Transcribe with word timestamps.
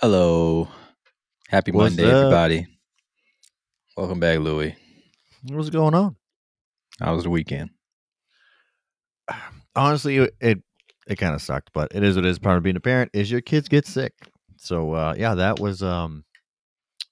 Hello. 0.00 0.68
Happy 1.48 1.72
What's 1.72 1.96
Monday, 1.96 2.10
up? 2.10 2.16
everybody. 2.18 2.66
Welcome 3.96 4.20
back, 4.20 4.40
Louie. 4.40 4.76
What's 5.48 5.70
going 5.70 5.94
on? 5.94 6.16
How 7.00 7.14
was 7.14 7.24
the 7.24 7.30
weekend? 7.30 7.70
Honestly, 9.74 10.18
it 10.18 10.36
it, 10.38 10.62
it 11.06 11.16
kind 11.16 11.34
of 11.34 11.40
sucked, 11.40 11.70
but 11.72 11.92
it 11.94 12.02
is 12.02 12.14
what 12.16 12.26
it 12.26 12.28
is. 12.28 12.38
Part 12.38 12.58
of 12.58 12.62
being 12.62 12.76
a 12.76 12.80
parent 12.80 13.10
is 13.14 13.30
your 13.30 13.40
kids 13.40 13.68
get 13.68 13.86
sick. 13.86 14.12
So 14.58 14.92
uh, 14.92 15.14
yeah, 15.16 15.34
that 15.34 15.60
was 15.60 15.82
um, 15.82 16.24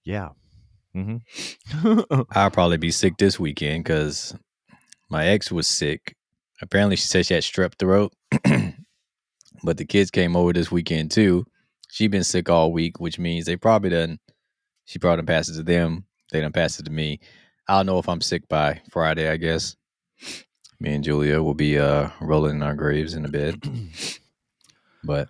yeah. 0.05 0.31
Mm-hmm. 0.95 2.01
I'll 2.33 2.51
probably 2.51 2.77
be 2.77 2.91
sick 2.91 3.17
this 3.17 3.41
weekend 3.41 3.85
because 3.85 4.37
my 5.09 5.27
ex 5.27 5.51
was 5.51 5.67
sick. 5.67 6.17
Apparently, 6.61 6.97
she 6.97 7.07
said 7.07 7.25
she 7.25 7.33
had 7.33 7.45
strep 7.45 7.79
throat, 7.79 8.13
but 9.65 9.79
the 9.79 9.87
kids 9.87 10.11
came 10.11 10.37
over 10.37 10.53
this 10.53 10.71
weekend 10.71 11.11
too. 11.13 11.47
She 11.95 12.09
been 12.09 12.25
sick 12.25 12.51
all 12.51 12.73
week, 12.73 12.99
which 12.99 13.21
means 13.21 13.47
they 13.47 13.55
probably 13.55 13.91
done. 13.91 14.19
She 14.85 14.99
probably 14.99 15.19
done 15.19 15.27
passed 15.27 15.51
it 15.51 15.55
to 15.55 15.63
them. 15.63 16.07
They 16.33 16.41
done 16.41 16.51
passed 16.51 16.81
it 16.81 16.87
to 16.87 16.91
me. 16.91 17.21
I'll 17.69 17.85
know 17.85 18.01
if 18.01 18.09
I'm 18.09 18.21
sick 18.21 18.49
by 18.49 18.81
Friday, 18.91 19.29
I 19.31 19.37
guess. 19.37 19.77
Me 20.81 20.93
and 20.93 21.05
Julia 21.05 21.41
will 21.41 21.55
be 21.55 21.79
uh 21.79 22.11
rolling 22.21 22.57
in 22.57 22.63
our 22.65 22.75
graves 22.75 23.15
in 23.15 23.23
the 23.23 23.29
bed. 23.29 23.63
But 25.05 25.29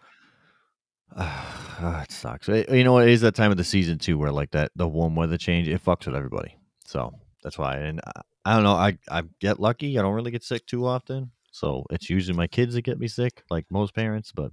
Ah, 1.19 2.03
it 2.03 2.13
sucks. 2.13 2.49
Eh, 2.49 2.65
You 2.71 2.83
know? 2.85 2.97
It 2.99 3.11
is 3.11 3.21
that 3.21 3.35
time 3.35 3.51
of 3.51 3.59
the 3.59 3.65
season 3.65 3.99
too, 3.99 4.17
where 4.17 4.33
like 4.33 4.53
that 4.53 4.71
the 4.75 4.89
warm 4.89 5.17
weather 5.17 5.37
change 5.37 5.69
it 5.69 5.85
fucks 5.85 6.07
with 6.07 6.17
everybody. 6.17 6.57
So 6.87 7.13
that's 7.43 7.59
why. 7.59 7.77
And 7.77 8.01
I, 8.07 8.23
I 8.47 8.55
don't 8.55 8.65
know. 8.65 8.73
I 8.73 8.97
I 9.11 9.23
get 9.39 9.61
lucky. 9.61 9.99
I 9.99 10.03
don't 10.03 10.15
really 10.15 10.31
get 10.31 10.45
sick 10.45 10.65
too 10.67 10.87
often. 10.87 11.31
So 11.53 11.85
it's 11.91 12.09
usually 12.09 12.39
my 12.39 12.47
kids 12.47 12.73
that 12.73 12.83
get 12.87 12.99
me 12.99 13.09
sick, 13.09 13.43
like 13.51 13.67
most 13.69 13.95
parents. 13.95 14.33
But 14.33 14.53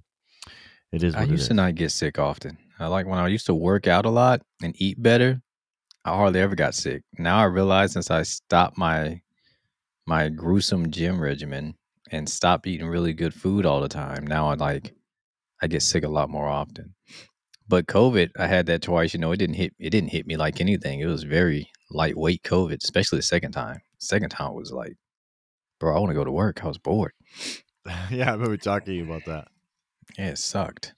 it 0.92 1.04
is. 1.04 1.16
I 1.16 1.24
used 1.24 1.48
to 1.48 1.54
not 1.54 1.76
get 1.76 1.92
sick 1.92 2.20
often. 2.20 2.58
I 2.80 2.88
like 2.88 3.06
when 3.06 3.20
I 3.20 3.28
used 3.28 3.46
to 3.46 3.54
work 3.54 3.88
out 3.88 4.06
a 4.06 4.10
lot 4.10 4.42
and 4.62 4.74
eat 4.78 5.02
better. 5.02 5.42
I 6.04 6.16
hardly 6.16 6.40
ever 6.40 6.56
got 6.56 6.74
sick. 6.74 7.04
Now 7.18 7.38
I 7.38 7.44
realize 7.46 7.94
since 7.94 8.10
I 8.10 8.24
stopped 8.24 8.78
my 8.78 9.22
my 10.08 10.30
gruesome 10.30 10.90
gym 10.90 11.22
regimen 11.22 11.76
and 12.12 12.28
stopped 12.28 12.68
eating 12.68 12.88
really 12.88 13.14
good 13.14 13.34
food 13.34 13.66
all 13.66 13.82
the 13.82 13.88
time, 13.88 14.26
now 14.26 14.50
I 14.50 14.56
like 14.56 14.94
I 15.62 15.68
get 15.68 15.84
sick 15.84 16.04
a 16.04 16.10
lot 16.10 16.30
more 16.30 16.48
often. 16.48 16.96
But 17.68 17.86
COVID, 17.86 18.32
I 18.38 18.48
had 18.48 18.66
that 18.66 18.82
twice. 18.82 19.14
You 19.14 19.20
know, 19.20 19.32
it 19.32 19.38
didn't 19.38 19.56
hit 19.56 19.74
it 19.80 19.92
didn't 19.92 20.10
hit 20.10 20.26
me 20.28 20.36
like 20.36 20.60
anything. 20.60 21.00
It 21.00 21.06
was 21.06 21.24
very 21.24 21.70
lightweight 21.92 22.44
COVID, 22.44 22.84
especially 22.84 23.20
the 23.20 23.24
second 23.24 23.52
time. 23.52 23.80
Second 24.00 24.30
time 24.30 24.54
was 24.56 24.72
like, 24.72 24.98
bro, 25.80 25.96
I 25.96 26.00
want 26.00 26.10
to 26.10 26.16
go 26.16 26.26
to 26.26 26.32
work. 26.32 26.64
I 26.64 26.68
was 26.68 26.80
bored. 26.80 27.14
yeah, 28.10 28.30
I 28.30 28.34
remember 28.34 28.58
talking 28.58 28.88
to 28.88 28.94
you 28.94 29.06
about 29.06 29.26
that. 29.26 29.48
It 30.18 30.38
sucked. 30.38 30.94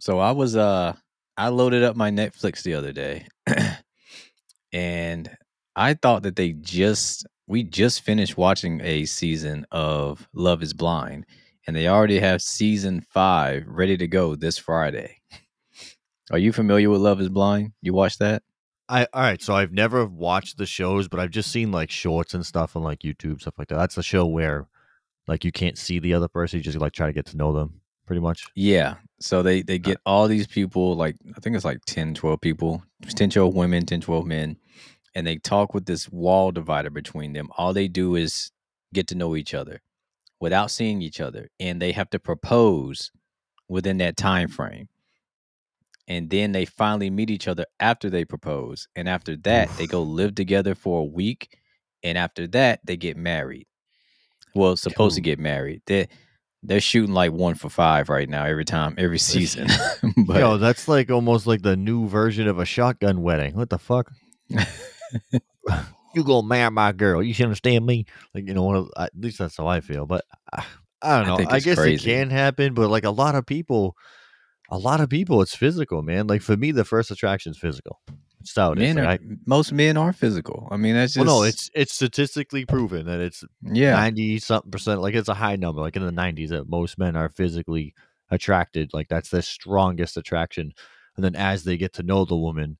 So 0.00 0.18
I 0.18 0.32
was 0.32 0.56
uh 0.56 0.94
I 1.36 1.48
loaded 1.48 1.82
up 1.82 1.96
my 1.96 2.10
Netflix 2.10 2.62
the 2.62 2.74
other 2.74 2.92
day 2.92 3.26
and 4.72 5.30
I 5.76 5.94
thought 5.94 6.22
that 6.24 6.36
they 6.36 6.52
just 6.52 7.26
we 7.46 7.62
just 7.62 8.02
finished 8.02 8.36
watching 8.36 8.80
a 8.82 9.04
season 9.06 9.66
of 9.70 10.28
Love 10.34 10.62
is 10.62 10.74
Blind 10.74 11.26
and 11.66 11.76
they 11.76 11.88
already 11.88 12.18
have 12.18 12.42
season 12.42 13.00
5 13.00 13.64
ready 13.66 13.96
to 13.96 14.06
go 14.06 14.34
this 14.34 14.58
Friday. 14.58 15.18
Are 16.30 16.38
you 16.38 16.52
familiar 16.52 16.90
with 16.90 17.00
Love 17.00 17.20
is 17.20 17.28
Blind? 17.28 17.72
You 17.82 17.92
watched 17.94 18.18
that? 18.18 18.42
I 18.88 19.06
all 19.12 19.22
right, 19.22 19.42
so 19.42 19.54
I've 19.54 19.72
never 19.72 20.06
watched 20.06 20.58
the 20.58 20.66
shows, 20.66 21.08
but 21.08 21.20
I've 21.20 21.30
just 21.30 21.50
seen 21.50 21.72
like 21.72 21.90
shorts 21.90 22.34
and 22.34 22.44
stuff 22.44 22.74
on 22.74 22.82
like 22.82 23.00
YouTube 23.00 23.40
stuff 23.40 23.58
like 23.58 23.68
that. 23.68 23.76
That's 23.76 23.94
the 23.94 24.02
show 24.02 24.26
where 24.26 24.66
like 25.26 25.44
you 25.44 25.52
can't 25.52 25.76
see 25.76 25.98
the 25.98 26.14
other 26.14 26.28
person, 26.28 26.58
you 26.58 26.62
just 26.62 26.78
like 26.78 26.92
try 26.92 27.06
to 27.06 27.12
get 27.12 27.26
to 27.26 27.36
know 27.36 27.52
them 27.52 27.80
pretty 28.08 28.20
much. 28.22 28.46
Yeah. 28.56 28.94
So 29.20 29.42
they 29.42 29.62
they 29.62 29.76
uh 29.76 29.78
get 29.78 30.00
all 30.04 30.26
these 30.26 30.48
people 30.48 30.96
like 30.96 31.14
I 31.36 31.40
think 31.40 31.54
it's 31.54 31.64
like 31.64 31.84
10 31.86 32.14
12 32.14 32.40
people, 32.40 32.82
10 33.14 33.30
12 33.30 33.54
women, 33.54 33.86
10 33.86 34.00
12 34.00 34.26
men 34.26 34.56
and 35.14 35.26
they 35.26 35.36
talk 35.36 35.74
with 35.74 35.86
this 35.86 36.08
wall 36.08 36.50
divider 36.50 36.90
between 36.90 37.34
them. 37.34 37.48
All 37.56 37.72
they 37.72 37.88
do 37.88 38.16
is 38.16 38.50
get 38.94 39.06
to 39.08 39.14
know 39.14 39.36
each 39.36 39.54
other 39.54 39.80
without 40.40 40.70
seeing 40.70 41.02
each 41.02 41.20
other 41.20 41.48
and 41.60 41.82
they 41.82 41.92
have 41.92 42.10
to 42.10 42.18
propose 42.18 43.10
within 43.68 43.98
that 43.98 44.16
time 44.16 44.48
frame. 44.48 44.88
And 46.06 46.30
then 46.30 46.52
they 46.52 46.64
finally 46.64 47.10
meet 47.10 47.28
each 47.28 47.46
other 47.46 47.66
after 47.78 48.08
they 48.08 48.24
propose. 48.24 48.88
And 48.96 49.08
after 49.08 49.36
that, 49.38 49.68
they 49.76 49.86
go 49.86 50.02
live 50.02 50.34
together 50.34 50.74
for 50.74 51.00
a 51.00 51.04
week 51.04 51.58
and 52.02 52.16
after 52.16 52.46
that 52.48 52.80
they 52.84 52.96
get 52.96 53.18
married. 53.18 53.66
Well, 54.54 54.76
supposed 54.76 55.16
to 55.16 55.20
get 55.20 55.38
married. 55.38 55.82
They 55.86 56.08
they're 56.62 56.80
shooting 56.80 57.14
like 57.14 57.32
one 57.32 57.54
for 57.54 57.68
five 57.68 58.08
right 58.08 58.28
now 58.28 58.44
every 58.44 58.64
time, 58.64 58.94
every 58.98 59.18
season. 59.18 59.68
but 60.26 60.40
Yo, 60.40 60.56
that's 60.58 60.88
like 60.88 61.10
almost 61.10 61.46
like 61.46 61.62
the 61.62 61.76
new 61.76 62.08
version 62.08 62.48
of 62.48 62.58
a 62.58 62.64
shotgun 62.64 63.22
wedding. 63.22 63.54
What 63.54 63.70
the 63.70 63.78
fuck? 63.78 64.10
you 64.48 66.24
gonna 66.24 66.46
marry 66.46 66.70
my 66.70 66.92
girl? 66.92 67.22
You 67.22 67.32
should 67.32 67.44
understand 67.44 67.86
me. 67.86 68.06
Like 68.34 68.46
you 68.48 68.54
know, 68.54 68.90
at 68.96 69.12
least 69.16 69.38
that's 69.38 69.56
how 69.56 69.66
I 69.66 69.80
feel. 69.80 70.06
But 70.06 70.24
I, 70.52 70.64
I 71.00 71.18
don't 71.18 71.28
know. 71.28 71.36
think 71.36 71.52
I, 71.52 71.60
guess 71.60 71.78
crazy. 71.78 72.10
it 72.10 72.14
can 72.14 72.30
happen, 72.30 72.74
but 72.74 72.90
like 72.90 73.04
a 73.04 73.10
lot 73.10 73.34
of 73.34 73.46
people, 73.46 73.96
a 74.70 74.78
lot 74.78 75.00
of 75.00 75.08
people, 75.08 75.40
it's 75.42 75.54
physical, 75.54 76.02
man. 76.02 76.26
Like 76.26 76.42
for 76.42 76.56
me, 76.56 76.72
the 76.72 76.84
first 76.84 77.10
attraction 77.10 77.52
is 77.52 77.58
physical. 77.58 78.00
How 78.56 78.72
it 78.72 78.78
is. 78.78 78.94
men 78.94 79.04
Like, 79.04 79.20
are, 79.20 79.24
I, 79.24 79.36
most 79.46 79.72
men 79.72 79.96
are 79.96 80.12
physical. 80.12 80.68
I 80.70 80.76
mean, 80.76 80.94
that's 80.94 81.16
well, 81.16 81.24
just 81.24 81.34
no, 81.36 81.42
it's 81.42 81.70
it's 81.74 81.94
statistically 81.94 82.64
proven 82.64 83.06
that 83.06 83.20
it's 83.20 83.44
yeah. 83.62 83.92
ninety 83.92 84.38
something 84.38 84.70
percent. 84.70 85.00
Like 85.00 85.14
it's 85.14 85.28
a 85.28 85.34
high 85.34 85.56
number, 85.56 85.80
like 85.80 85.96
in 85.96 86.04
the 86.04 86.12
nineties, 86.12 86.50
that 86.50 86.68
most 86.68 86.98
men 86.98 87.16
are 87.16 87.28
physically 87.28 87.94
attracted. 88.30 88.90
Like 88.92 89.08
that's 89.08 89.30
their 89.30 89.42
strongest 89.42 90.16
attraction. 90.16 90.72
And 91.16 91.24
then 91.24 91.34
as 91.34 91.64
they 91.64 91.76
get 91.76 91.92
to 91.94 92.02
know 92.02 92.24
the 92.24 92.36
woman, 92.36 92.78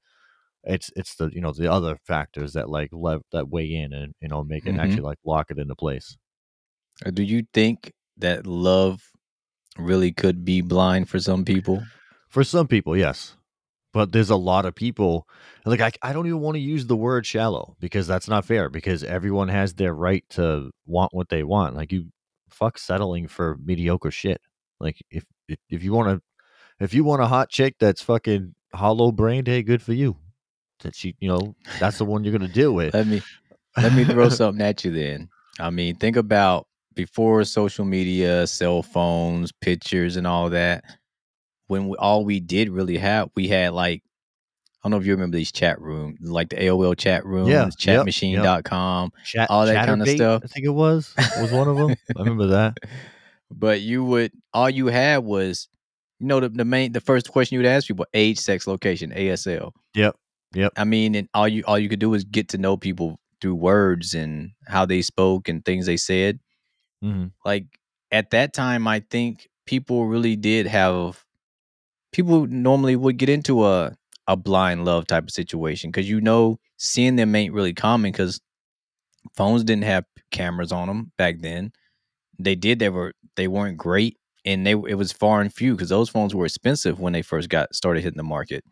it's 0.64 0.91
it's 0.97 1.16
the 1.16 1.30
you 1.32 1.41
know 1.41 1.52
the 1.52 1.70
other 1.70 1.98
factors 2.06 2.52
that 2.52 2.68
like 2.68 2.91
lev- 2.92 3.22
that 3.32 3.48
weigh 3.48 3.72
in 3.74 3.92
and 3.92 4.14
you 4.20 4.28
know 4.28 4.44
make 4.44 4.66
it 4.66 4.74
Mhm. 4.74 4.80
actually 4.80 5.02
like 5.02 5.18
lock 5.24 5.50
it 5.50 5.58
into 5.58 5.74
place. 5.74 6.16
Uh, 7.04 7.10
Do 7.10 7.22
you 7.22 7.44
think 7.52 7.92
that 8.16 8.47
love 8.47 9.00
really 9.76 10.12
could 10.12 10.44
be 10.44 10.60
blind 10.60 11.08
for 11.08 11.18
some 11.20 11.44
people? 11.44 11.82
For 12.28 12.44
some 12.44 12.66
people, 12.68 12.97
yes. 12.97 13.34
But 13.98 14.12
there's 14.12 14.31
a 14.31 14.36
lot 14.36 14.64
of 14.64 14.76
people 14.76 15.26
like 15.64 15.81
I, 15.81 15.91
I 16.03 16.12
don't 16.12 16.28
even 16.28 16.38
want 16.38 16.54
to 16.54 16.60
use 16.60 16.86
the 16.86 16.94
word 16.94 17.26
shallow 17.26 17.75
because 17.81 18.06
that's 18.06 18.28
not 18.28 18.44
fair 18.44 18.69
because 18.69 19.03
everyone 19.03 19.48
has 19.48 19.75
their 19.75 19.92
right 19.92 20.25
to 20.31 20.70
want 20.86 21.12
what 21.12 21.31
they 21.31 21.42
want. 21.42 21.75
Like 21.75 21.91
you 21.91 22.12
fuck 22.48 22.78
settling 22.78 23.26
for 23.26 23.59
mediocre 23.60 24.12
shit. 24.12 24.41
Like 24.78 25.03
if 25.10 25.25
if, 25.48 25.59
if 25.69 25.82
you 25.82 25.92
want 25.92 26.10
to 26.10 26.22
if 26.78 26.94
you 26.94 27.03
want 27.03 27.22
a 27.22 27.26
hot 27.26 27.50
chick 27.50 27.75
that's 27.81 28.00
fucking 28.00 28.54
hollow 28.72 29.10
brained, 29.10 29.48
hey, 29.48 29.64
good 29.64 29.82
for 29.82 29.94
you. 29.94 30.16
That 30.84 30.94
she, 30.94 31.16
you 31.19 31.28
know, 31.28 31.56
that's 31.80 31.98
the 31.98 32.04
one 32.04 32.22
you're 32.22 32.38
gonna 32.38 32.47
deal 32.47 32.75
with. 32.75 32.94
Let 32.94 33.09
me 33.09 33.20
let 33.76 33.94
me 33.94 34.04
throw 34.04 34.28
something 34.28 34.65
at 34.65 34.84
you 34.84 34.92
then. 34.92 35.28
I 35.59 35.70
mean, 35.70 35.97
think 35.97 36.16
about 36.16 36.69
before 36.94 37.42
social 37.42 37.84
media, 37.84 38.47
cell 38.47 38.84
phones, 38.84 39.50
pictures, 39.50 40.15
and 40.15 40.25
all 40.25 40.50
that. 40.50 40.84
When 41.68 41.88
we, 41.88 41.96
all 41.96 42.24
we 42.24 42.40
did 42.40 42.70
really 42.70 42.98
have, 42.98 43.30
we 43.34 43.48
had 43.48 43.72
like 43.72 44.02
I 44.82 44.88
don't 44.88 44.92
know 44.92 44.98
if 44.98 45.06
you 45.06 45.12
remember 45.12 45.36
these 45.36 45.52
chat 45.52 45.80
rooms, 45.80 46.18
like 46.20 46.50
the 46.50 46.56
AOL 46.56 46.96
chat 46.96 47.24
rooms, 47.24 47.48
Yeah, 47.48 47.64
yep, 47.64 48.06
chatmachine.com, 48.06 49.12
Chat, 49.24 49.50
all 49.50 49.66
that 49.66 49.86
kind 49.86 50.03
of 50.03 50.09
stuff. 50.09 50.42
I 50.44 50.47
think 50.47 50.66
it 50.66 50.70
was 50.70 51.15
was 51.16 51.53
one 51.53 51.68
of 51.68 51.76
them. 51.76 51.97
I 52.16 52.20
remember 52.20 52.47
that. 52.48 52.78
But 53.50 53.80
you 53.80 54.04
would 54.04 54.32
all 54.53 54.70
you 54.70 54.86
had 54.86 55.18
was, 55.24 55.68
you 56.20 56.26
know, 56.26 56.41
the, 56.41 56.48
the 56.48 56.65
main 56.65 56.92
the 56.92 57.00
first 57.00 57.30
question 57.30 57.54
you 57.54 57.60
would 57.60 57.66
ask 57.66 57.86
people: 57.88 58.06
age, 58.14 58.38
sex, 58.38 58.66
location, 58.66 59.10
ASL. 59.10 59.72
Yep. 59.94 60.16
Yep. 60.54 60.72
I 60.76 60.84
mean, 60.84 61.14
and 61.14 61.28
all 61.34 61.48
you 61.48 61.62
all 61.66 61.78
you 61.78 61.88
could 61.88 61.98
do 61.98 62.10
was 62.10 62.24
get 62.24 62.48
to 62.50 62.59
know 62.59 62.76
people 62.76 63.18
through 63.41 63.54
words 63.54 64.14
and 64.14 64.53
how 64.66 64.84
they 64.86 65.03
spoke 65.03 65.48
and 65.48 65.64
things 65.64 65.86
they 65.86 65.97
said. 65.97 66.41
hmm 67.03 67.26
Like 67.44 67.66
at 68.10 68.30
that 68.30 68.53
time, 68.54 68.86
I 68.86 69.00
think 69.00 69.48
people 69.66 70.06
really 70.06 70.36
did 70.36 70.66
have 70.66 71.24
people 72.13 72.47
normally 72.47 72.97
would 72.97 73.16
get 73.16 73.28
into 73.28 73.66
a 73.66 73.95
a 74.27 74.37
blind 74.37 74.84
love 74.84 75.07
type 75.07 75.25
of 75.25 75.31
situation 75.31 75.91
because 75.91 76.09
you 76.09 76.21
know 76.21 76.59
seeing 76.77 77.16
them 77.16 77.34
ain't 77.34 77.55
really 77.55 77.72
common 77.72 78.13
because 78.13 78.41
phones 79.34 79.65
didn't 79.65 79.84
have 79.84 80.05
cameras 80.31 80.71
on 80.71 80.87
them 80.87 81.13
back 81.16 81.41
then. 81.41 81.72
They 82.39 82.55
did 82.55 82.78
they 82.78 82.91
were 82.91 83.15
they 83.37 83.49
weren't 83.49 83.78
great 83.78 84.19
and 84.45 84.66
they 84.66 84.72
it 84.72 84.97
was 84.97 85.13
far 85.13 85.41
and 85.41 85.53
few 85.53 85.75
because 85.75 85.89
those 85.89 86.09
phones 86.09 86.34
were 86.34 86.45
expensive 86.45 87.01
when 87.01 87.13
they 87.13 87.22
first 87.22 87.49
got 87.49 87.75
started 87.75 88.03
hitting 88.03 88.19
the 88.19 88.22
market. 88.22 88.65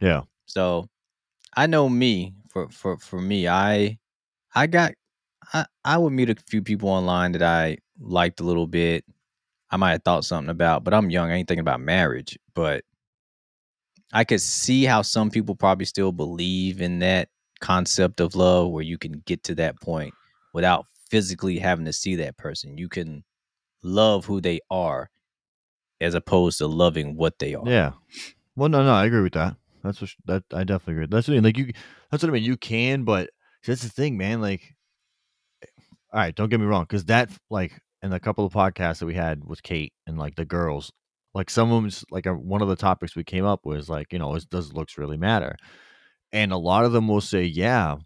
Yeah. 0.00 0.22
So 0.46 0.88
I 1.56 1.66
know 1.66 1.88
me 1.88 2.34
for 2.50 2.68
for 2.68 2.96
for 2.98 3.20
me, 3.20 3.48
I 3.48 3.98
I 4.54 4.66
got 4.66 4.92
I 5.52 5.66
I 5.84 5.98
would 5.98 6.12
meet 6.12 6.30
a 6.30 6.36
few 6.48 6.62
people 6.62 6.88
online 6.88 7.32
that 7.32 7.42
I 7.42 7.78
liked 8.00 8.40
a 8.40 8.44
little 8.44 8.66
bit. 8.66 9.04
I 9.70 9.76
might 9.78 9.92
have 9.92 10.02
thought 10.04 10.24
something 10.24 10.50
about, 10.50 10.84
but 10.84 10.92
I'm 10.92 11.10
young. 11.10 11.30
I 11.30 11.36
ain't 11.36 11.48
thinking 11.48 11.60
about 11.60 11.80
marriage. 11.80 12.38
But 12.54 12.84
I 14.12 14.24
could 14.24 14.40
see 14.40 14.84
how 14.84 15.02
some 15.02 15.30
people 15.30 15.54
probably 15.54 15.86
still 15.86 16.12
believe 16.12 16.80
in 16.82 16.98
that 17.00 17.28
concept 17.60 18.20
of 18.20 18.34
love 18.34 18.70
where 18.70 18.82
you 18.82 18.98
can 18.98 19.22
get 19.24 19.42
to 19.44 19.54
that 19.54 19.80
point 19.80 20.12
without 20.52 20.86
physically 21.10 21.58
having 21.58 21.84
to 21.86 21.92
see 21.92 22.16
that 22.16 22.36
person. 22.36 22.76
You 22.76 22.88
can 22.88 23.24
love 23.82 24.26
who 24.26 24.40
they 24.40 24.60
are 24.70 25.10
as 26.00 26.14
opposed 26.14 26.58
to 26.58 26.66
loving 26.66 27.16
what 27.16 27.38
they 27.38 27.54
are. 27.54 27.66
Yeah. 27.68 27.92
Well, 28.56 28.68
no, 28.68 28.82
no, 28.82 28.92
I 28.92 29.06
agree 29.06 29.22
with 29.22 29.32
that. 29.32 29.56
That's 29.82 30.00
what 30.00 30.10
that 30.26 30.44
I 30.52 30.64
definitely 30.64 30.94
agree. 30.94 31.06
That's 31.10 31.26
what 31.26 31.34
I 31.34 31.36
mean. 31.36 31.44
Like 31.44 31.58
you, 31.58 31.72
that's 32.10 32.22
what 32.22 32.30
I 32.30 32.32
mean. 32.32 32.44
You 32.44 32.56
can, 32.56 33.04
but 33.04 33.30
that's 33.66 33.82
the 33.82 33.88
thing, 33.88 34.16
man. 34.16 34.40
Like, 34.40 34.74
eh, 35.62 35.66
all 36.12 36.20
right, 36.20 36.34
don't 36.34 36.50
get 36.50 36.60
me 36.60 36.66
wrong, 36.66 36.84
because 36.84 37.06
that 37.06 37.30
like 37.50 37.80
in 38.02 38.12
a 38.12 38.20
couple 38.20 38.44
of 38.44 38.52
podcasts 38.52 38.98
that 38.98 39.06
we 39.06 39.14
had 39.14 39.44
with 39.44 39.62
Kate 39.62 39.92
and 40.06 40.18
like 40.18 40.36
the 40.36 40.44
girls, 40.44 40.92
like 41.34 41.50
some 41.50 41.72
of 41.72 41.82
them's 41.82 42.04
like 42.10 42.26
a, 42.26 42.34
one 42.34 42.62
of 42.62 42.68
the 42.68 42.76
topics 42.76 43.16
we 43.16 43.24
came 43.24 43.44
up 43.44 43.64
was 43.64 43.88
like, 43.88 44.12
you 44.12 44.18
know, 44.18 44.34
is, 44.34 44.44
does 44.46 44.72
looks 44.72 44.98
really 44.98 45.16
matter? 45.16 45.56
And 46.32 46.52
a 46.52 46.56
lot 46.58 46.84
of 46.84 46.92
them 46.92 47.08
will 47.08 47.20
say, 47.20 47.44
yeah, 47.44 47.96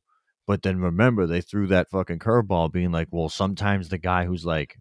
but 0.47 0.63
then 0.63 0.81
remember 0.81 1.27
they 1.27 1.41
threw 1.41 1.67
that 1.69 1.91
fucking 1.91 2.19
curveball, 2.21 2.73
being 2.73 2.93
like, 2.93 3.09
well, 3.11 3.29
sometimes 3.29 3.89
the 3.89 3.99
guy 3.99 4.27
who's 4.27 4.45
like 4.45 4.77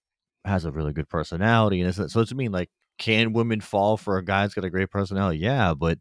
has 0.46 0.66
a 0.66 0.72
really 0.72 0.94
good 0.94 1.10
personality, 1.10 1.82
and 1.82 1.90
it's, 1.90 2.14
so 2.14 2.22
it's 2.22 2.32
I 2.32 2.36
mean 2.36 2.52
like, 2.52 2.70
can 3.00 3.34
women 3.34 3.62
fall 3.62 3.98
for 3.98 4.18
a 4.18 4.26
guy 4.26 4.44
that's 4.44 4.54
got 4.56 4.66
a 4.66 4.70
great 4.70 4.92
personality? 4.92 5.40
Yeah, 5.40 5.74
but 5.74 6.00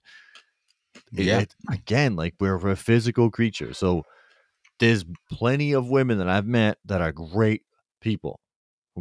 Yeah. 1.13 1.41
it- 1.41 1.55
again, 1.71 2.17
like 2.17 2.35
we're, 2.41 2.59
we're 2.59 2.71
a 2.73 2.77
physical 2.77 3.31
creature. 3.31 3.73
So 3.75 4.03
there's 4.81 5.05
plenty 5.31 5.73
of 5.75 5.89
women 5.91 6.19
that 6.19 6.29
I've 6.29 6.47
met 6.47 6.79
that 6.87 7.01
are 7.03 7.13
great 7.13 7.63
people, 8.01 8.41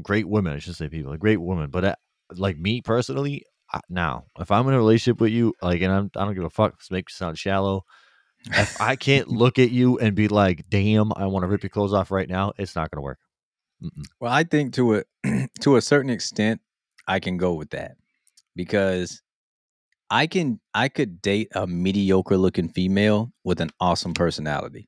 great 0.02 0.28
women. 0.28 0.54
I 0.54 0.60
should 0.60 0.76
say 0.76 0.90
people, 0.90 1.16
great 1.18 1.38
women. 1.42 1.70
But 1.72 1.86
uh, 1.86 1.96
like 2.38 2.58
me 2.58 2.82
personally, 2.82 3.44
I, 3.72 3.80
now 3.90 4.26
if 4.40 4.52
I'm 4.52 4.68
in 4.68 4.74
a 4.74 4.78
relationship 4.78 5.20
with 5.20 5.32
you, 5.32 5.54
like, 5.62 5.82
and 5.82 5.92
I'm, 5.92 6.12
I 6.16 6.26
don't 6.26 6.36
give 6.36 6.44
a 6.44 6.50
fuck. 6.50 6.78
This 6.78 6.92
makes 6.92 7.14
me 7.14 7.26
sound 7.26 7.38
shallow. 7.38 7.84
If 8.46 8.80
I 8.82 8.96
can't 8.96 9.28
look 9.30 9.60
at 9.60 9.72
you 9.72 9.98
and 10.00 10.16
be 10.16 10.28
like, 10.28 10.70
"Damn, 10.70 11.12
I 11.16 11.26
want 11.28 11.44
to 11.44 11.48
rip 11.48 11.64
your 11.64 11.70
clothes 11.70 11.94
off 11.94 12.12
right 12.12 12.30
now," 12.30 12.54
it's 12.58 12.76
not 12.76 12.92
gonna 12.92 13.02
work. 13.02 13.20
Mm-mm. 13.82 14.06
Well, 14.20 14.32
I 14.32 14.44
think 14.44 14.74
to 14.74 14.96
a 14.96 15.04
to 15.62 15.76
a 15.76 15.82
certain 15.82 16.10
extent, 16.10 16.62
I 17.08 17.20
can 17.20 17.38
go 17.38 17.54
with 17.54 17.72
that 17.72 17.96
because 18.56 19.22
I 20.10 20.28
can 20.28 20.60
I 20.74 20.90
could 20.90 21.22
date 21.22 21.50
a 21.56 21.68
mediocre 21.68 22.38
looking 22.38 22.70
female 22.70 23.32
with 23.44 23.62
an 23.62 23.72
awesome 23.80 24.14
personality. 24.14 24.88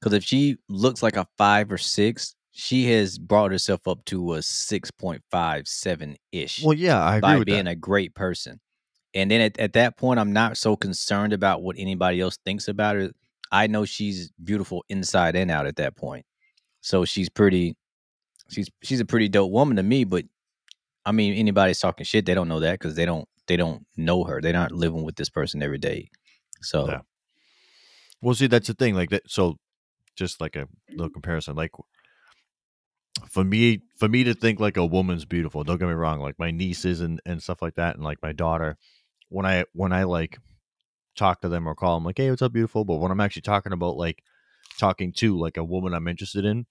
Because 0.00 0.12
if 0.12 0.24
she 0.24 0.58
looks 0.68 1.02
like 1.02 1.16
a 1.16 1.26
five 1.38 1.72
or 1.72 1.78
six, 1.78 2.34
she 2.56 2.90
has 2.92 3.18
brought 3.18 3.50
herself 3.50 3.86
up 3.88 4.04
to 4.04 4.34
a 4.34 4.42
six 4.42 4.90
point 4.90 5.22
five 5.30 5.66
seven 5.66 6.16
ish 6.30 6.62
Well, 6.62 6.74
yeah, 6.76 7.02
I 7.02 7.16
agree 7.16 7.20
by 7.20 7.38
with 7.38 7.46
being 7.46 7.64
that. 7.64 7.72
a 7.72 7.74
great 7.76 8.14
person. 8.14 8.60
And 9.12 9.30
then 9.30 9.40
at, 9.40 9.58
at 9.58 9.72
that 9.74 9.96
point, 9.96 10.20
I'm 10.20 10.32
not 10.32 10.56
so 10.56 10.76
concerned 10.76 11.32
about 11.32 11.62
what 11.62 11.76
anybody 11.78 12.20
else 12.20 12.38
thinks 12.44 12.68
about 12.68 12.96
her. 12.96 13.10
I 13.52 13.66
know 13.66 13.84
she's 13.84 14.32
beautiful 14.42 14.84
inside 14.88 15.36
and 15.36 15.50
out 15.50 15.66
at 15.66 15.76
that 15.76 15.96
point. 15.96 16.26
So 16.80 17.04
she's 17.04 17.28
pretty 17.28 17.76
she's 18.50 18.68
she's 18.82 19.00
a 19.00 19.04
pretty 19.04 19.28
dope 19.28 19.50
woman 19.50 19.76
to 19.76 19.82
me, 19.82 20.04
but 20.04 20.24
I 21.04 21.12
mean 21.12 21.34
anybody's 21.34 21.80
talking 21.80 22.04
shit, 22.04 22.24
they 22.24 22.34
don't 22.34 22.48
know 22.48 22.60
that 22.60 22.78
because 22.78 22.94
they 22.94 23.04
don't 23.04 23.28
they 23.48 23.56
don't 23.56 23.84
know 23.96 24.24
her. 24.24 24.40
They're 24.40 24.52
not 24.52 24.72
living 24.72 25.02
with 25.02 25.16
this 25.16 25.28
person 25.28 25.62
every 25.62 25.78
day. 25.78 26.08
So 26.62 26.88
Yeah. 26.88 27.00
Well, 28.22 28.34
see, 28.34 28.46
that's 28.46 28.68
the 28.68 28.74
thing. 28.74 28.94
Like 28.94 29.10
that. 29.10 29.22
So, 29.28 29.58
just 30.16 30.40
like 30.40 30.56
a 30.56 30.66
little 30.90 31.10
comparison, 31.10 31.56
like 31.56 31.72
for 33.28 33.44
me, 33.44 33.82
for 33.96 34.08
me 34.08 34.24
to 34.24 34.34
think 34.34 34.60
like 34.60 34.76
a 34.76 34.86
woman's 34.86 35.24
beautiful. 35.24 35.64
Don't 35.64 35.78
get 35.78 35.88
me 35.88 35.94
wrong. 35.94 36.20
Like 36.20 36.38
my 36.38 36.50
nieces 36.50 37.00
and 37.00 37.20
and 37.26 37.42
stuff 37.42 37.62
like 37.62 37.76
that, 37.76 37.96
and 37.96 38.04
like 38.04 38.18
my 38.22 38.32
daughter, 38.32 38.76
when 39.28 39.46
I 39.46 39.64
when 39.72 39.92
I 39.92 40.04
like 40.04 40.38
talk 41.16 41.40
to 41.40 41.48
them 41.48 41.68
or 41.68 41.74
call 41.74 41.96
them 41.96 42.04
like, 42.04 42.18
hey, 42.18 42.30
what's 42.30 42.42
up, 42.42 42.52
beautiful? 42.52 42.84
But 42.84 42.96
when 42.96 43.10
I'm 43.10 43.20
actually 43.20 43.42
talking 43.42 43.72
about 43.72 43.96
like 43.96 44.22
talking 44.78 45.12
to 45.14 45.38
like 45.38 45.56
a 45.56 45.64
woman 45.64 45.94
I'm 45.94 46.08
interested 46.08 46.44
in, 46.44 46.66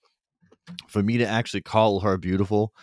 for 0.87 1.01
me 1.01 1.17
to 1.17 1.27
actually 1.27 1.61
call 1.61 2.01
her 2.01 2.17
beautiful, 2.17 2.73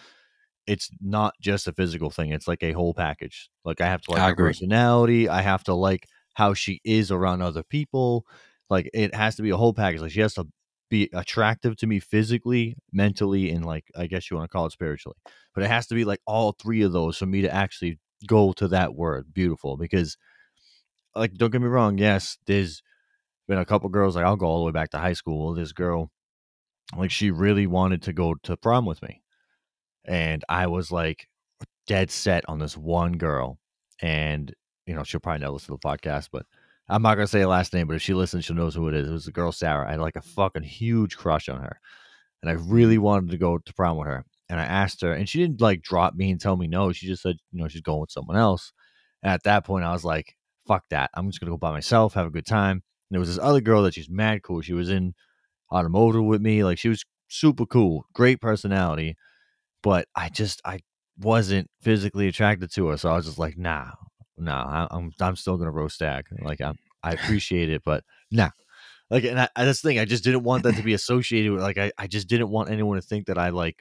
it's 0.67 0.91
not 1.01 1.35
just 1.41 1.67
a 1.67 1.73
physical 1.73 2.11
thing. 2.11 2.31
It's 2.31 2.49
like 2.49 2.63
a 2.63 2.73
whole 2.73 2.95
package. 2.95 3.51
Like 3.65 3.81
I 3.81 3.87
have 3.87 4.03
to 4.03 4.13
like 4.13 4.21
I 4.21 4.27
her 4.27 4.33
agree. 4.33 4.49
personality. 4.53 5.29
I 5.29 5.43
have 5.43 5.65
to 5.65 5.75
like 5.75 6.06
how 6.35 6.55
she 6.55 6.81
is 6.85 7.11
around 7.11 7.43
other 7.43 7.63
people. 7.63 8.27
Like 8.69 8.89
it 8.95 9.15
has 9.15 9.37
to 9.37 9.43
be 9.43 9.51
a 9.51 9.56
whole 9.56 9.75
package. 9.75 10.01
Like 10.01 10.13
she 10.13 10.21
has 10.21 10.35
to 10.35 10.47
be 10.91 11.09
attractive 11.15 11.77
to 11.77 11.87
me 11.87 12.01
physically, 12.01 12.77
mentally, 12.93 13.51
and 13.51 13.65
like 13.65 13.91
I 13.97 14.07
guess 14.07 14.31
you 14.31 14.37
want 14.37 14.51
to 14.51 14.53
call 14.53 14.67
it 14.67 14.73
spiritually. 14.73 15.17
But 15.55 15.65
it 15.65 15.69
has 15.69 15.87
to 15.87 15.95
be 15.95 16.05
like 16.05 16.21
all 16.27 16.53
three 16.53 16.83
of 16.83 16.93
those 16.93 17.17
for 17.17 17.27
me 17.27 17.43
to 17.43 17.55
actually 17.55 17.99
go 18.27 18.53
to 18.55 18.69
that 18.69 18.95
word 18.95 19.33
beautiful. 19.33 19.77
Because 19.77 20.19
like 21.15 21.35
don't 21.35 21.51
get 21.51 21.63
me 21.63 21.69
wrong, 21.69 21.97
yes, 21.97 22.37
there's 22.47 22.83
been 23.49 23.59
a 23.59 23.65
couple 23.65 23.89
girls 23.89 24.17
like 24.17 24.25
I'll 24.25 24.37
go 24.37 24.47
all 24.47 24.59
the 24.59 24.67
way 24.67 24.73
back 24.73 24.91
to 24.91 24.99
high 24.99 25.15
school. 25.15 25.55
This 25.55 25.73
girl, 25.73 26.11
like 26.97 27.11
she 27.11 27.31
really 27.31 27.67
wanted 27.67 28.03
to 28.03 28.13
go 28.13 28.35
to 28.43 28.57
prom 28.57 28.85
with 28.85 29.01
me. 29.03 29.23
And 30.05 30.45
I 30.49 30.67
was 30.67 30.91
like 30.91 31.29
dead 31.87 32.11
set 32.11 32.49
on 32.49 32.59
this 32.59 32.77
one 32.77 33.13
girl. 33.13 33.59
And, 34.03 34.53
you 34.87 34.95
know, 34.95 35.05
she'll 35.05 35.21
probably 35.21 35.45
not 35.45 35.53
listen 35.53 35.77
to 35.77 35.81
the 35.83 35.89
podcast, 35.89 36.29
but 36.33 36.47
I'm 36.91 37.03
not 37.03 37.15
gonna 37.15 37.27
say 37.27 37.41
her 37.41 37.47
last 37.47 37.73
name, 37.73 37.87
but 37.87 37.97
if 37.97 38.03
she 38.03 38.15
listens, 38.15 38.45
she 38.45 38.55
knows 38.55 38.75
who 38.75 38.89
it 38.89 38.95
is. 38.95 39.09
It 39.09 39.13
was 39.13 39.25
the 39.25 39.33
girl 39.33 39.53
Sarah. 39.53 39.87
I 39.87 39.93
had 39.93 40.01
like 40.01 40.17
a 40.17 40.23
fucking 40.23 40.65
huge 40.65 41.17
crush 41.17 41.49
on 41.49 41.61
her. 41.61 41.81
And 42.43 42.51
I 42.51 42.55
really 42.55 42.99
wanted 42.99 43.31
to 43.31 43.39
go 43.39 43.59
to 43.59 43.75
prom 43.75 43.97
with 43.97 44.09
her. 44.09 44.25
And 44.49 44.59
I 44.59 44.65
asked 44.65 45.03
her, 45.03 45.13
and 45.13 45.29
she 45.29 45.39
didn't 45.39 45.61
like 45.61 45.83
drop 45.83 46.15
me 46.15 46.31
and 46.31 46.41
tell 46.41 46.57
me 46.57 46.67
no. 46.67 46.93
She 46.93 47.07
just 47.07 47.23
said, 47.23 47.37
you 47.53 47.61
know, 47.63 47.69
she's 47.69 47.83
going 47.83 48.01
with 48.01 48.11
someone 48.11 48.37
else. 48.37 48.73
And 49.23 49.33
at 49.33 49.45
that 49.45 49.65
point, 49.65 49.85
I 49.85 49.93
was 49.93 50.05
like, 50.05 50.35
fuck 50.67 50.85
that. 50.91 51.11
I'm 51.15 51.29
just 51.31 51.41
gonna 51.41 51.53
go 51.53 51.59
by 51.59 51.71
myself, 51.73 52.15
have 52.15 52.27
a 52.27 52.31
good 52.31 52.47
time. 52.47 52.77
And 52.77 52.83
there 53.11 53.21
was 53.21 53.29
this 53.29 53.45
other 53.45 53.61
girl 53.61 53.83
that 53.85 53.95
she's 53.95 54.11
mad 54.11 54.43
cool. 54.43 54.61
She 54.63 54.73
was 54.73 54.91
in 54.91 55.15
automotive 55.73 56.25
with 56.25 56.41
me. 56.41 56.65
Like 56.65 56.79
she 56.79 56.89
was 56.89 57.05
super 57.29 57.67
cool, 57.67 58.07
great 58.15 58.41
personality. 58.41 59.17
But 59.83 60.09
I 60.17 60.29
just 60.29 60.61
I 60.65 60.81
wasn't 61.19 61.71
physically 61.83 62.29
attracted 62.29 62.73
to 62.73 62.89
her. 62.89 62.97
So 62.97 63.11
I 63.11 63.17
was 63.17 63.27
just 63.27 63.39
like, 63.39 63.57
nah, 63.59 63.93
nah, 64.41 64.87
I, 64.91 64.97
I'm 64.97 65.13
I'm 65.21 65.37
still 65.37 65.57
gonna 65.57 65.71
roast 65.71 65.97
stag. 65.97 66.27
Like 66.43 66.61
I 66.61 66.73
I 67.03 67.13
appreciate 67.13 67.69
it, 67.69 67.83
but 67.85 68.05
nah. 68.31 68.51
Like 69.11 69.25
and 69.25 69.41
I, 69.41 69.49
I 69.57 69.65
that's 69.65 69.83
the 69.83 69.89
thing, 69.89 69.99
I 69.99 70.05
just 70.05 70.25
didn't 70.25 70.45
want 70.45 70.63
that 70.63 70.77
to 70.77 70.83
be 70.83 70.95
associated 70.95 71.53
with 71.53 71.63
like 71.63 71.79
I, 71.79 71.93
I 71.99 72.07
just 72.07 72.29
didn't 72.29 72.51
want 72.51 72.71
anyone 72.71 72.97
to 72.97 73.03
think 73.03 73.27
that 73.27 73.39
I 73.39 73.51
like 73.51 73.79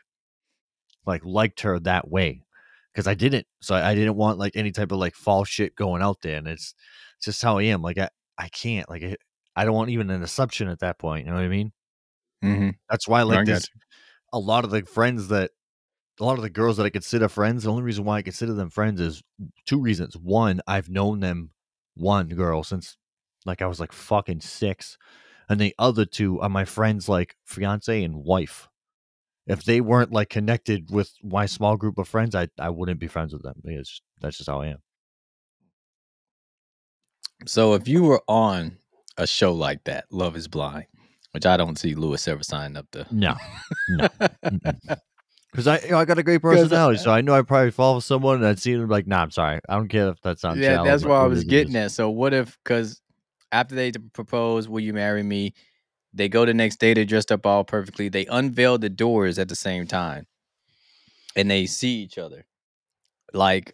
like 1.06 1.24
liked 1.24 1.62
her 1.62 1.80
that 1.80 2.10
way. 2.10 2.44
Cause 2.96 3.08
I 3.08 3.13
didn't. 3.13 3.46
So 3.62 3.75
I, 3.75 3.92
I 3.92 3.96
didn't 3.96 4.16
want 4.16 4.39
like 4.39 4.56
any 4.56 4.72
type 4.72 4.92
of 4.92 4.98
like 4.98 5.16
false 5.16 5.48
shit 5.48 5.75
going 5.75 6.01
out 6.01 6.22
there. 6.22 6.38
And 6.38 6.48
it's, 6.48 6.74
it's 7.18 7.25
just 7.25 7.42
how 7.42 7.60
I 7.60 7.63
am. 7.63 7.82
Like 7.82 7.98
I, 7.98 8.10
I 8.38 8.50
can't 8.50 8.89
like 8.89 9.04
I, 9.04 9.16
I 9.56 9.63
don't 9.63 9.75
want 9.75 9.92
even 9.92 10.10
an 10.10 10.24
assumption 10.24 10.68
at 10.68 10.80
that 10.80 10.98
point. 10.98 11.25
You 11.25 11.32
know 11.32 11.38
what 11.38 11.46
I 11.46 11.50
mean? 11.50 11.72
Mm-hmm. 12.44 12.70
That's 12.89 13.08
why 13.08 13.22
like 13.24 13.46
this, 13.46 13.70
a 14.34 14.39
lot 14.39 14.66
of 14.66 14.72
the 14.72 14.82
friends 14.84 15.28
that 15.30 15.51
a 16.20 16.26
lot 16.26 16.38
of 16.38 16.44
the 16.44 16.50
girls 16.50 16.78
that 16.78 16.86
I 16.86 16.90
consider 16.90 17.30
friends, 17.30 17.64
the 17.64 17.72
only 17.72 17.84
reason 17.84 18.04
why 18.04 18.18
I 18.18 18.22
consider 18.22 18.54
them 18.54 18.70
friends 18.70 19.00
is 19.00 19.24
two 19.66 19.80
reasons. 19.80 20.18
One, 20.18 20.62
I've 20.68 20.90
known 20.90 21.22
them 21.22 21.52
one 21.96 22.28
girl 22.28 22.64
since 22.64 22.98
like 23.46 23.62
I 23.62 23.68
was 23.68 23.80
like 23.80 23.94
fucking 23.94 24.42
six. 24.42 24.98
And 25.48 25.60
the 25.60 25.74
other 25.80 26.06
two 26.06 26.40
are 26.42 26.50
my 26.50 26.66
friends 26.66 27.10
like 27.10 27.36
fiance 27.46 28.04
and 28.04 28.24
wife. 28.24 28.68
If 29.48 29.64
they 29.64 29.82
weren't 29.82 30.12
like 30.12 30.30
connected 30.30 30.92
with 30.92 31.12
my 31.24 31.46
small 31.46 31.78
group 31.78 31.98
of 31.98 32.08
friends, 32.08 32.36
I 32.36 32.50
I 32.60 32.70
wouldn't 32.70 33.00
be 33.00 33.08
friends 33.08 33.34
with 33.34 33.42
them. 33.42 33.56
Because 33.64 34.02
that's 34.22 34.38
just 34.38 34.50
how 34.50 34.62
I 34.62 34.68
am. 34.68 34.80
So 37.46 37.74
if 37.74 37.88
you 37.88 38.04
were 38.04 38.22
on 38.28 38.78
a 39.18 39.26
show 39.26 39.54
like 39.54 39.86
that, 39.86 40.06
Love 40.12 40.36
is 40.36 40.48
Blind, 40.48 40.86
which 41.32 41.46
I 41.46 41.58
don't 41.58 41.80
see 41.80 41.96
Lewis 41.96 42.28
ever 42.28 42.44
signing 42.44 42.78
up 42.78 42.92
to. 42.92 43.08
No. 43.10 43.36
No. 43.90 44.08
Because 45.51 45.68
I 45.68 45.79
you 45.79 45.91
know, 45.91 45.98
I 45.98 46.06
got 46.06 46.18
a 46.20 46.24
great 46.24 46.38
uh, 46.38 46.50
personality, 46.50 47.00
so 47.00 47.12
I 47.12 47.22
know 47.22 47.34
I'd 47.34 47.48
probably 47.48 47.72
fall 47.72 47.96
for 47.96 48.01
someone 48.01 48.38
and 48.38 48.46
I'd 48.46 48.60
see 48.60 48.75
them 48.75 48.88
like, 48.88 49.08
nah, 49.08 49.24
I'm 49.24 49.32
sorry. 49.32 49.60
I 49.68 49.75
don't 49.75 49.88
care 49.88 50.10
if 50.10 50.22
that 50.22 50.39
sounds 50.39 50.60
yeah, 50.60 50.75
shallow, 50.75 50.86
that's 50.86 51.03
why 51.03 51.22
I 51.22 51.25
was 51.25 51.39
is 51.39 51.46
what 51.46 51.53
it 51.53 51.56
getting 51.56 51.75
at. 51.75 51.91
So 51.91 52.10
what 52.10 52.34
if 52.34 52.58
because 52.63 53.01
after 53.51 53.75
they 53.75 53.91
propose, 53.91 54.68
will 54.68 54.79
you 54.79 54.94
marry 54.94 55.24
me? 55.24 55.53
They 56.13 56.29
go 56.29 56.46
the 56.46 56.53
next 56.53 56.79
day, 56.79 56.94
they're 56.94 57.06
dressed 57.06 57.32
up 57.32 57.46
all 57.46 57.63
perfectly. 57.63 58.10
They 58.10 58.25
unveil 58.25 58.77
the 58.77 58.89
doors 58.89 59.38
at 59.38 59.48
the 59.48 59.56
same 59.56 59.86
time, 59.86 60.25
and 61.36 61.50
they 61.50 61.65
see 61.65 62.01
each 62.01 62.18
other. 62.18 62.46
Like, 63.34 63.74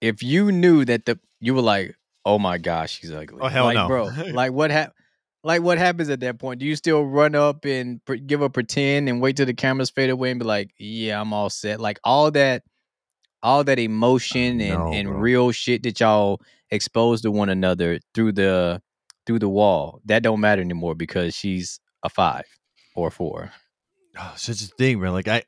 if 0.00 0.22
you 0.22 0.52
knew 0.52 0.84
that 0.84 1.06
the 1.06 1.18
you 1.40 1.54
were 1.54 1.62
like, 1.62 1.96
oh 2.24 2.38
my 2.38 2.58
gosh, 2.58 2.98
she's 2.98 3.12
ugly. 3.12 3.40
Oh, 3.40 3.48
hell 3.48 3.64
like, 3.64 3.76
no. 3.76 3.86
bro. 3.86 4.10
Like 4.32 4.52
what 4.52 4.70
hap- 4.70 4.94
Like 5.42 5.62
what 5.62 5.78
happens 5.78 6.10
at 6.10 6.20
that 6.20 6.38
point? 6.38 6.60
Do 6.60 6.66
you 6.66 6.76
still 6.76 7.04
run 7.04 7.34
up 7.34 7.64
and 7.64 8.04
pre- 8.04 8.20
give 8.20 8.42
a 8.42 8.50
pretend 8.50 9.08
and 9.08 9.20
wait 9.20 9.36
till 9.36 9.46
the 9.46 9.54
cameras 9.54 9.90
fade 9.90 10.10
away 10.10 10.30
and 10.30 10.40
be 10.40 10.44
like, 10.44 10.70
yeah, 10.78 11.20
I'm 11.20 11.32
all 11.32 11.48
set. 11.48 11.80
Like 11.80 11.98
all 12.04 12.30
that, 12.32 12.62
all 13.42 13.64
that 13.64 13.78
uh, 13.78 13.82
emotion 13.82 14.60
and 14.60 14.78
no, 14.78 14.92
and 14.92 15.08
bro. 15.08 15.18
real 15.18 15.50
shit 15.50 15.82
that 15.84 15.98
y'all 16.00 16.42
expose 16.70 17.22
to 17.22 17.30
one 17.30 17.48
another 17.48 18.00
through 18.14 18.32
the 18.32 18.82
through 19.26 19.38
the 19.38 19.48
wall. 19.48 20.00
That 20.04 20.22
don't 20.22 20.40
matter 20.40 20.60
anymore 20.60 20.94
because 20.94 21.34
she's 21.34 21.80
a 22.02 22.10
five 22.10 22.44
or 22.94 23.08
a 23.08 23.10
four. 23.10 23.50
Oh, 24.18 24.34
such 24.36 24.60
a 24.62 24.66
thing, 24.66 25.00
man. 25.00 25.12
Like 25.12 25.28
I, 25.28 25.42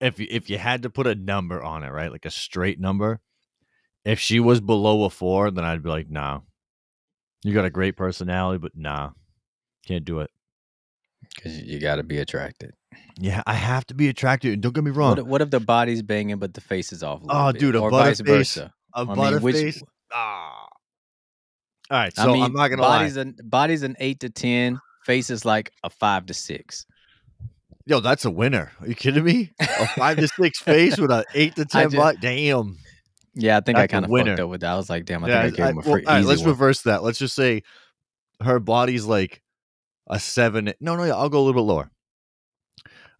if 0.00 0.18
you, 0.18 0.26
if 0.30 0.48
you 0.48 0.58
had 0.58 0.82
to 0.82 0.90
put 0.90 1.06
a 1.06 1.14
number 1.14 1.62
on 1.62 1.82
it, 1.82 1.90
right, 1.90 2.12
like 2.12 2.24
a 2.24 2.30
straight 2.30 2.80
number, 2.80 3.20
if 4.04 4.18
she 4.20 4.40
was 4.40 4.60
below 4.60 5.04
a 5.04 5.10
four, 5.10 5.50
then 5.50 5.64
I'd 5.64 5.82
be 5.82 5.90
like, 5.90 6.08
nah, 6.08 6.40
you 7.42 7.54
got 7.54 7.64
a 7.64 7.70
great 7.70 7.96
personality, 7.96 8.58
but 8.58 8.72
nah, 8.74 9.10
can't 9.86 10.04
do 10.04 10.20
it. 10.20 10.30
Because 11.34 11.60
you 11.60 11.80
got 11.80 11.96
to 11.96 12.02
be 12.02 12.18
attracted. 12.18 12.72
Yeah, 13.20 13.42
I 13.46 13.54
have 13.54 13.84
to 13.86 13.94
be 13.94 14.08
attracted. 14.08 14.60
Don't 14.60 14.74
get 14.74 14.84
me 14.84 14.90
wrong, 14.90 15.10
What, 15.10 15.18
if- 15.18 15.26
what 15.26 15.42
if 15.42 15.50
the 15.50 15.60
body's 15.60 16.02
banging 16.02 16.38
but 16.38 16.54
the 16.54 16.60
face 16.60 16.92
is 16.92 17.02
off? 17.02 17.20
Oh, 17.28 17.52
bit? 17.52 17.60
dude, 17.60 17.74
a 17.76 17.80
or 17.80 17.90
vice 17.90 18.20
butterface- 18.20 18.26
versa. 18.26 18.72
a 18.94 19.00
I 19.00 19.04
mean, 19.14 19.42
which- 19.42 19.56
butterface, 19.56 19.82
Ah. 20.12 20.66
All 21.90 21.98
right, 21.98 22.14
so 22.14 22.22
I 22.22 22.32
mean, 22.32 22.42
I'm 22.42 22.52
not 22.52 22.68
gonna 22.68 22.82
lie. 22.82 22.98
body's 22.98 23.16
an 23.16 23.36
body's 23.44 23.82
an 23.82 23.96
eight 23.98 24.20
to 24.20 24.28
ten. 24.30 24.78
Face 25.04 25.30
is 25.30 25.44
like 25.46 25.72
a 25.82 25.88
five 25.90 26.26
to 26.26 26.34
six. 26.34 26.84
Yo, 27.86 28.00
that's 28.00 28.26
a 28.26 28.30
winner. 28.30 28.70
Are 28.80 28.86
you 28.88 28.94
kidding 28.94 29.24
me? 29.24 29.52
A 29.58 29.86
five 29.88 30.18
to 30.18 30.28
six 30.28 30.58
face 30.62 30.98
with 30.98 31.10
an 31.10 31.24
eight 31.34 31.56
to 31.56 31.64
ten 31.64 31.88
body. 31.90 32.18
Damn. 32.20 32.76
Yeah, 33.40 33.56
I 33.56 33.60
think 33.60 33.78
I 33.78 33.82
That's 33.82 33.92
kind 33.92 34.04
of 34.04 34.10
fucked 34.10 34.40
up 34.40 34.50
with 34.50 34.60
that. 34.62 34.72
I 34.72 34.76
was 34.76 34.90
like, 34.90 35.04
damn, 35.04 35.22
I 35.24 35.28
Yeah, 35.28 35.42
think 35.42 35.54
I 35.54 35.56
gave 35.56 35.66
I- 35.66 35.70
him 35.70 35.78
a 35.78 35.82
well, 35.82 35.92
free 35.94 36.04
all 36.04 36.14
right, 36.16 36.24
let's 36.24 36.40
one. 36.40 36.50
reverse 36.50 36.82
that. 36.82 37.02
Let's 37.04 37.18
just 37.18 37.34
say 37.34 37.62
her 38.42 38.58
body's 38.58 39.04
like 39.04 39.42
a 40.08 40.18
seven. 40.18 40.72
No, 40.80 40.96
no, 40.96 41.04
yeah, 41.04 41.14
I'll 41.14 41.28
go 41.28 41.38
a 41.38 41.44
little 41.44 41.62
bit 41.62 41.66
lower. 41.66 41.90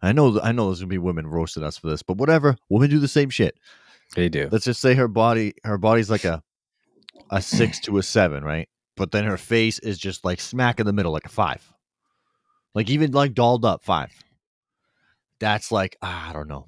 I 0.01 0.11
know, 0.11 0.39
I 0.41 0.51
know, 0.51 0.67
there's 0.67 0.79
gonna 0.79 0.87
be 0.89 0.97
women 0.97 1.27
roasting 1.27 1.63
us 1.63 1.77
for 1.77 1.89
this, 1.89 2.03
but 2.03 2.17
whatever. 2.17 2.57
Women 2.69 2.89
do 2.89 2.99
the 2.99 3.07
same 3.07 3.29
shit. 3.29 3.57
They 4.15 4.29
do. 4.29 4.49
Let's 4.51 4.65
just 4.65 4.81
say 4.81 4.93
her 4.95 5.07
body, 5.07 5.53
her 5.63 5.77
body's 5.77 6.09
like 6.09 6.25
a 6.25 6.41
a 7.29 7.41
six 7.41 7.79
to 7.81 7.97
a 7.97 8.03
seven, 8.03 8.43
right? 8.43 8.67
But 8.97 9.11
then 9.11 9.23
her 9.25 9.37
face 9.37 9.79
is 9.79 9.97
just 9.97 10.25
like 10.25 10.39
smack 10.39 10.79
in 10.79 10.85
the 10.85 10.93
middle, 10.93 11.11
like 11.13 11.25
a 11.25 11.29
five, 11.29 11.61
like 12.75 12.89
even 12.89 13.11
like 13.11 13.33
dolled 13.33 13.65
up 13.65 13.83
five. 13.83 14.11
That's 15.39 15.71
like 15.71 15.97
ah, 16.01 16.29
I 16.29 16.33
don't 16.33 16.47
know. 16.47 16.67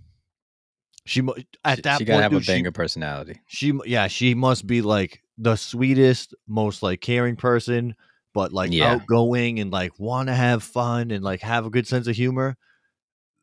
She 1.05 1.21
at 1.65 1.77
She- 1.77 1.81
that 1.81 1.97
she 1.97 2.05
point, 2.05 2.07
gotta 2.07 2.21
have 2.23 2.31
dude, 2.31 2.41
a 2.41 2.45
she- 2.45 2.51
banger 2.51 2.71
personality. 2.71 3.41
she 3.47 3.73
yeah 3.85 4.07
she 4.07 4.33
must 4.35 4.67
be 4.67 4.81
like 4.81 5.21
the 5.37 5.55
sweetest 5.55 6.35
most 6.47 6.83
like 6.83 7.01
caring 7.01 7.35
person 7.35 7.95
but 8.33 8.53
like 8.53 8.71
Yeah. 8.71 8.91
outgoing 8.93 9.59
and 9.59 9.71
like 9.71 9.97
want 9.99 10.27
to 10.29 10.35
have 10.35 10.61
fun 10.63 11.09
and 11.11 11.23
like 11.23 11.41
have 11.41 11.65
a 11.65 11.69
good 11.71 11.87
sense 11.87 12.07
of 12.07 12.15
humor 12.15 12.55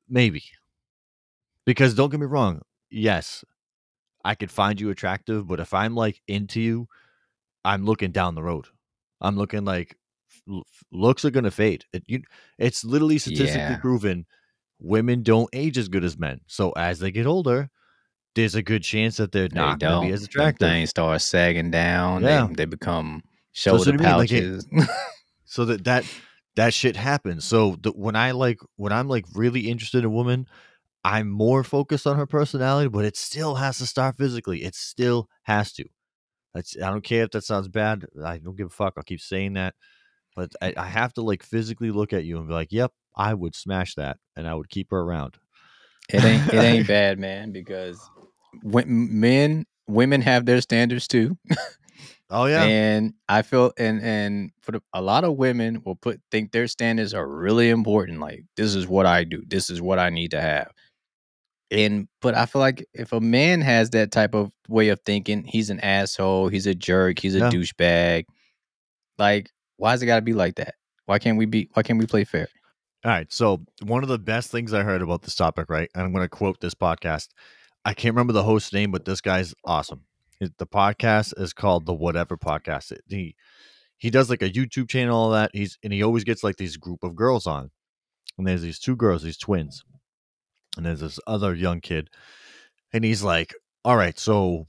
maybe 0.08 0.42
because 1.66 1.94
don't 1.94 2.10
get 2.10 2.20
me 2.20 2.26
wrong 2.26 2.62
yes 2.90 3.44
i 4.24 4.34
could 4.34 4.50
find 4.50 4.80
you 4.80 4.90
attractive 4.90 5.46
but 5.46 5.60
if 5.60 5.74
i'm 5.74 5.94
like 5.94 6.22
into 6.28 6.60
you 6.60 6.88
i'm 7.64 7.84
looking 7.84 8.12
down 8.12 8.34
the 8.34 8.42
road 8.42 8.66
i'm 9.20 9.36
looking 9.36 9.64
like 9.64 9.96
looks 10.92 11.24
are 11.24 11.30
gonna 11.30 11.50
fade 11.50 11.84
it, 11.92 12.02
you, 12.06 12.22
it's 12.58 12.84
literally 12.84 13.18
statistically 13.18 13.74
Yeah. 13.74 13.78
proven 13.80 14.26
women 14.80 15.22
don't 15.22 15.48
age 15.52 15.78
as 15.78 15.88
good 15.88 16.04
as 16.04 16.18
men. 16.18 16.40
So 16.46 16.72
as 16.72 16.98
they 16.98 17.10
get 17.10 17.26
older 17.26 17.70
there's 18.38 18.54
a 18.54 18.62
good 18.62 18.84
chance 18.84 19.16
that 19.16 19.32
they're 19.32 19.48
They 19.48 19.56
not 19.56 19.80
going 19.80 20.02
to 20.02 20.06
be 20.06 20.12
as 20.12 20.20
Them 20.20 20.28
attractive. 20.28 20.68
Things 20.68 20.90
start 20.90 21.20
sagging 21.20 21.72
down. 21.72 22.22
Yeah. 22.22 22.46
They, 22.46 22.54
they 22.54 22.64
become 22.66 23.22
shoulder 23.52 23.92
what 23.92 24.00
I 24.00 24.08
mean, 24.08 24.16
like, 24.16 24.32
it- 24.32 24.64
pouches. 24.70 24.88
so 25.44 25.64
that 25.64 25.84
that 25.84 26.04
that 26.54 26.72
shit 26.72 26.94
happens. 26.96 27.44
So 27.44 27.76
the, 27.80 27.90
when 27.90 28.14
i 28.16 28.30
like 28.30 28.60
when 28.76 28.92
i'm 28.92 29.08
like 29.08 29.24
really 29.34 29.68
interested 29.68 29.98
in 29.98 30.04
a 30.04 30.10
woman 30.10 30.46
i'm 31.04 31.28
more 31.28 31.64
focused 31.64 32.06
on 32.06 32.16
her 32.16 32.26
personality 32.26 32.88
but 32.88 33.04
it 33.04 33.16
still 33.16 33.56
has 33.56 33.78
to 33.78 33.86
start 33.86 34.16
physically. 34.16 34.62
It 34.62 34.74
still 34.76 35.28
has 35.42 35.72
to. 35.72 35.84
That's 36.54 36.76
i 36.80 36.90
don't 36.90 37.04
care 37.04 37.24
if 37.24 37.30
that 37.32 37.42
sounds 37.44 37.66
bad. 37.68 38.06
I 38.24 38.38
don't 38.38 38.56
give 38.56 38.68
a 38.68 38.70
fuck. 38.70 38.94
I'll 38.96 39.02
keep 39.02 39.20
saying 39.20 39.54
that. 39.54 39.74
But 40.36 40.52
I, 40.62 40.74
I 40.76 40.86
have 40.86 41.12
to 41.14 41.22
like 41.22 41.42
physically 41.42 41.90
look 41.90 42.12
at 42.12 42.24
you 42.24 42.38
and 42.38 42.46
be 42.46 42.54
like 42.54 42.70
yep 42.70 42.92
i 43.18 43.34
would 43.34 43.54
smash 43.54 43.94
that 43.96 44.16
and 44.36 44.46
i 44.48 44.54
would 44.54 44.68
keep 44.70 44.90
her 44.90 45.00
around 45.00 45.36
it 46.10 46.24
ain't 46.24 46.52
it 46.52 46.62
ain't 46.62 46.86
bad, 46.88 47.18
man, 47.18 47.52
because 47.52 48.00
when, 48.62 49.20
men 49.20 49.66
women 49.86 50.22
have 50.22 50.46
their 50.46 50.60
standards 50.62 51.06
too. 51.06 51.36
oh 52.30 52.46
yeah 52.46 52.64
And 52.64 53.12
I 53.28 53.42
feel 53.42 53.72
and 53.78 54.00
and 54.02 54.50
for 54.62 54.72
the, 54.72 54.82
a 54.94 55.02
lot 55.02 55.24
of 55.24 55.36
women 55.36 55.82
will 55.84 55.96
put 55.96 56.20
think 56.30 56.52
their 56.52 56.66
standards 56.66 57.12
are 57.12 57.28
really 57.28 57.68
important. 57.68 58.20
Like 58.20 58.44
this 58.56 58.74
is 58.74 58.86
what 58.88 59.04
I 59.06 59.24
do. 59.24 59.42
This 59.46 59.68
is 59.68 59.82
what 59.82 59.98
I 59.98 60.08
need 60.10 60.30
to 60.30 60.40
have. 60.40 60.70
And 61.70 62.08
but 62.22 62.34
I 62.34 62.46
feel 62.46 62.60
like 62.60 62.86
if 62.94 63.12
a 63.12 63.20
man 63.20 63.60
has 63.60 63.90
that 63.90 64.10
type 64.10 64.34
of 64.34 64.50
way 64.68 64.88
of 64.88 65.00
thinking, 65.04 65.44
he's 65.44 65.68
an 65.68 65.80
asshole. 65.80 66.48
He's 66.48 66.66
a 66.66 66.74
jerk. 66.74 67.18
He's 67.18 67.34
a 67.34 67.40
Yeah. 67.40 67.50
douchebag. 67.50 68.24
Like 69.18 69.50
why 69.76 69.90
has 69.90 70.02
it 70.02 70.06
got 70.06 70.16
to 70.16 70.22
be 70.22 70.32
like 70.32 70.54
that? 70.56 70.74
Why 71.04 71.18
can't 71.18 71.36
we 71.38 71.44
be? 71.46 71.68
Why 71.74 71.82
can't 71.82 71.98
we 71.98 72.06
play 72.06 72.24
fair? 72.24 72.48
All 73.04 73.10
right. 73.12 73.32
So 73.32 73.64
one 73.82 74.02
of 74.02 74.08
the 74.08 74.18
best 74.18 74.50
things 74.50 74.74
I 74.74 74.82
heard 74.82 75.02
about 75.02 75.22
this 75.22 75.34
topic, 75.34 75.70
right? 75.70 75.88
And 75.94 76.02
I'm 76.04 76.12
going 76.12 76.24
to 76.24 76.28
quote 76.28 76.60
this 76.60 76.74
podcast. 76.74 77.28
I 77.84 77.94
can't 77.94 78.14
remember 78.14 78.32
the 78.32 78.42
host's 78.44 78.72
name, 78.72 78.90
but 78.90 79.04
this 79.04 79.20
guy's 79.20 79.54
awesome. 79.64 80.02
It- 80.40 80.58
The 80.58 80.66
podcast 80.66 81.40
is 81.40 81.52
called 81.52 81.86
the 81.86 81.94
Whatever 81.94 82.36
Podcast. 82.36 82.92
It- 82.92 83.04
he 83.08 83.34
he 84.00 84.10
does 84.10 84.30
like 84.30 84.42
a 84.42 84.50
YouTube 84.50 84.88
channel, 84.88 85.16
all 85.16 85.30
that. 85.30 85.50
He's 85.52 85.76
and 85.82 85.92
he 85.92 86.02
always 86.04 86.22
gets 86.22 86.44
like 86.44 86.56
these 86.56 86.76
group 86.76 87.02
of 87.02 87.16
girls 87.16 87.46
on, 87.48 87.70
and 88.36 88.46
there's 88.46 88.62
these 88.62 88.78
two 88.78 88.94
girls, 88.94 89.22
these 89.24 89.36
twins, 89.36 89.82
and 90.76 90.86
there's 90.86 91.00
this 91.00 91.18
other 91.26 91.52
young 91.52 91.80
kid, 91.80 92.08
and 92.92 93.04
he's 93.04 93.22
like, 93.24 93.54
"All 93.84 93.96
right, 93.96 94.18
so." 94.18 94.66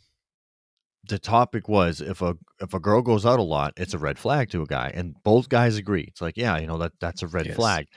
The 1.07 1.17
topic 1.17 1.67
was 1.69 2.01
if 2.01 2.21
a 2.21 2.35
if 2.61 2.73
a 2.73 2.79
girl 2.79 3.01
goes 3.01 3.25
out 3.25 3.39
a 3.39 3.43
lot, 3.43 3.73
it's 3.77 3.93
a 3.93 3.97
red 3.97 4.19
flag 4.19 4.49
to 4.51 4.61
a 4.61 4.65
guy, 4.67 4.91
and 4.93 5.15
both 5.23 5.47
guys 5.49 5.77
agree. 5.77 6.03
It's 6.07 6.21
like, 6.21 6.35
yeah, 6.37 6.57
you 6.59 6.67
know 6.67 6.77
that 6.79 6.91
that's 6.99 7.23
a 7.23 7.27
red 7.27 7.45
Yes. 7.47 7.55
flag. 7.55 7.87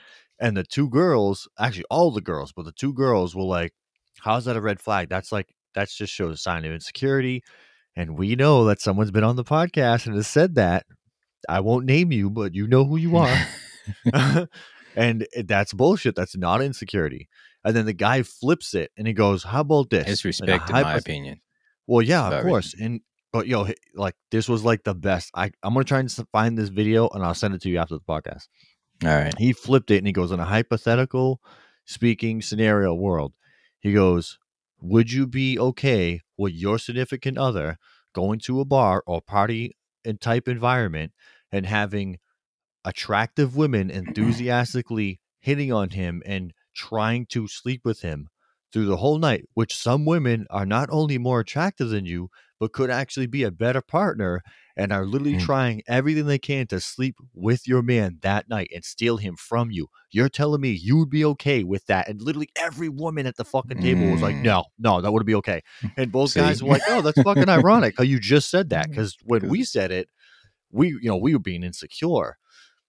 And 0.43 0.57
the 0.57 0.65
two 0.65 0.91
girls, 0.91 1.49
actually 1.59 1.85
all 1.89 2.11
the 2.11 2.21
girls, 2.21 2.53
but 2.53 2.65
the 2.65 2.73
two 2.73 2.93
girls 2.93 3.35
were 3.35 3.45
like, 3.45 3.73
How's 4.21 4.45
that 4.45 4.57
a 4.57 4.61
red 4.61 4.81
flag? 4.81 5.09
That's 5.09 5.33
like 5.33 5.55
that's 5.75 5.97
just 5.97 6.13
shows 6.13 6.35
a 6.35 6.37
sign 6.37 6.65
of 6.65 6.73
insecurity. 6.73 7.43
And 7.97 8.19
we 8.19 8.37
know 8.37 8.65
that 8.67 8.81
someone's 8.81 9.11
been 9.11 9.25
on 9.25 9.37
the 9.37 9.45
podcast 9.45 10.07
and 10.07 10.17
has 10.17 10.27
said 10.27 10.57
that. 10.57 10.85
I 11.49 11.61
won't 11.61 11.87
name 11.87 12.13
you, 12.13 12.29
but 12.29 12.55
you 12.55 12.67
know 12.67 12.85
who 12.85 12.97
you 12.97 13.17
are. 13.17 13.47
and 14.97 15.27
eh, 15.35 15.43
that's 15.47 15.73
bullshit. 15.73 16.15
That's 16.15 16.37
not 16.37 16.61
insecurity. 16.61 17.29
And 17.65 17.77
then 17.77 17.87
the 17.87 17.93
guy 17.93 18.23
flips 18.23 18.75
it 18.75 18.91
and 18.97 19.07
he 19.07 19.13
goes, 19.13 19.45
How 19.45 19.61
about 19.61 19.91
this? 19.91 20.09
it's 20.09 20.25
In 20.25 20.29
respect, 20.29 20.71
in 20.71 20.75
my 20.75 20.95
opinion. 20.95 21.41
well, 21.87 22.03
yeah, 22.03 22.29
of 22.29 22.45
course. 22.45 22.75
And 22.81 23.01
but 23.33 23.47
yo, 23.47 23.69
like 23.95 24.15
this 24.31 24.49
was 24.49 24.65
like 24.65 24.85
the 24.85 24.95
best. 24.95 25.31
I 25.35 25.51
I'm 25.63 25.75
gonna 25.75 25.85
try 25.85 26.01
and 26.01 26.13
find 26.33 26.59
this 26.59 26.69
video 26.69 27.09
and 27.09 27.25
I'll 27.25 27.35
send 27.35 27.55
it 27.55 27.63
to 27.63 27.71
you 27.71 27.79
after 27.79 27.95
the 27.95 28.01
podcast. 28.01 28.49
All 29.05 29.11
right. 29.11 29.37
He 29.39 29.53
flipped 29.53 29.91
it 29.91 29.99
and 29.99 30.07
he 30.07 30.13
goes 30.13 30.31
in 30.33 30.41
a 30.41 30.45
hypothetical 30.45 31.41
speaking 31.85 32.41
scenario 32.41 32.95
world. 32.95 33.33
He 33.81 33.93
goes, 33.93 34.39
"Would 34.81 35.11
you 35.13 35.27
be 35.27 35.59
okay 35.59 36.21
with 36.37 36.53
your 36.53 36.79
significant 36.79 37.37
other 37.39 37.79
going 38.15 38.39
to 38.41 38.61
a 38.61 38.65
bar 38.65 39.03
or 39.07 39.21
party 39.21 39.77
and 40.05 40.21
type 40.21 40.47
environment 40.47 41.13
and 41.51 41.67
having 41.67 42.19
attractive 42.85 43.57
women 43.57 43.91
enthusiastically 44.01 45.21
hitting 45.41 45.73
on 45.73 45.91
him 45.91 46.23
and 46.25 46.53
trying 46.75 47.27
to 47.27 47.49
sleep 47.49 47.83
with 47.85 48.03
him 48.03 48.29
through 48.73 48.87
the 48.87 48.99
whole 48.99 49.19
night, 49.19 49.45
which 49.55 49.77
some 49.77 50.05
women 50.05 50.47
are 50.51 50.67
not 50.67 50.89
only 50.91 51.19
more 51.19 51.41
attractive 51.41 51.91
than 51.91 52.07
you, 52.07 52.31
but 52.63 52.73
could 52.73 52.91
actually 52.91 53.27
be 53.27 53.43
a 53.43 53.51
better 53.51 53.81
partner 53.81 54.41
and 54.77 54.93
are 54.93 55.05
literally 55.05 55.35
Mm. 55.35 55.41
trying 55.41 55.83
everything 55.89 56.27
they 56.27 56.39
can 56.39 56.65
to 56.69 56.79
sleep 56.79 57.17
with 57.35 57.67
your 57.67 57.83
man 57.83 58.21
that 58.23 58.49
night 58.49 58.71
and 58.73 58.85
steal 58.85 59.17
him 59.17 59.35
from 59.35 59.73
you. 59.73 59.89
You're 60.13 60.29
telling 60.29 60.61
me 60.61 60.71
you 60.71 60.97
would 60.99 61.11
be 61.11 61.25
okay 61.25 61.65
with 61.65 61.87
that? 61.87 62.09
And 62.09 62.23
literally 62.23 62.51
every 62.55 62.89
woman 62.89 63.27
at 63.27 63.37
the 63.37 63.45
fucking 63.45 63.81
table 63.81 64.13
was 64.13 64.23
like, 64.23 64.37
Mm. 64.37 64.43
no, 64.45 64.65
no, 64.79 65.01
that 65.01 65.11
wouldn't 65.11 65.27
be 65.27 65.35
okay. 65.35 65.61
And 65.97 66.13
both 66.13 66.31
See? 66.31 66.39
guys 66.39 66.63
were 66.63 66.69
like, 66.69 66.85
oh, 66.87 67.03
that's 67.03 67.21
fucking 67.23 67.49
ironic 67.49 67.95
how 67.99 68.05
you 68.05 68.21
just 68.21 68.49
said 68.49 68.71
that. 68.71 68.91
Because 68.91 69.17
when 69.25 69.49
we 69.49 69.65
said 69.65 69.91
it, 69.91 70.09
we, 70.71 70.91
you 70.91 71.11
know, 71.11 71.17
we 71.17 71.33
were 71.33 71.41
being 71.41 71.65
insecure. 71.65 72.39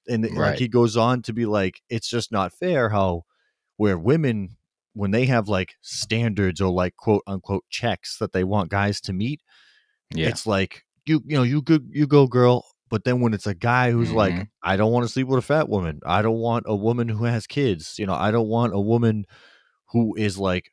And 0.07 0.29
like 0.35 0.59
he 0.59 0.67
goes 0.67 0.95
on 0.95 1.23
to 1.23 1.33
be 1.33 1.47
like, 1.47 1.81
it's 1.89 2.07
just 2.07 2.31
not 2.31 2.53
fair 2.53 2.89
how 2.89 3.23
where 3.77 3.97
women 3.97 4.57
when 4.93 5.11
they 5.11 5.25
have 5.25 5.47
like 5.47 5.75
standards 5.81 6.61
or 6.61 6.71
like 6.71 6.95
quote 6.97 7.23
unquote 7.27 7.63
checks 7.69 8.17
that 8.19 8.31
they 8.33 8.43
want 8.43 8.69
guys 8.69 9.01
to 9.01 9.13
meet, 9.13 9.41
Yeah. 10.13 10.27
it's 10.29 10.45
like 10.47 10.83
you 11.05 11.21
you 11.25 11.35
know 11.35 11.43
you 11.43 11.61
go 11.61 11.79
you 11.89 12.07
go 12.07 12.27
girl 12.27 12.65
but 12.89 13.03
then 13.03 13.19
when 13.19 13.33
it's 13.33 13.47
a 13.47 13.55
guy 13.55 13.91
who's 13.91 14.11
like 14.11 14.33
Mhm. 14.33 14.47
i 14.61 14.77
don't 14.77 14.91
want 14.93 15.03
to 15.05 15.11
sleep 15.11 15.27
with 15.27 15.39
a 15.39 15.41
fat 15.41 15.67
woman 15.67 15.99
i 16.05 16.21
don't 16.21 16.37
want 16.37 16.63
a 16.67 16.75
woman 16.75 17.09
who 17.09 17.25
has 17.25 17.45
kids 17.45 17.95
you 17.99 18.05
know 18.05 18.13
i 18.13 18.31
don't 18.31 18.47
want 18.47 18.73
a 18.73 18.79
woman 18.79 19.25
who 19.89 20.15
is 20.15 20.37
like 20.37 20.69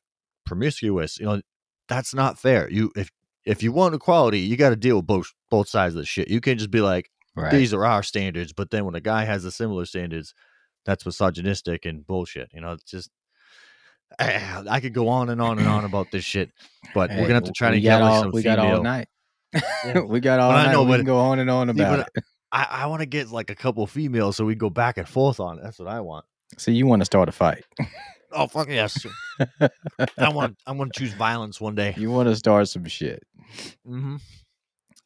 promiscuous 0.47 1.19
you 1.19 1.27
know 1.27 1.41
that's 1.89 2.15
not 2.15 2.39
fair 2.39 2.71
you 2.71 2.93
if 2.95 3.11
if 3.45 3.63
you 3.63 3.73
want 3.73 3.95
equality 3.95 4.39
you 4.39 4.57
got 4.57 4.71
to 4.71 4.77
deal 4.77 4.97
with 4.97 5.07
both 5.07 5.33
both 5.51 5.69
sides 5.69 5.95
of 5.95 6.01
the 6.01 6.07
shit 6.07 6.29
you 6.29 6.41
can't 6.41 6.59
just 6.59 6.71
be 6.71 6.81
like 6.81 7.11
right. 7.35 7.51
these 7.51 7.75
are 7.75 7.85
our 7.85 8.03
standards 8.03 8.53
but 8.53 8.71
then 8.71 8.85
when 8.85 8.95
a 8.95 9.01
guy 9.01 9.25
has 9.25 9.43
the 9.43 9.51
similar 9.51 9.85
standards 9.85 10.33
that's 10.85 11.05
misogynistic 11.05 11.85
and 11.85 12.07
bullshit 12.07 12.49
you 12.55 12.61
know 12.61 12.73
it's 12.73 12.85
just 12.85 13.11
I 14.19 14.81
could 14.81 14.93
go 14.95 15.09
on 15.09 15.31
and 15.31 15.41
on 15.41 15.59
and 15.59 15.69
on 15.69 15.85
about 15.85 16.11
this 16.11 16.25
shit, 16.25 16.51
but 16.95 17.11
we're 17.11 17.23
gonna 17.23 17.35
have 17.35 17.45
to 17.45 17.53
try 17.53 17.71
to 17.71 17.81
get 17.81 18.03
all, 18.03 18.23
some 18.23 18.33
we 18.33 18.43
female. 18.43 18.57
got 18.57 18.75
all 18.77 18.83
night. 18.83 19.09
Yeah. 19.55 20.01
we 20.07 20.21
got 20.21 20.41
all 20.41 20.51
But 20.51 20.57
I 20.59 20.65
night. 20.67 20.73
know, 20.73 20.83
we 20.83 20.89
but- 20.91 20.97
can 20.99 21.07
go 21.07 21.19
on 21.19 21.39
and 21.39 21.51
on 21.51 21.71
about 21.71 21.99
but 21.99 22.11
it. 22.17 22.25
I, 22.53 22.67
I 22.71 22.87
want 22.87 23.01
to 23.01 23.07
get 23.07 23.31
like 23.31 23.51
a 23.51 23.55
couple 23.55 23.87
females 23.87 24.37
so 24.37 24.45
we 24.45 24.55
go 24.57 24.71
back 24.71 24.99
and 24.99 25.09
forth 25.09 25.39
on 25.41 25.59
it. 25.59 25.63
That's 25.63 25.79
what 25.79 25.89
I 25.89 26.01
want. 26.01 26.25
So 26.59 26.71
you 26.73 26.87
want 26.87 27.01
to 27.01 27.07
start 27.07 27.29
a 27.29 27.33
fight? 27.33 27.65
Oh 28.33 28.47
fuck 28.47 28.69
yes! 28.69 29.07
I 30.19 30.29
want 30.29 30.57
I 30.67 30.73
want 30.73 30.93
to 30.93 31.01
choose 31.01 31.13
violence 31.15 31.61
one 31.61 31.75
day. 31.75 31.95
you 31.97 32.11
want 32.11 32.29
to 32.29 32.37
start 32.37 32.69
some 32.69 32.85
shit? 32.87 33.23
Mm-hmm. 33.87 34.17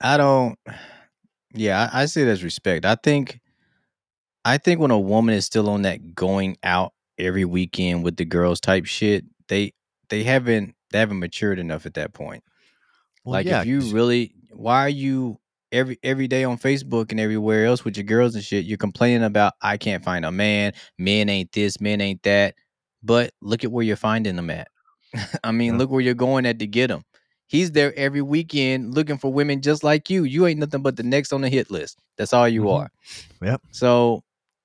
I 0.01 0.17
don't. 0.17 0.59
Yeah, 1.55 1.89
I, 1.93 2.03
I 2.03 2.07
see 2.07 2.23
it 2.23 2.29
as 2.29 2.43
respect. 2.43 2.85
I 2.85 2.97
think, 2.97 3.41
I 4.45 4.59
think 4.59 4.81
when 4.81 4.91
a 4.91 4.99
woman 4.99 5.35
is 5.35 5.47
still 5.47 5.71
on 5.71 5.83
that 5.83 6.15
going 6.15 6.57
out 6.63 6.93
every 7.19 7.45
weekend 7.45 8.05
with 8.05 8.17
the 8.17 8.25
girls 8.25 8.61
type 8.61 8.87
shit, 8.87 9.25
they 9.49 9.73
they 10.09 10.23
haven't 10.23 10.75
they 10.91 10.99
haven't 10.99 11.19
matured 11.19 11.59
enough 11.59 11.87
at 11.87 11.95
that 11.95 12.13
point. 12.13 12.43
Well, 13.25 13.33
like 13.35 13.47
yeah, 13.47 13.61
if 13.61 13.67
you 13.67 13.81
really 13.91 14.35
why 14.51 14.81
are 14.81 14.89
you 14.89 15.39
every 15.73 15.99
every 16.03 16.29
day 16.29 16.45
on 16.45 16.59
Facebook 16.59 17.11
and 17.11 17.21
everywhere 17.21 17.67
else 17.67 17.85
with 17.85 17.97
your 17.97 18.05
girls 18.05 18.35
and 18.35 18.45
shit, 18.45 18.65
you're 18.65 18.79
complaining 18.79 19.25
about 19.25 19.55
I 19.63 19.77
can't 19.77 20.05
find 20.05 20.25
a 20.25 20.33
man, 20.33 20.73
men 20.99 21.29
ain't 21.29 21.53
this, 21.53 21.81
men 21.81 22.01
ain't 22.01 22.23
that. 22.25 22.55
But 23.03 23.33
look 23.43 23.65
at 23.65 23.71
where 23.73 23.85
you're 23.85 23.97
finding 23.97 24.37
them 24.37 24.51
at. 24.51 24.69
I 25.45 25.53
mean, 25.53 25.73
Yeah. 25.73 25.79
look 25.79 25.91
where 25.91 26.01
you're 26.01 26.15
going 26.15 26.47
at 26.47 26.59
to 26.61 26.67
get 26.67 26.89
them. 26.89 27.03
He's 27.47 27.73
there 27.73 27.95
every 27.97 28.23
weekend 28.23 28.95
looking 28.95 29.19
for 29.19 29.31
women 29.33 29.61
just 29.61 29.85
like 29.85 30.09
you. 30.09 30.25
You 30.25 30.47
ain't 30.47 30.59
nothing 30.59 30.83
but 30.83 30.97
the 30.97 31.03
next 31.03 31.33
on 31.33 31.43
the 31.43 31.51
hit 31.51 31.71
list. 31.71 31.99
That's 32.17 32.33
all 32.33 32.49
you 32.49 32.63
Mhm. 32.63 32.73
are. 32.81 32.91
Yep. 33.43 33.63
So 33.71 34.24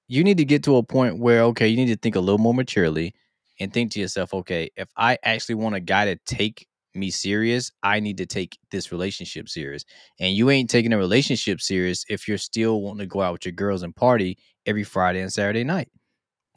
you 0.10 0.24
need 0.24 0.38
to 0.38 0.46
get 0.46 0.64
to 0.64 0.76
a 0.76 0.84
point 0.84 1.20
where, 1.20 1.44
okay, 1.44 1.68
you 1.68 1.78
need 1.78 1.88
to 1.94 1.96
think 1.96 2.16
a 2.16 2.20
little 2.20 2.40
more 2.40 2.54
maturely 2.54 3.14
and 3.60 3.72
think 3.72 3.92
to 3.92 4.00
yourself, 4.00 4.34
okay, 4.34 4.70
if 4.76 4.90
I 4.98 5.18
actually 5.24 5.56
want 5.56 5.76
a 5.76 5.80
guy 5.80 6.06
to 6.06 6.18
take 6.26 6.68
me 6.96 7.12
serious, 7.12 7.72
I 7.84 8.00
need 8.00 8.18
to 8.18 8.26
take 8.26 8.58
this 8.72 8.92
relationship 8.92 9.48
serious. 9.48 9.86
And 10.20 10.34
you 10.36 10.50
ain't 10.50 10.70
taking 10.70 10.92
a 10.94 10.98
relationship 10.98 11.62
serious 11.62 12.04
if 12.10 12.28
you're 12.28 12.40
still 12.40 12.82
wanting 12.82 13.00
to 13.00 13.06
go 13.06 13.22
out 13.22 13.34
with 13.34 13.46
your 13.46 13.52
girls 13.52 13.84
and 13.84 13.96
party 13.96 14.38
every 14.66 14.84
Friday 14.84 15.22
and 15.22 15.32
Saturday 15.32 15.64
night. 15.64 15.90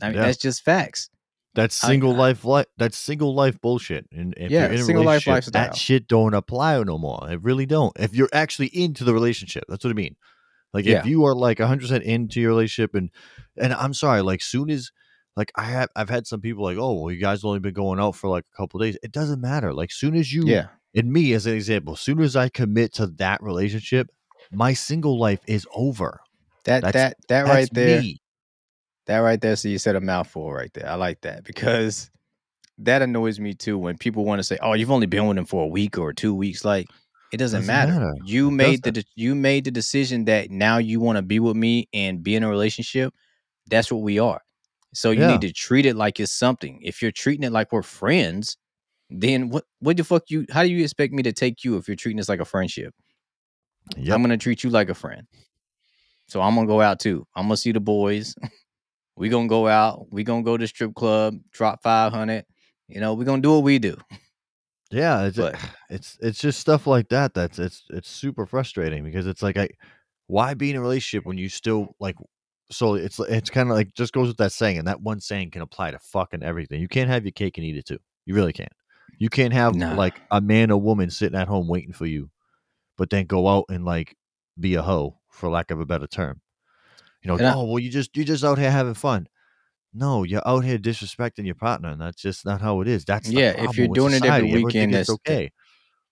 I 0.00 0.06
mean, 0.08 0.14
Yeah. 0.16 0.22
that's 0.22 0.38
just 0.38 0.64
facts. 0.64 1.10
That's 1.54 1.74
single 1.74 2.14
I- 2.14 2.18
life 2.18 2.46
life. 2.46 2.66
That's 2.78 2.96
single 2.96 3.34
life 3.34 3.60
bullshit. 3.60 4.06
And 4.10 4.32
if 4.38 4.50
Yeah, 4.50 4.62
you're 4.62 4.72
in 4.72 4.80
a 4.80 4.84
single 4.84 5.04
life 5.04 5.26
lifestyle. 5.26 5.52
that 5.52 5.76
shit 5.76 6.08
don't 6.08 6.32
apply 6.32 6.82
no 6.82 6.96
more. 6.96 7.28
It 7.30 7.42
really 7.42 7.66
don't. 7.66 7.92
If 8.00 8.14
you're 8.14 8.30
actually 8.32 8.68
into 8.68 9.04
the 9.04 9.12
relationship, 9.12 9.64
that's 9.68 9.84
what 9.84 9.90
I 9.90 9.94
mean. 9.94 10.16
Like 10.72 10.84
Yeah. 10.86 11.00
if 11.00 11.06
you 11.06 11.24
are 11.26 11.34
like 11.34 11.58
100 11.58 11.80
percent 11.82 12.04
into 12.04 12.40
your 12.40 12.50
relationship, 12.50 12.94
and 12.94 13.10
and 13.56 13.72
I'm 13.74 13.94
sorry, 13.94 14.22
like 14.22 14.42
soon 14.42 14.70
as 14.70 14.90
like 15.36 15.52
I 15.56 15.64
have 15.64 15.88
I've 15.96 16.08
had 16.10 16.26
some 16.26 16.40
people 16.40 16.64
like, 16.64 16.78
oh 16.78 16.94
well, 16.94 17.10
you 17.12 17.20
guys 17.20 17.44
only 17.44 17.58
been 17.60 17.74
going 17.74 18.00
out 18.00 18.16
for 18.16 18.28
like 18.28 18.44
a 18.52 18.56
couple 18.56 18.80
days. 18.80 18.96
It 19.02 19.12
doesn't 19.12 19.40
matter. 19.40 19.72
Like 19.74 19.90
soon 19.92 20.14
as 20.14 20.32
you 20.32 20.44
Yeah. 20.46 20.68
and 20.94 21.12
me 21.12 21.32
as 21.34 21.46
an 21.46 21.54
example, 21.54 21.96
soon 21.96 22.20
as 22.20 22.36
I 22.36 22.48
commit 22.48 22.94
to 22.94 23.06
that 23.18 23.42
relationship, 23.42 24.10
my 24.50 24.72
single 24.74 25.18
life 25.18 25.40
is 25.46 25.66
over. 25.74 26.20
That 26.64 26.82
That's- 26.82 26.92
that 26.92 27.16
that 27.28 27.46
right 27.50 27.68
there. 27.72 28.00
me. 28.00 28.20
That 29.06 29.18
right 29.18 29.40
there. 29.40 29.56
So 29.56 29.68
you 29.68 29.78
said 29.78 29.96
a 29.96 30.00
mouthful 30.00 30.52
right 30.52 30.72
there. 30.74 30.88
I 30.88 30.94
like 30.94 31.22
that 31.22 31.44
because 31.44 32.08
that 32.78 33.02
annoys 33.02 33.40
me 33.40 33.52
too 33.54 33.76
when 33.78 33.98
people 33.98 34.24
want 34.24 34.38
to 34.38 34.44
say, 34.44 34.58
"Oh, 34.62 34.72
you've 34.74 34.90
only 34.90 35.06
been 35.06 35.26
with 35.26 35.36
him 35.38 35.44
for 35.44 35.64
a 35.64 35.68
week 35.68 35.98
or 35.98 36.12
two 36.12 36.34
weeks." 36.34 36.64
Like 36.64 36.88
it 37.32 37.38
doesn't, 37.38 37.60
Doesn't 37.60 37.66
matter. 37.66 37.92
matter. 37.92 38.12
You 38.24 38.48
It 38.48 38.52
made 38.52 38.82
the 38.82 38.92
de- 38.92 39.04
you 39.16 39.34
made 39.34 39.64
the 39.64 39.70
decision 39.70 40.26
that 40.26 40.50
now 40.50 40.78
you 40.78 41.00
want 41.00 41.16
to 41.16 41.22
be 41.22 41.40
with 41.40 41.56
me 41.56 41.88
and 41.92 42.22
be 42.22 42.36
in 42.36 42.42
a 42.42 42.48
relationship. 42.48 43.14
That's 43.68 43.90
what 43.90 44.02
we 44.02 44.18
are. 44.18 44.40
So 44.94 45.10
you 45.10 45.20
Yeah. 45.22 45.32
need 45.32 45.40
to 45.42 45.52
treat 45.52 45.86
it 45.86 45.96
like 45.96 46.20
it's 46.20 46.32
something. 46.32 46.78
If 46.82 47.00
you're 47.00 47.10
treating 47.12 47.44
it 47.44 47.52
like 47.52 47.72
we're 47.72 47.82
friends, 47.82 48.56
then 49.08 49.48
what 49.48 49.64
what 49.80 49.96
the 49.96 50.04
fuck 50.04 50.24
you? 50.30 50.46
How 50.50 50.62
do 50.62 50.68
you 50.68 50.82
expect 50.82 51.12
me 51.14 51.22
to 51.22 51.32
take 51.32 51.64
you 51.64 51.76
if 51.78 51.88
you're 51.88 51.96
treating 51.96 52.18
this 52.18 52.28
like 52.28 52.40
a 52.40 52.44
friendship? 52.44 52.94
Yep. 53.96 54.14
I'm 54.14 54.22
gonna 54.22 54.36
treat 54.38 54.62
you 54.62 54.70
like 54.70 54.88
a 54.90 54.94
friend. 54.94 55.26
So 56.26 56.40
I'm 56.42 56.54
gonna 56.54 56.66
go 56.66 56.80
out 56.80 57.00
too. 57.00 57.26
I'm 57.34 57.44
gonna 57.44 57.56
see 57.56 57.72
the 57.72 57.80
boys. 57.80 58.34
we 59.16 59.28
gonna 59.30 59.48
go 59.48 59.66
out. 59.68 60.06
We 60.12 60.22
gonna 60.24 60.42
go 60.42 60.56
to 60.56 60.66
strip 60.66 60.94
club, 60.94 61.38
drop 61.52 61.82
five 61.82 62.12
hundred. 62.12 62.44
You 62.88 63.00
know, 63.00 63.14
we 63.14 63.24
gonna 63.24 63.42
do 63.42 63.52
what 63.52 63.62
we 63.64 63.78
do. 63.78 63.96
Yeah, 64.92 65.24
it's 65.24 65.36
But- 65.38 65.56
it's 65.90 66.18
it's 66.20 66.38
just 66.40 66.60
stuff 66.60 66.86
like 66.86 67.08
that 67.08 67.34
that's 67.34 67.58
it's 67.58 67.84
it's 67.90 68.08
super 68.10 68.46
frustrating 68.46 69.02
because 69.04 69.26
it's 69.26 69.42
like 69.42 69.56
I 69.56 69.68
why 70.26 70.54
be 70.54 70.70
in 70.70 70.76
a 70.76 70.80
relationship 70.80 71.26
when 71.26 71.38
you 71.38 71.48
still 71.48 71.94
like 72.00 72.16
so 72.70 72.94
it's 72.94 73.18
it's 73.20 73.50
kind 73.50 73.68
of 73.70 73.74
like 73.76 73.92
just 73.94 74.12
goes 74.12 74.28
with 74.28 74.36
that 74.38 74.52
saying 74.52 74.78
and 74.78 74.88
that 74.88 75.00
one 75.02 75.20
saying 75.20 75.50
can 75.50 75.62
apply 75.62 75.90
to 75.90 75.98
fucking 75.98 76.42
everything. 76.42 76.80
You 76.80 76.88
can't 76.88 77.10
have 77.10 77.24
your 77.24 77.32
cake 77.32 77.58
and 77.58 77.66
eat 77.66 77.76
it 77.76 77.86
too. 77.86 77.98
You 78.26 78.34
really 78.34 78.52
can't. 78.52 78.72
You 79.18 79.28
can't 79.28 79.52
have 79.52 79.74
Nah. 79.74 79.94
like 79.94 80.20
a 80.30 80.40
man 80.40 80.70
or 80.70 80.80
woman 80.80 81.10
sitting 81.10 81.38
at 81.38 81.48
home 81.48 81.68
waiting 81.68 81.92
for 81.92 82.06
you, 82.06 82.30
but 82.96 83.10
then 83.10 83.26
go 83.26 83.46
out 83.48 83.66
and 83.68 83.84
like 83.84 84.16
be 84.58 84.74
a 84.74 84.82
hoe 84.82 85.18
for 85.30 85.50
lack 85.50 85.70
of 85.70 85.80
a 85.80 85.86
better 85.86 86.06
term. 86.06 86.40
You 87.22 87.28
know, 87.28 87.36
And 87.36 87.46
I- 87.46 87.54
oh 87.54 87.64
well, 87.64 87.78
you 87.78 87.90
just 87.90 88.16
you 88.16 88.24
just 88.24 88.42
out 88.44 88.58
here 88.58 88.70
having 88.70 88.94
fun. 88.94 89.26
No, 89.94 90.22
you're 90.22 90.46
out 90.46 90.64
here 90.64 90.78
disrespecting 90.78 91.44
your 91.44 91.54
partner, 91.54 91.90
and 91.90 92.00
that's 92.00 92.20
just 92.20 92.46
not 92.46 92.60
how 92.60 92.80
it 92.80 92.88
is. 92.88 93.04
That's 93.04 93.28
Yeah, 93.28 93.50
if 93.50 93.76
you're 93.76 93.88
doing 93.88 94.14
it 94.14 94.24
every 94.24 94.52
weekend, 94.52 94.94
that's- 94.94 95.10
okay. 95.10 95.52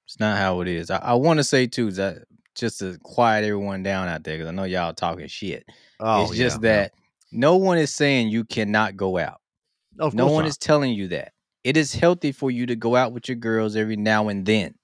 It's 0.07 0.19
not 0.19 0.38
how 0.38 0.61
it 0.61 0.69
is. 0.69 0.90
I, 0.90 0.99
I 0.99 1.14
want 1.14 1.38
to 1.38 1.45
say 1.45 1.69
too 1.69 1.93
that 1.93 2.25
just 2.57 2.81
to 2.81 2.99
quiet 3.03 3.45
everyone 3.45 3.85
down 3.85 4.09
out 4.09 4.25
there 4.25 4.37
because 4.37 4.49
I 4.49 4.53
know 4.53 4.64
y'all 4.64 4.93
talking 4.93 5.29
shit. 5.29 5.64
Oh, 6.01 6.23
it's 6.23 6.33
just 6.37 6.62
yeah, 6.62 6.69
yeah. 6.69 6.83
that 6.83 6.93
no 7.31 7.57
one 7.57 7.79
is 7.79 7.95
saying 7.95 8.29
you 8.29 8.45
cannot 8.45 8.97
go 8.97 9.19
out. 9.19 9.40
Of 10.01 10.14
no 10.14 10.27
one 10.27 10.45
not. 10.45 10.49
is 10.49 10.59
telling 10.59 10.93
you 10.93 11.09
that. 11.09 11.33
It 11.62 11.77
is 11.77 11.95
healthy 11.95 12.33
for 12.33 12.51
you 12.51 12.66
to 12.66 12.75
go 12.75 12.97
out 12.97 13.12
with 13.12 13.29
your 13.29 13.37
girls 13.37 13.77
every 13.77 13.97
now 13.97 14.29
and 14.29 14.45
then. 14.45 14.75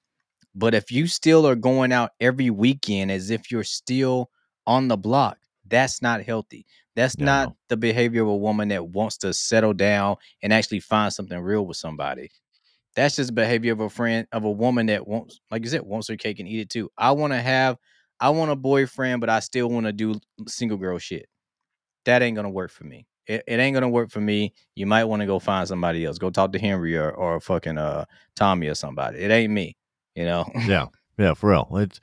But 0.54 0.74
if 0.74 0.92
you 0.92 1.06
still 1.06 1.46
are 1.46 1.56
going 1.56 1.92
out 1.92 2.12
every 2.20 2.50
weekend 2.50 3.10
as 3.10 3.30
if 3.30 3.50
you're 3.50 3.64
still 3.64 4.30
on 4.66 4.88
the 4.88 4.96
block, 4.96 5.38
that's 5.68 6.02
not 6.02 6.22
healthy. 6.22 6.66
That's 6.94 7.16
Yeah, 7.18 7.24
not 7.26 7.54
the 7.68 7.76
behavior 7.76 8.22
of 8.22 8.28
a 8.28 8.36
woman 8.36 8.68
that 8.68 8.88
wants 8.88 9.18
to 9.18 9.34
settle 9.34 9.74
down 9.74 10.16
and 10.42 10.52
actually 10.52 10.80
find 10.80 11.12
something 11.12 11.38
real 11.38 11.66
with 11.66 11.76
somebody. 11.76 12.30
That's 12.94 13.16
just 13.16 13.34
behavior 13.34 13.72
of 13.72 13.80
a 13.80 13.90
friend 13.90 14.26
of 14.32 14.44
a 14.44 14.50
woman 14.50 14.86
that 14.86 15.06
wants, 15.06 15.40
like 15.50 15.62
you 15.64 15.70
said, 15.70 15.82
wants 15.82 16.08
her 16.08 16.16
cake 16.16 16.38
and 16.40 16.48
eat 16.48 16.60
it 16.60 16.70
too. 16.70 16.90
I 16.96 17.12
want 17.12 17.32
to 17.34 17.40
have, 17.40 17.76
I 18.20 18.30
want 18.30 18.50
a 18.50 18.56
boyfriend, 18.56 19.20
but 19.20 19.28
I 19.28 19.40
still 19.40 19.68
want 19.68 19.84
to 19.86 19.92
do 19.92 20.14
single 20.46 20.78
girl 20.78 20.98
shit. 20.98 21.26
That 22.06 22.22
ain't 22.22 22.36
gonna 22.36 22.50
work 22.50 22.70
for 22.70 22.84
me. 22.84 23.06
It, 23.26 23.42
it 23.46 23.58
ain't 23.58 23.74
gonna 23.74 23.88
work 23.88 24.10
for 24.10 24.20
me. 24.20 24.54
You 24.76 24.86
might 24.86 25.04
want 25.04 25.20
to 25.20 25.26
go 25.26 25.38
find 25.38 25.66
somebody 25.68 26.04
else. 26.04 26.18
Go 26.18 26.30
talk 26.30 26.52
to 26.52 26.58
Henry 26.58 26.96
or 26.96 27.10
or 27.10 27.40
fucking 27.40 27.76
uh 27.76 28.04
Tommy 28.34 28.68
or 28.68 28.74
somebody. 28.74 29.18
It 29.18 29.30
ain't 29.30 29.52
me. 29.52 29.76
You 30.14 30.24
know. 30.24 30.50
Yeah, 30.66 30.86
yeah, 31.18 31.34
for 31.34 31.50
real. 31.50 31.68
It's 31.74 32.00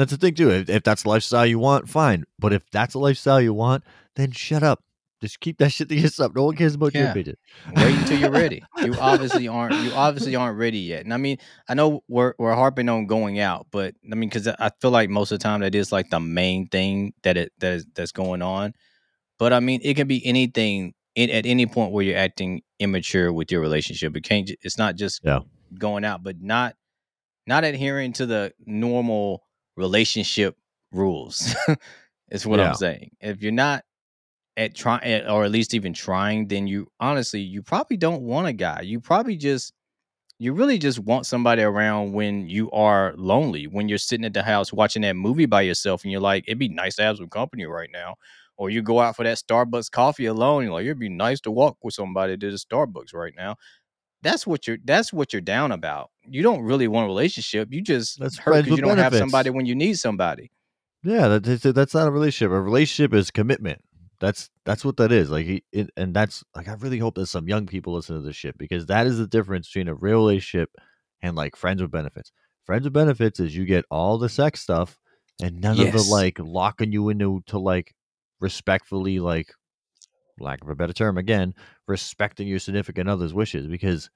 that's 0.00 0.10
the 0.12 0.16
thing 0.18 0.34
too. 0.34 0.50
If, 0.50 0.68
if 0.70 0.82
that's 0.82 1.02
the 1.04 1.08
lifestyle 1.10 1.46
you 1.46 1.58
want, 1.58 1.88
fine. 1.88 2.24
But 2.38 2.52
if 2.52 2.68
that's 2.70 2.94
the 2.94 2.98
lifestyle 2.98 3.40
you 3.40 3.52
want, 3.54 3.84
then 4.16 4.32
shut 4.32 4.62
up. 4.62 4.82
Just 5.20 5.40
keep 5.40 5.58
that 5.58 5.70
shit 5.70 5.90
to 5.90 5.94
yourself. 5.94 6.34
No 6.34 6.44
one 6.44 6.56
cares 6.56 6.74
about 6.74 6.94
your 6.94 7.10
opinion. 7.10 7.36
Wait 7.76 7.94
until 7.98 8.18
you're 8.18 8.30
ready. 8.44 8.62
You 8.82 8.94
obviously 8.98 9.46
aren't. 9.48 9.74
You 9.84 9.92
obviously 9.92 10.34
aren't 10.34 10.58
ready 10.58 10.78
yet. 10.78 11.04
And 11.04 11.12
I 11.12 11.18
mean, 11.18 11.36
I 11.68 11.74
know 11.74 12.02
we're 12.08 12.32
we're 12.38 12.54
harping 12.54 12.88
on 12.88 13.06
going 13.06 13.38
out, 13.38 13.66
but 13.70 13.94
I 14.10 14.14
mean, 14.14 14.30
because 14.30 14.48
I 14.48 14.70
feel 14.80 14.90
like 14.90 15.10
most 15.10 15.30
of 15.30 15.38
the 15.38 15.42
time 15.42 15.60
that 15.60 15.74
is 15.74 15.92
like 15.92 16.08
the 16.08 16.20
main 16.20 16.68
thing 16.68 17.12
that 17.22 17.36
it 17.36 17.52
that 17.58 17.72
is 17.74 17.86
that's 17.94 18.12
going 18.12 18.40
on. 18.40 18.72
But 19.38 19.52
I 19.52 19.60
mean, 19.60 19.80
it 19.84 19.94
can 19.94 20.08
be 20.08 20.24
anything 20.24 20.94
in, 21.14 21.28
at 21.28 21.44
any 21.44 21.66
point 21.66 21.92
where 21.92 22.02
you're 22.02 22.16
acting 22.16 22.62
immature 22.78 23.30
with 23.30 23.52
your 23.52 23.60
relationship. 23.60 24.16
It 24.16 24.22
can't. 24.22 24.50
It's 24.62 24.78
not 24.78 24.96
just 24.96 25.20
Yeah. 25.22 25.40
going 25.78 26.04
out, 26.06 26.22
but 26.22 26.40
not 26.40 26.76
not 27.46 27.64
adhering 27.64 28.14
to 28.14 28.24
the 28.24 28.54
normal 28.64 29.42
relationship 29.80 30.56
rules. 30.92 31.56
is 32.30 32.46
what 32.46 32.60
Yeah. 32.60 32.68
I'm 32.68 32.74
saying. 32.74 33.12
If 33.20 33.42
you're 33.42 33.52
not 33.52 33.84
at 34.56 34.74
trying 34.74 35.26
or 35.26 35.44
at 35.44 35.50
least 35.50 35.74
even 35.74 35.92
trying, 35.94 36.48
then 36.48 36.66
you 36.66 36.88
honestly 37.00 37.40
you 37.40 37.62
probably 37.62 37.96
don't 37.96 38.22
want 38.22 38.48
a 38.48 38.52
guy. 38.52 38.80
You 38.82 39.00
probably 39.00 39.36
just 39.36 39.72
you 40.38 40.52
really 40.54 40.78
just 40.78 40.98
want 41.00 41.26
somebody 41.26 41.62
around 41.62 42.12
when 42.12 42.48
you 42.48 42.70
are 42.72 43.14
lonely, 43.16 43.66
when 43.66 43.88
you're 43.88 43.98
sitting 43.98 44.24
at 44.24 44.34
the 44.34 44.42
house 44.42 44.72
watching 44.72 45.02
that 45.02 45.16
movie 45.16 45.46
by 45.46 45.62
yourself 45.62 46.02
and 46.02 46.12
you're 46.12 46.20
like, 46.20 46.44
it'd 46.48 46.58
be 46.58 46.68
nice 46.68 46.96
to 46.96 47.02
have 47.02 47.18
some 47.18 47.28
company 47.28 47.66
right 47.66 47.90
now. 47.92 48.16
Or 48.56 48.70
you 48.70 48.82
go 48.82 49.00
out 49.00 49.16
for 49.16 49.24
that 49.24 49.38
Starbucks 49.38 49.90
coffee 49.90 50.26
alone, 50.26 50.64
you're 50.64 50.72
like, 50.74 50.84
it'd 50.86 50.98
be 50.98 51.08
nice 51.10 51.40
to 51.42 51.50
walk 51.50 51.78
with 51.82 51.94
somebody 51.94 52.36
to 52.38 52.50
the 52.50 52.56
Starbucks 52.58 53.14
right 53.14 53.34
now. 53.36 53.56
That's 54.22 54.46
what 54.46 54.66
you're 54.66 54.78
that's 54.84 55.12
what 55.12 55.32
you're 55.32 55.42
down 55.42 55.72
about. 55.72 56.10
You 56.26 56.42
don't 56.42 56.62
really 56.62 56.88
want 56.88 57.04
a 57.04 57.08
relationship. 57.08 57.68
You 57.72 57.82
just 57.82 58.20
That's 58.20 58.38
hurt 58.38 58.64
because 58.64 58.78
you 58.78 58.84
don't 58.84 58.98
have 58.98 59.14
somebody 59.14 59.50
when 59.50 59.66
you 59.66 59.74
need 59.74 59.94
somebody. 59.94 60.50
Yeah, 61.02 61.38
that's 61.38 61.62
that's 61.62 61.94
not 61.94 62.08
a 62.08 62.10
relationship. 62.10 62.52
A 62.52 62.60
relationship 62.60 63.14
is 63.14 63.30
commitment. 63.30 63.82
That's 64.20 64.50
that's 64.66 64.84
what 64.84 64.98
that 64.98 65.12
is. 65.12 65.30
Like, 65.30 65.46
he- 65.46 65.64
it, 65.72 65.90
and 65.96 66.14
that's 66.14 66.44
like 66.54 66.68
I 66.68 66.74
really 66.74 66.98
hope 66.98 67.14
that 67.14 67.26
some 67.26 67.48
young 67.48 67.66
people 67.66 67.94
listen 67.94 68.16
to 68.16 68.22
this 68.22 68.36
shit 68.36 68.58
because 68.58 68.86
that 68.86 69.06
is 69.06 69.16
the 69.16 69.26
difference 69.26 69.68
between 69.68 69.88
a 69.88 69.94
real 69.94 70.18
relationship 70.18 70.70
and 71.22 71.34
like 71.36 71.56
friends 71.56 71.80
with 71.80 71.90
benefits. 71.90 72.32
Friends 72.66 72.84
with 72.84 72.92
benefits 72.92 73.40
is 73.40 73.56
you 73.56 73.64
get 73.64 73.86
all 73.90 74.18
the 74.18 74.28
sex 74.28 74.60
stuff 74.60 74.98
and 75.42 75.60
none 75.60 75.80
of 75.80 75.92
the 75.92 76.02
like 76.02 76.38
locking 76.38 76.92
you 76.92 77.08
into 77.08 77.42
to 77.46 77.58
like 77.58 77.94
respectfully 78.40 79.18
like 79.18 79.54
lack 80.40 80.62
of 80.62 80.68
a 80.68 80.74
better 80.74 80.92
term 80.92 81.18
again 81.18 81.54
respecting 81.86 82.48
your 82.48 82.58
significant 82.58 83.08
other's 83.08 83.34
wishes 83.34 83.66
because 83.66 84.10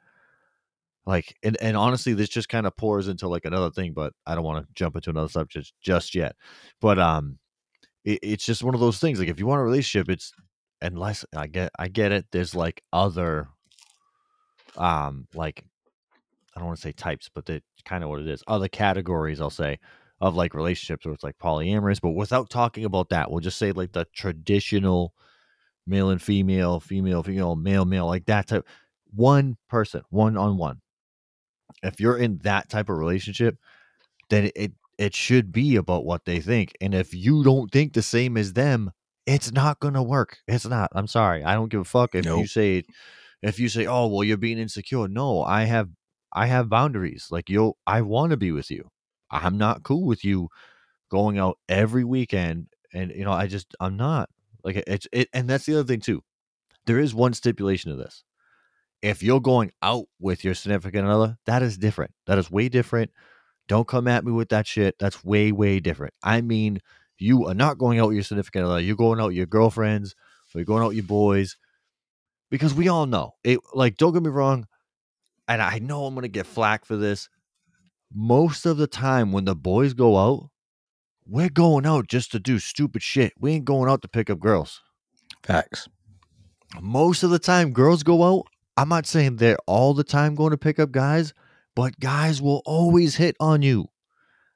like 1.07 1.37
and, 1.43 1.57
and 1.61 1.77
honestly 1.77 2.15
this 2.15 2.29
just 2.29 2.49
kind 2.49 2.67
of 2.67 2.77
pours 2.77 3.09
into 3.09 3.29
like 3.29 3.45
another 3.45 3.71
thing 3.71 3.93
but 3.93 4.13
i 4.27 4.35
don't 4.35 4.45
want 4.45 4.65
to 4.65 4.73
jump 4.75 4.97
into 4.97 5.11
another 5.11 5.29
subject 5.29 5.73
just 5.81 6.15
yet. 6.15 6.37
But 6.81 6.99
um 6.99 7.39
it, 8.05 8.21
it's 8.23 8.45
just 8.45 8.63
one 8.63 8.75
of 8.75 8.81
those 8.81 8.99
things 8.99 9.19
like 9.19 9.29
if 9.29 9.39
you 9.39 9.47
want 9.47 9.61
a 9.61 9.65
relationship 9.65 10.09
it's 10.09 10.33
unless 10.83 11.25
i 11.37 11.47
get 11.47 11.71
i 11.79 11.89
get 11.89 12.13
it 12.13 12.27
there's 12.33 12.55
like 12.55 12.83
other 12.93 13.49
um 14.77 15.27
like 15.35 15.65
i 16.55 16.61
don't 16.61 16.67
want 16.67 16.77
to 16.77 16.83
say 16.83 16.93
types 16.93 17.31
but 17.35 17.47
that's 17.47 17.65
kind 17.85 18.03
of 18.05 18.11
what 18.11 18.21
it 18.21 18.29
is 18.29 18.43
other 18.47 18.69
categories 18.69 19.41
i'll 19.41 19.51
say 19.51 19.79
of 20.21 20.35
like 20.35 20.55
relationships 20.55 21.05
where 21.05 21.15
it's 21.15 21.25
like 21.25 21.39
polyamorous 21.39 22.01
but 22.01 22.11
without 22.11 22.51
talking 22.51 22.85
about 22.85 23.09
that 23.09 23.31
we'll 23.31 23.41
just 23.41 23.59
say 23.59 23.73
like 23.73 23.93
the 23.93 24.07
traditional 24.15 25.15
male 25.87 26.11
and 26.11 26.23
female 26.23 26.81
female 26.81 27.23
female 27.23 27.57
male 27.57 27.85
male 27.85 28.07
like 28.07 28.25
that 28.27 28.47
type 28.47 28.67
one 29.15 29.57
person 29.69 30.03
one 30.11 30.37
on 30.37 30.57
one 30.57 30.81
if 31.83 32.01
you're 32.01 32.17
in 32.17 32.39
that 32.39 32.69
type 32.69 32.89
of 32.89 32.97
relationship 32.97 33.57
then 34.31 34.51
it 34.57 34.73
it 34.99 35.15
should 35.15 35.53
be 35.53 35.77
about 35.77 36.05
what 36.05 36.25
they 36.25 36.41
think. 36.41 36.77
And 36.81 36.95
if 36.95 37.15
you 37.15 37.43
don't 37.43 37.71
think 37.71 37.93
the 37.93 38.03
same 38.03 38.37
as 38.37 38.53
them, 38.53 38.93
it's 39.27 39.53
not 39.53 39.81
gonna 39.81 40.03
work. 40.03 40.39
It's 40.47 40.67
not. 40.67 40.91
I'm 40.95 41.07
sorry. 41.07 41.43
I 41.45 41.55
don't 41.55 41.71
give 41.71 41.81
a 41.81 41.85
fuck 41.85 42.15
if 42.15 42.25
you 42.27 42.47
say 42.47 42.85
if 43.43 43.59
you 43.59 43.69
say, 43.69 43.87
"Oh, 43.87 44.07
well, 44.07 44.25
you're 44.25 44.37
being 44.37 44.59
insecure." 44.59 45.09
No, 45.09 45.43
I 45.43 45.65
have 45.65 45.89
I 46.33 46.47
have 46.47 46.69
boundaries. 46.69 47.29
Like 47.31 47.49
yo, 47.49 47.77
I 47.87 48.03
want 48.03 48.31
to 48.31 48.37
be 48.37 48.53
with 48.53 48.71
you. 48.71 48.91
I'm 49.31 49.59
not 49.59 49.83
cool 49.83 50.05
with 50.05 50.25
you 50.25 50.49
going 51.11 51.39
out 51.39 51.59
every 51.69 52.05
weekend, 52.05 52.69
and 52.93 53.11
you 53.11 53.25
know, 53.25 53.33
I 53.33 53.47
just 53.47 53.75
I'm 53.81 53.97
not 53.97 54.29
like 54.65 54.83
it's 54.87 55.07
it. 55.13 55.29
And 55.33 55.49
that's 55.49 55.67
the 55.67 55.75
other 55.75 55.87
thing 55.87 56.01
too. 56.01 56.23
There 56.87 56.99
is 56.99 57.15
one 57.15 57.35
stipulation 57.35 57.91
to 57.91 57.97
this. 57.97 58.25
If 59.03 59.23
you're 59.23 59.41
going 59.41 59.71
out 59.83 60.07
with 60.19 60.45
your 60.45 60.55
significant 60.55 61.07
other, 61.07 61.37
that 61.47 61.63
is 61.63 61.77
different. 61.77 62.13
That 62.27 62.39
is 62.39 62.51
way 62.51 62.69
different. 62.69 63.11
Don't 63.69 63.89
come 63.89 64.09
at 64.09 64.25
me 64.25 64.33
with 64.33 64.49
that 64.51 64.67
shit. 64.67 64.97
That's 64.99 65.25
way, 65.25 65.53
way 65.53 65.81
different. 65.81 66.15
I 66.23 66.41
mean, 66.41 66.81
you 67.19 67.47
are 67.47 67.55
not 67.55 67.79
going 67.79 67.99
out 67.99 68.09
with 68.09 68.17
your 68.17 68.25
significant 68.25 68.67
other. 68.67 68.81
You're 68.81 68.97
going 68.97 69.21
out 69.21 69.29
with 69.29 69.37
your 69.37 69.47
girlfriends 69.47 70.15
or 70.55 70.59
you're 70.59 70.67
going 70.67 70.83
out 70.83 70.89
with 70.89 70.97
your 70.97 71.07
boys. 71.07 71.57
Because 72.51 72.75
we 72.75 72.89
all 72.89 73.07
know 73.07 73.35
it 73.43 73.59
like 73.73 73.97
don't 73.97 74.13
get 74.13 74.23
me 74.23 74.31
wrong, 74.31 74.67
and 75.49 75.61
I 75.61 75.79
know 75.81 76.05
I'm 76.05 76.15
gonna 76.15 76.29
get 76.29 76.47
flack 76.47 76.85
for 76.85 76.97
this. 76.97 77.29
Most 78.15 78.65
of 78.65 78.77
the 78.77 78.87
time 78.87 79.33
when 79.33 79.45
the 79.45 79.57
boys 79.57 79.93
go 79.93 80.17
out, 80.17 80.51
we're 81.27 81.49
going 81.49 81.87
out 81.87 82.07
just 82.09 82.33
to 82.33 82.39
do 82.39 82.59
stupid 82.59 83.03
shit. 83.03 83.33
We 83.39 83.53
ain't 83.53 83.65
going 83.65 83.91
out 83.91 84.03
to 84.03 84.09
pick 84.09 84.29
up 84.31 84.41
girls. 84.41 84.81
Facts. 85.43 85.89
most 86.81 87.23
of 87.23 87.31
the 87.31 87.39
time 87.39 87.73
girls 87.73 88.03
go 88.03 88.23
out 88.25 88.47
i'm 88.79 88.89
not 88.89 89.07
saying 89.07 89.37
they're 89.37 89.59
all 89.67 89.93
the 89.93 90.03
time 90.03 90.35
going 90.35 90.51
to 90.53 90.57
pick 90.57 90.79
up 90.79 90.91
guys 90.91 91.35
but 91.77 91.99
guys 92.01 92.41
will 92.41 92.63
always 92.65 93.15
hit 93.17 93.37
on 93.41 93.61
you 93.61 93.87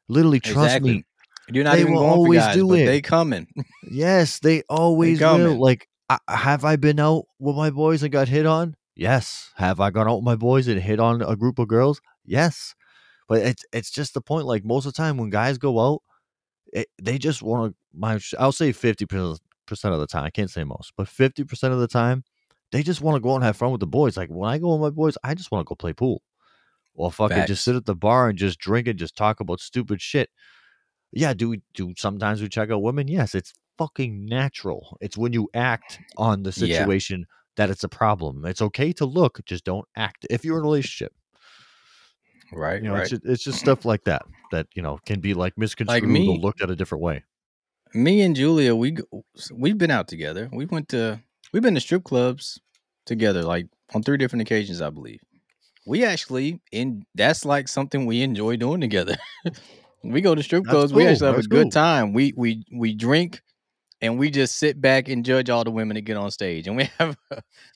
literally 0.08 0.40
trust 0.40 0.76
Exactly. 0.76 0.92
me 0.94 1.04
You're 1.52 1.64
not 1.64 1.74
They 1.74 1.82
even 1.82 1.92
will 1.92 2.00
going 2.00 2.10
for 2.12 2.16
always 2.16 2.38
guys, 2.40 2.54
do 2.56 2.68
but 2.68 2.78
it. 2.80 2.86
they 2.86 3.00
coming. 3.02 3.46
yes 3.90 4.38
they 4.42 4.62
always 4.70 5.20
will 5.20 5.28
coming. 5.28 5.58
like 5.58 5.88
I, 6.08 6.18
have 6.28 6.64
i 6.64 6.76
been 6.76 6.98
out 6.98 7.24
with 7.38 7.54
my 7.54 7.68
boys 7.70 8.02
and 8.02 8.10
got 8.10 8.28
hit 8.28 8.46
on 8.46 8.74
yes 8.96 9.50
have 9.56 9.78
i 9.78 9.90
gone 9.90 10.08
out 10.08 10.16
with 10.16 10.24
my 10.24 10.36
boys 10.36 10.68
and 10.68 10.80
hit 10.80 10.98
on 11.00 11.20
a 11.20 11.36
group 11.36 11.58
of 11.58 11.68
girls 11.68 12.00
yes 12.24 12.74
but 13.28 13.42
it's 13.42 13.64
it's 13.74 13.90
just 13.90 14.14
the 14.14 14.22
point 14.22 14.46
like 14.46 14.64
most 14.64 14.86
of 14.86 14.94
the 14.94 14.96
time 14.96 15.18
when 15.18 15.28
guys 15.28 15.58
go 15.58 15.78
out 15.78 16.02
it, 16.72 16.88
they 17.00 17.18
just 17.18 17.42
want 17.42 17.72
to 17.72 17.76
my 17.94 18.18
i'll 18.38 18.52
say 18.52 18.72
50% 18.72 19.38
of 19.94 20.00
the 20.00 20.06
time 20.06 20.24
i 20.24 20.30
can't 20.30 20.50
say 20.50 20.64
most 20.64 20.92
but 20.96 21.06
50% 21.06 21.72
of 21.72 21.78
the 21.78 21.88
time 21.88 22.24
they 22.72 22.82
just 22.82 23.00
want 23.00 23.16
to 23.16 23.20
go 23.20 23.32
out 23.32 23.36
and 23.36 23.44
have 23.44 23.56
fun 23.56 23.70
with 23.70 23.80
the 23.80 23.86
boys 23.86 24.16
like 24.16 24.28
when 24.28 24.50
i 24.50 24.58
go 24.58 24.72
with 24.72 24.80
my 24.80 24.90
boys 24.90 25.16
i 25.24 25.34
just 25.34 25.50
want 25.50 25.64
to 25.64 25.68
go 25.68 25.74
play 25.74 25.92
pool 25.92 26.22
or 26.94 27.12
fucking 27.12 27.36
Facts. 27.36 27.48
just 27.48 27.64
sit 27.64 27.76
at 27.76 27.84
the 27.86 27.94
bar 27.94 28.28
and 28.28 28.38
just 28.38 28.58
drink 28.58 28.88
and 28.88 28.98
just 28.98 29.16
talk 29.16 29.38
about 29.40 29.60
stupid 29.60 30.00
shit. 30.02 30.30
Yeah 31.12 31.32
do 31.32 31.50
we 31.50 31.62
do 31.74 31.94
sometimes 31.96 32.42
we 32.42 32.48
check 32.48 32.70
out 32.70 32.82
women? 32.82 33.08
Yes 33.08 33.34
it's 33.34 33.52
fucking 33.78 34.26
natural. 34.26 34.98
It's 35.00 35.16
when 35.16 35.32
you 35.32 35.48
act 35.54 36.00
on 36.16 36.42
the 36.42 36.50
Yeah. 36.50 36.66
situation 36.78 37.26
that 37.56 37.70
it's 37.70 37.84
a 37.84 37.88
problem. 37.88 38.44
It's 38.44 38.60
okay 38.62 38.92
to 38.94 39.04
look 39.06 39.40
just 39.46 39.64
don't 39.64 39.86
act. 39.96 40.26
If 40.28 40.44
you're 40.44 40.56
in 40.58 40.64
a 40.64 40.64
relationship 40.64 41.12
Right. 42.52 42.82
you 42.82 42.88
know 42.88 42.94
right. 42.94 43.02
it's, 43.02 43.10
just, 43.10 43.24
it's 43.24 43.42
just 43.42 43.58
stuff 43.58 43.84
like 43.84 44.04
that 44.04 44.22
that 44.52 44.66
you 44.74 44.82
know 44.82 44.98
can 45.04 45.20
be 45.20 45.34
like 45.34 45.56
misconstrued 45.58 46.02
or 46.02 46.06
me- 46.06 46.38
looked 46.40 46.62
at 46.62 46.70
a 46.70 46.76
different 46.76 47.02
way 47.02 47.22
me 47.94 48.20
and 48.22 48.36
Julia, 48.36 48.74
we 48.74 48.96
we've 49.52 49.78
been 49.78 49.90
out 49.90 50.08
together. 50.08 50.48
We 50.52 50.66
went 50.66 50.88
to 50.90 51.20
we've 51.52 51.62
been 51.62 51.74
to 51.74 51.80
strip 51.80 52.04
clubs 52.04 52.60
together, 53.06 53.42
like 53.42 53.66
on 53.94 54.02
three 54.02 54.16
different 54.16 54.42
occasions, 54.42 54.82
I 54.82 54.90
believe. 54.90 55.20
We 55.86 56.04
actually 56.04 56.60
in 56.72 57.04
that's 57.14 57.44
like 57.44 57.68
something 57.68 58.06
we 58.06 58.22
enjoy 58.22 58.56
doing 58.56 58.80
together. 58.80 59.16
we 60.04 60.20
go 60.20 60.34
to 60.34 60.42
strip 60.42 60.64
That's 60.64 60.72
clubs. 60.72 60.92
We 60.92 61.06
actually 61.06 61.32
have 61.32 61.38
a 61.38 61.48
good 61.48 61.64
cool. 61.64 61.70
time. 61.70 62.12
We 62.12 62.32
we 62.36 62.64
we 62.72 62.94
drink 62.94 63.42
and 64.00 64.18
we 64.18 64.30
just 64.30 64.56
sit 64.56 64.80
back 64.80 65.08
and 65.08 65.24
judge 65.24 65.50
all 65.50 65.64
the 65.64 65.70
women 65.70 65.94
that 65.94 66.02
get 66.02 66.16
on 66.16 66.30
stage, 66.30 66.66
and 66.66 66.76
we 66.76 66.84
have 66.98 67.16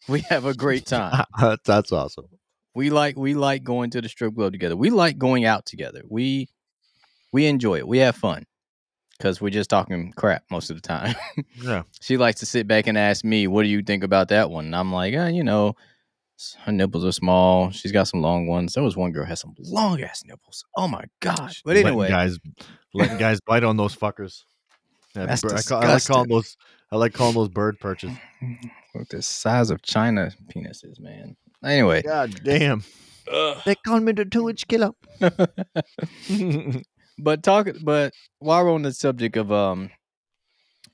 we 0.08 0.20
have 0.28 0.44
a 0.44 0.54
great 0.54 0.86
time. 0.86 1.24
that's 1.64 1.92
awesome 1.92 2.26
we 2.74 2.90
like 2.90 3.16
we 3.16 3.34
like 3.34 3.64
going 3.64 3.90
to 3.90 4.00
the 4.00 4.08
strip 4.08 4.34
club 4.34 4.52
together. 4.52 4.76
We 4.76 4.90
like 4.90 5.18
going 5.18 5.44
out 5.44 5.66
together. 5.66 6.02
We 6.08 6.48
we 7.32 7.46
enjoy 7.46 7.78
it. 7.78 7.88
We 7.88 7.98
have 7.98 8.16
fun 8.16 8.46
because 9.16 9.40
we're 9.40 9.50
just 9.50 9.70
talking 9.70 10.12
crap 10.16 10.44
most 10.50 10.70
of 10.70 10.76
the 10.76 10.82
time. 10.82 11.14
yeah 11.56 11.82
she 12.00 12.16
likes 12.16 12.40
to 12.40 12.46
sit 12.46 12.66
back 12.66 12.86
and 12.86 12.96
ask 12.96 13.24
me, 13.24 13.46
"What 13.46 13.62
do 13.62 13.68
you 13.68 13.82
think 13.82 14.04
about 14.04 14.28
that 14.28 14.50
one?" 14.50 14.66
And 14.66 14.76
I'm 14.76 14.92
like, 14.92 15.14
uh, 15.14 15.26
you 15.26 15.44
know, 15.44 15.74
her 16.60 16.72
nipples 16.72 17.04
are 17.04 17.12
small. 17.12 17.70
She's 17.70 17.92
got 17.92 18.08
some 18.08 18.22
long 18.22 18.46
ones. 18.46 18.74
There 18.74 18.82
was 18.82 18.96
one 18.96 19.12
girl 19.12 19.24
who 19.24 19.28
had 19.28 19.38
some 19.38 19.54
long 19.58 20.00
ass 20.00 20.22
nipples. 20.24 20.64
Oh 20.76 20.88
my 20.88 21.04
god! 21.20 21.52
But 21.64 21.76
Letting 21.76 21.86
anyway, 21.86 22.08
guys 22.08 22.38
letting 22.94 23.18
guys 23.18 23.40
bite 23.46 23.64
on 23.64 23.76
those 23.76 23.96
fuckers 23.96 24.44
That's 25.14 25.44
I, 25.44 25.62
call, 25.62 25.82
I 25.82 25.94
like 25.94 26.04
calling 26.04 26.28
those 26.28 26.56
i 26.90 26.96
like 26.96 27.14
calling 27.14 27.34
those 27.34 27.48
bird 27.48 27.80
perches 27.80 28.12
look 28.94 29.08
the 29.08 29.22
size 29.22 29.70
of 29.70 29.82
China 29.82 30.30
penises, 30.54 31.00
man. 31.00 31.36
Anyway, 31.64 32.02
god 32.02 32.40
damn. 32.44 32.84
They 33.64 33.76
call 33.76 34.00
me 34.00 34.12
the 34.12 34.24
two-inch 34.24 34.66
killer. 34.68 34.90
But 37.18 37.42
talk 37.42 37.68
but 37.82 38.12
while 38.38 38.64
we're 38.64 38.72
on 38.72 38.82
the 38.82 38.92
subject 38.92 39.36
of 39.36 39.52
um 39.52 39.90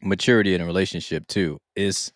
maturity 0.02 0.54
in 0.54 0.60
a 0.60 0.66
relationship 0.66 1.26
too 1.26 1.58
is 1.74 2.12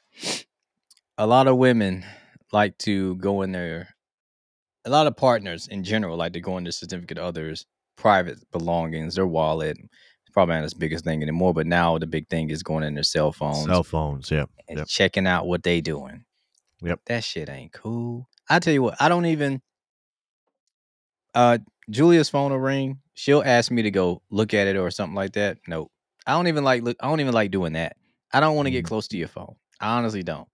a 1.19 1.27
lot 1.27 1.49
of 1.49 1.57
women 1.57 2.05
like 2.53 2.77
to 2.79 3.17
go 3.17 3.43
in 3.43 3.53
their 3.53 3.88
a 4.85 4.91
lot 4.91 5.07
of 5.07 5.17
partners 5.17 5.67
in 5.67 5.83
general 5.83 6.17
like 6.17 6.33
to 6.35 6.41
go 6.41 6.59
into 6.59 6.71
significant 6.73 7.19
others 7.19 7.65
private 7.97 8.38
belongings 8.53 9.15
their 9.15 9.27
wallet 9.27 9.77
it's 9.79 10.33
probably 10.33 10.55
not 10.55 10.65
as 10.65 10.75
big 10.75 10.93
a 10.93 10.99
thing 10.99 11.23
anymore 11.23 11.55
but 11.55 11.67
now 11.67 11.99
the 11.99 12.07
big 12.07 12.29
thing 12.29 12.51
is 12.51 12.62
going 12.62 12.85
in 12.85 12.95
their 12.95 13.03
cell 13.03 13.33
phones. 13.33 13.65
Cell 13.65 13.83
phones 13.83 14.31
yeah 14.31 14.45
and 14.69 14.79
yep. 14.79 14.87
checking 14.88 15.27
out 15.27 15.47
what 15.47 15.62
they 15.62 15.81
doing 15.81 16.25
Yep. 16.83 17.01
that 17.07 17.25
shit 17.25 17.49
ain't 17.49 17.73
cool 17.73 18.29
i 18.51 18.59
tell 18.59 18.73
you 18.75 18.83
what 18.83 18.97
i 19.01 19.09
don't 19.09 19.27
even 19.27 19.61
uh 21.35 21.59
julia's 21.90 22.29
phone 22.29 22.51
will 22.53 22.59
ring 22.59 23.01
she'll 23.14 23.42
ask 23.45 23.71
me 23.71 23.83
to 23.83 23.90
go 23.90 24.23
look 24.31 24.55
at 24.55 24.66
it 24.66 24.77
or 24.77 24.90
something 24.90 25.14
like 25.14 25.33
that 25.33 25.59
no 25.66 25.90
i 26.27 26.33
don't 26.33 26.49
even 26.49 26.64
like 26.64 26.83
look 26.83 26.97
i 27.01 27.09
don't 27.09 27.21
even 27.21 27.35
like 27.35 27.51
doing 27.51 27.73
that 27.75 27.97
i 28.33 28.40
don't 28.40 28.57
want 28.57 28.66
to 28.66 28.71
get 28.71 28.85
Mm. 28.85 28.88
close 28.88 29.09
to 29.09 29.16
your 29.16 29.29
phone 29.29 29.55
i 29.81 29.97
honestly 29.99 30.23
don't 30.23 30.49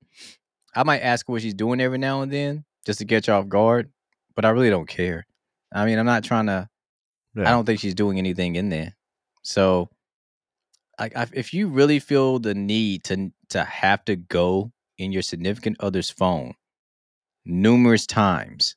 i 0.75 0.83
might 0.85 1.01
ask 1.01 1.27
her 1.27 1.33
what 1.33 1.43
she's 1.43 1.55
doing 1.55 1.81
every 1.81 1.99
now 1.99 2.23
and 2.23 2.33
then 2.33 2.64
just 2.87 2.99
to 3.01 3.05
get 3.05 3.27
you 3.27 3.33
off 3.33 3.49
guard 3.49 3.91
but 4.35 4.45
i 4.45 4.51
really 4.51 4.71
don't 4.71 4.88
care 4.88 5.27
i 5.73 5.85
mean 5.85 5.99
i'm 5.99 6.07
not 6.07 6.25
trying 6.25 6.47
to 6.47 6.69
yeah. 7.35 7.47
I 7.47 7.51
don't 7.53 7.67
think 7.67 7.79
she's 7.79 7.95
doing 7.95 8.19
anything 8.19 8.57
in 8.57 8.71
there. 8.71 8.97
So, 9.43 9.91
like, 10.99 11.12
if 11.35 11.53
you 11.55 11.69
really 11.69 11.99
feel 12.01 12.38
the 12.38 12.55
need 12.55 13.05
to 13.05 13.31
to 13.51 13.62
have 13.62 14.05
to 14.07 14.17
go 14.17 14.73
in 14.99 15.13
your 15.13 15.23
significant 15.23 15.77
other's 15.81 16.11
phone 16.11 16.55
numerous 17.45 18.07
times, 18.07 18.77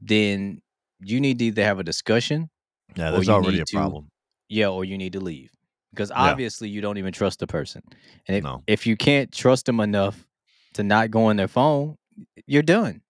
then 0.00 0.60
you 1.00 1.20
need 1.20 1.38
to 1.40 1.46
either 1.46 1.64
have 1.64 1.78
a 1.78 1.82
discussion, 1.82 2.50
yeah 2.96 3.10
there's 3.10 3.28
already 3.28 3.60
a 3.60 3.64
to- 3.64 3.76
problem 3.76 4.08
yeah, 4.48 4.68
or 4.68 4.84
you 4.84 4.96
need 4.98 5.14
to 5.14 5.20
leave 5.20 5.50
because 5.90 6.10
Yeah. 6.10 6.30
obviously 6.30 6.68
you 6.68 6.80
don't 6.82 6.98
even 6.98 7.12
trust 7.12 7.38
the 7.40 7.46
person. 7.46 7.82
And 8.28 8.36
if 8.36 8.44
No. 8.44 8.62
if 8.66 8.86
you 8.86 8.96
can't 8.96 9.32
trust 9.32 9.66
them 9.66 9.80
enough 9.80 10.26
to 10.74 10.82
not 10.82 11.10
go 11.10 11.24
on 11.26 11.36
their 11.36 11.48
phone, 11.48 11.96
you're 12.46 12.62
done. 12.62 13.00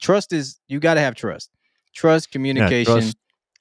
Trust 0.00 0.32
is 0.32 0.58
you 0.68 0.78
got 0.78 0.94
to 0.94 1.00
have 1.00 1.14
trust, 1.16 1.50
trust, 1.92 2.30
communication, 2.30 2.84
trust. 3.00 3.16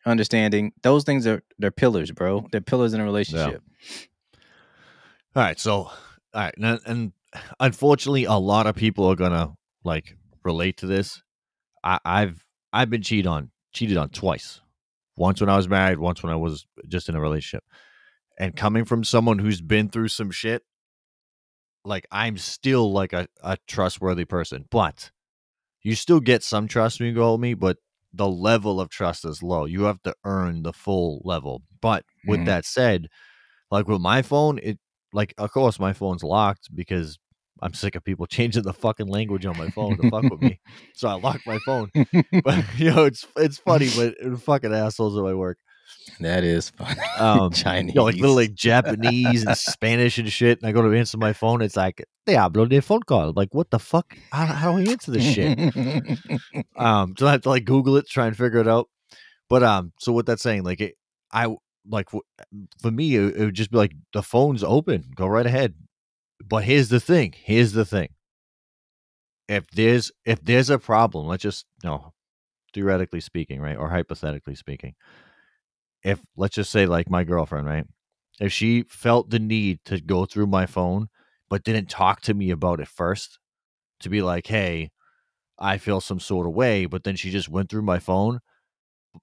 understanding. 0.05 0.71
Those 0.83 1.03
things 1.03 1.25
are 1.25 1.41
they're 1.57 1.71
pillars, 1.71 2.11
bro. 2.11 2.47
They're 2.51 2.61
pillars 2.61 2.93
in 2.93 3.01
a 3.01 3.03
relationship. 3.03 3.61
All 5.35 5.43
right, 5.43 5.59
so 5.59 5.73
all 5.73 5.91
right, 6.33 6.53
and, 6.57 6.79
and 6.85 7.11
unfortunately, 7.59 8.25
a 8.25 8.33
lot 8.33 8.67
of 8.67 8.75
people 8.75 9.05
are 9.05 9.15
gonna 9.15 9.53
like 9.83 10.17
relate 10.43 10.77
to 10.77 10.87
this. 10.87 11.21
I, 11.83 11.99
I've 12.05 12.45
I've 12.73 12.89
been 12.89 13.01
cheated 13.01 13.27
on, 13.27 13.51
cheated 13.73 13.97
on 13.97 14.09
twice. 14.09 14.61
Once 15.17 15.39
when 15.39 15.49
I 15.49 15.55
was 15.55 15.69
married, 15.69 15.99
once 15.99 16.21
when 16.23 16.31
I 16.31 16.35
was 16.35 16.65
just 16.87 17.07
in 17.09 17.15
a 17.15 17.21
relationship. 17.21 17.63
And 18.37 18.55
coming 18.55 18.83
from 18.83 19.03
someone 19.05 19.39
who's 19.39 19.61
been 19.61 19.87
through 19.87 20.09
some 20.09 20.29
shit, 20.29 20.63
like 21.85 22.05
I'm 22.11 22.37
still 22.37 22.91
like 22.91 23.13
a, 23.13 23.27
a 23.43 23.57
trustworthy 23.67 24.25
person. 24.25 24.65
But 24.69 25.11
you 25.83 25.95
still 25.95 26.19
get 26.19 26.43
some 26.43 26.67
trust 26.67 26.99
when 26.99 27.09
you 27.09 27.15
go 27.15 27.33
with 27.33 27.41
me, 27.41 27.53
but 27.53 27.77
the 28.13 28.27
level 28.27 28.81
of 28.81 28.89
trust 28.89 29.25
is 29.25 29.43
low. 29.43 29.65
You 29.65 29.83
have 29.83 30.01
to 30.03 30.15
earn 30.25 30.63
the 30.63 30.73
full 30.73 31.21
level. 31.23 31.61
But 31.81 32.03
with 32.27 32.41
Mhm. 32.41 32.45
that 32.45 32.65
said, 32.65 33.07
like 33.71 33.87
with 33.87 34.01
my 34.01 34.21
phone, 34.21 34.59
it 34.63 34.79
like 35.13 35.33
of 35.37 35.51
course 35.51 35.79
my 35.79 35.93
phone's 35.93 36.23
locked 36.23 36.69
because 36.75 37.17
I'm 37.61 37.73
sick 37.73 37.95
of 37.95 38.03
people 38.03 38.25
changing 38.37 38.63
the 38.63 38.73
fucking 38.73 39.07
language 39.07 39.45
on 39.45 39.57
my 39.57 39.69
phone 39.69 39.97
to 39.97 40.09
fuck 40.09 40.23
with 40.23 40.41
me. 40.41 40.59
So 40.93 41.09
I 41.09 41.13
locked 41.15 41.45
my 41.45 41.59
phone. 41.65 41.91
But 42.43 42.63
you 42.77 42.91
know, 42.91 43.05
it's 43.05 43.25
it's 43.37 43.57
funny, 43.57 43.89
but 43.95 44.15
fucking 44.41 44.73
assholes 44.73 45.17
at 45.17 45.23
my 45.23 45.33
work. 45.33 45.57
that 46.19 46.43
is 46.43 46.69
funny. 46.69 46.99
Um, 47.17 47.51
Chinese, 47.51 47.93
You 47.93 47.99
know, 47.99 48.05
like 48.05 48.15
literally 48.15 48.47
Japanese 48.47 49.45
and 49.45 49.57
Spanish 49.57 50.17
and 50.17 50.31
shit. 50.31 50.59
And 50.59 50.67
I 50.67 50.71
go 50.71 50.81
to 50.81 50.97
answer 50.97 51.17
my 51.17 51.33
phone, 51.33 51.61
it's 51.61 51.75
like 51.75 52.05
Diablo 52.25 52.65
de 52.65 52.81
phone 52.81 53.03
call. 53.03 53.33
Like, 53.35 53.53
what 53.53 53.71
the 53.71 53.79
fuck? 53.79 54.17
How, 54.31 54.45
how 54.45 54.71
do 54.71 54.77
I 54.89 54.91
answer 54.91 55.11
this 55.11 55.23
shit? 55.23 55.57
um 56.77 57.13
so 57.17 57.27
i 57.27 57.31
have 57.31 57.41
to 57.41 57.49
like 57.49 57.65
google 57.65 57.95
it 57.97 58.07
try 58.07 58.27
and 58.27 58.35
figure 58.37 58.59
it 58.59 58.67
out 58.67 58.89
but 59.49 59.63
um 59.63 59.91
so 59.99 60.11
what 60.11 60.25
that's 60.25 60.41
saying 60.41 60.63
like 60.63 60.81
it, 60.81 60.95
i 61.31 61.47
like 61.89 62.09
for 62.81 62.91
me, 62.91 63.15
it, 63.15 63.35
it 63.35 63.45
would 63.45 63.53
just 63.53 63.71
be 63.71 63.77
like 63.77 63.93
the 64.13 64.23
phone's 64.23 64.63
open, 64.63 65.05
go 65.15 65.27
right 65.27 65.45
ahead. 65.45 65.75
But 66.43 66.63
here's 66.63 66.89
the 66.89 66.99
thing. 66.99 67.33
Here's 67.37 67.73
the 67.73 67.85
thing. 67.85 68.09
If 69.47 69.67
there's 69.71 70.11
if 70.25 70.43
there's 70.43 70.69
a 70.69 70.79
problem, 70.79 71.27
let's 71.27 71.43
just 71.43 71.65
no, 71.83 72.13
theoretically 72.73 73.21
speaking, 73.21 73.61
right, 73.61 73.77
or 73.77 73.89
hypothetically 73.89 74.55
speaking, 74.55 74.95
if 76.03 76.19
let's 76.35 76.55
just 76.55 76.71
say 76.71 76.85
like 76.85 77.09
my 77.09 77.23
girlfriend, 77.23 77.67
right, 77.67 77.85
if 78.39 78.51
she 78.51 78.83
felt 78.83 79.29
the 79.29 79.39
need 79.39 79.79
to 79.85 80.01
go 80.01 80.25
through 80.25 80.47
my 80.47 80.65
phone 80.65 81.09
but 81.49 81.63
didn't 81.63 81.89
talk 81.89 82.21
to 82.21 82.33
me 82.33 82.49
about 82.49 82.79
it 82.79 82.87
first, 82.87 83.39
to 83.99 84.09
be 84.09 84.21
like, 84.21 84.47
hey, 84.47 84.89
I 85.59 85.77
feel 85.77 86.01
some 86.01 86.19
sort 86.19 86.47
of 86.47 86.53
way, 86.53 86.85
but 86.85 87.03
then 87.03 87.15
she 87.15 87.31
just 87.31 87.49
went 87.49 87.69
through 87.69 87.83
my 87.83 87.99
phone. 87.99 88.39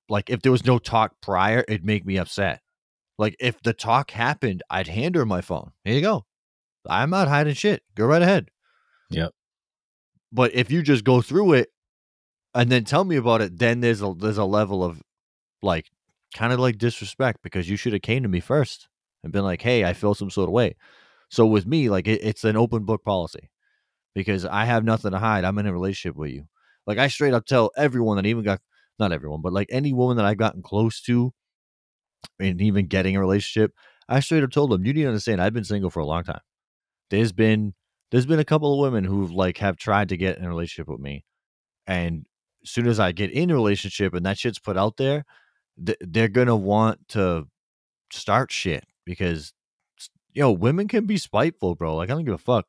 Like 0.08 0.30
if 0.30 0.42
there 0.42 0.52
was 0.52 0.64
no 0.64 0.78
talk 0.78 1.14
prior, 1.20 1.64
it'd 1.68 1.84
make 1.84 2.06
me 2.06 2.16
upset. 2.18 2.60
Like 3.18 3.36
if 3.40 3.60
the 3.62 3.72
talk 3.72 4.10
happened, 4.12 4.62
I'd 4.70 4.88
hand 4.88 5.14
her 5.16 5.26
my 5.26 5.40
phone. 5.40 5.72
Here 5.84 5.94
you 5.94 6.00
go. 6.00 6.24
I'm 6.88 7.10
not 7.10 7.28
hiding 7.28 7.54
shit. 7.54 7.82
Go 7.94 8.06
right 8.06 8.22
ahead. 8.22 8.50
Yep. 9.10 9.32
But 10.32 10.54
if 10.54 10.70
you 10.70 10.82
just 10.82 11.04
go 11.04 11.20
through 11.20 11.54
it 11.54 11.68
and 12.54 12.70
then 12.70 12.84
tell 12.84 13.04
me 13.04 13.16
about 13.16 13.42
it, 13.42 13.58
then 13.58 13.80
there's 13.80 14.02
a 14.02 14.14
there's 14.16 14.38
a 14.38 14.44
level 14.44 14.82
of 14.82 15.02
like 15.62 15.90
kind 16.34 16.52
of 16.52 16.58
like 16.58 16.78
disrespect 16.78 17.40
because 17.42 17.68
you 17.68 17.76
should 17.76 17.92
have 17.92 18.02
came 18.02 18.22
to 18.22 18.28
me 18.28 18.40
first 18.40 18.88
and 19.22 19.32
been 19.32 19.44
like, 19.44 19.62
hey, 19.62 19.84
I 19.84 19.92
feel 19.92 20.14
some 20.14 20.30
sort 20.30 20.48
of 20.48 20.52
way. 20.52 20.76
So 21.28 21.46
with 21.46 21.66
me, 21.66 21.88
like 21.88 22.08
it, 22.08 22.20
it's 22.22 22.44
an 22.44 22.56
open 22.56 22.84
book 22.84 23.04
policy 23.04 23.50
because 24.14 24.44
I 24.44 24.64
have 24.64 24.84
nothing 24.84 25.12
to 25.12 25.18
hide. 25.18 25.44
I'm 25.44 25.58
in 25.58 25.66
a 25.66 25.72
relationship 25.72 26.16
with 26.16 26.30
you. 26.30 26.46
Like 26.86 26.98
I 26.98 27.08
straight 27.08 27.34
up 27.34 27.46
tell 27.46 27.70
everyone 27.76 28.16
that 28.16 28.26
even 28.26 28.44
got 28.44 28.60
not 28.98 29.12
everyone, 29.12 29.42
but 29.42 29.52
like 29.52 29.68
any 29.70 29.92
woman 29.92 30.16
that 30.16 30.26
I've 30.26 30.36
gotten 30.36 30.62
close 30.62 31.00
to 31.02 31.32
and 32.38 32.60
even 32.60 32.86
getting 32.86 33.16
a 33.16 33.20
relationship, 33.20 33.72
I 34.08 34.20
straight 34.20 34.42
up 34.42 34.50
told 34.50 34.70
them, 34.70 34.84
you 34.84 34.92
need 34.92 35.02
to 35.02 35.08
understand, 35.08 35.40
I've 35.40 35.54
been 35.54 35.64
single 35.64 35.90
for 35.90 36.00
a 36.00 36.06
long 36.06 36.24
time. 36.24 36.40
There's 37.12 37.30
been 37.30 37.74
there's 38.10 38.24
been 38.24 38.38
a 38.38 38.44
couple 38.44 38.72
of 38.72 38.80
women 38.80 39.04
who 39.04 39.26
like 39.26 39.58
have 39.58 39.76
tried 39.76 40.08
to 40.08 40.16
get 40.16 40.38
in 40.38 40.44
a 40.44 40.48
relationship 40.48 40.88
with 40.88 40.98
me, 40.98 41.26
and 41.86 42.24
as 42.64 42.70
soon 42.70 42.86
as 42.86 42.98
I 42.98 43.12
get 43.12 43.30
in 43.30 43.50
a 43.50 43.54
relationship 43.54 44.14
and 44.14 44.24
that 44.24 44.38
shit's 44.38 44.58
put 44.58 44.78
out 44.78 44.96
there, 44.96 45.26
th- 45.84 45.98
they're 46.00 46.28
gonna 46.28 46.56
want 46.56 47.06
to 47.08 47.48
start 48.10 48.50
shit 48.50 48.84
because 49.04 49.52
you 50.32 50.40
know 50.40 50.52
women 50.52 50.88
can 50.88 51.04
be 51.04 51.18
spiteful, 51.18 51.74
bro. 51.74 51.96
Like 51.96 52.08
I 52.08 52.14
don't 52.14 52.24
give 52.24 52.32
a 52.32 52.38
fuck. 52.38 52.66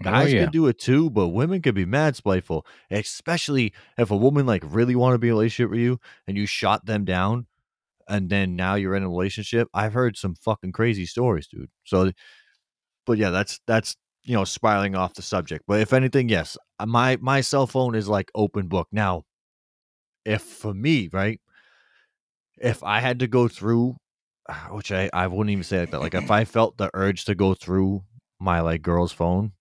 Oh, 0.00 0.04
Guys 0.04 0.28
oh, 0.28 0.36
yeah. 0.36 0.42
can 0.44 0.52
do 0.52 0.66
it 0.68 0.78
too, 0.78 1.10
but 1.10 1.28
women 1.28 1.60
can 1.60 1.74
be 1.74 1.84
mad 1.84 2.16
spiteful, 2.16 2.66
especially 2.90 3.74
if 3.98 4.10
a 4.10 4.16
woman 4.16 4.46
like 4.46 4.62
really 4.64 4.96
want 4.96 5.12
to 5.12 5.18
be 5.18 5.28
in 5.28 5.34
a 5.34 5.36
relationship 5.36 5.70
with 5.70 5.80
you 5.80 6.00
and 6.26 6.38
you 6.38 6.46
shot 6.46 6.86
them 6.86 7.04
down, 7.04 7.46
and 8.08 8.30
then 8.30 8.56
now 8.56 8.74
you're 8.74 8.96
in 8.96 9.02
a 9.02 9.10
relationship. 9.10 9.68
I've 9.74 9.92
heard 9.92 10.16
some 10.16 10.34
fucking 10.34 10.72
crazy 10.72 11.04
stories, 11.04 11.46
dude. 11.46 11.68
So, 11.84 12.12
but 13.06 13.18
yeah, 13.18 13.30
that's 13.30 13.60
that's 13.66 13.96
you 14.24 14.34
know 14.34 14.44
spiraling 14.44 14.94
off 14.94 15.14
the 15.14 15.22
subject. 15.22 15.64
But 15.66 15.80
if 15.80 15.92
anything, 15.92 16.28
yes, 16.28 16.56
uh, 16.78 16.86
my 16.86 17.18
my 17.20 17.40
cell 17.40 17.66
phone 17.66 17.94
is 17.94 18.08
like 18.08 18.30
open 18.34 18.68
book 18.68 18.88
now. 18.92 19.24
If 20.24 20.42
for 20.42 20.74
me, 20.74 21.08
right, 21.12 21.40
if 22.58 22.82
I 22.82 23.00
had 23.00 23.18
to 23.20 23.26
go 23.26 23.48
through, 23.48 23.96
which 24.70 24.92
I 24.92 25.10
I 25.12 25.26
wouldn't 25.26 25.50
even 25.50 25.64
say 25.64 25.80
like 25.80 25.90
that. 25.90 26.00
Like 26.00 26.14
if 26.14 26.30
I 26.30 26.44
felt 26.44 26.76
the 26.76 26.90
urge 26.94 27.24
to 27.26 27.34
go 27.34 27.54
through 27.54 28.04
my 28.40 28.60
like 28.60 28.82
girl's 28.82 29.12
phone, 29.12 29.52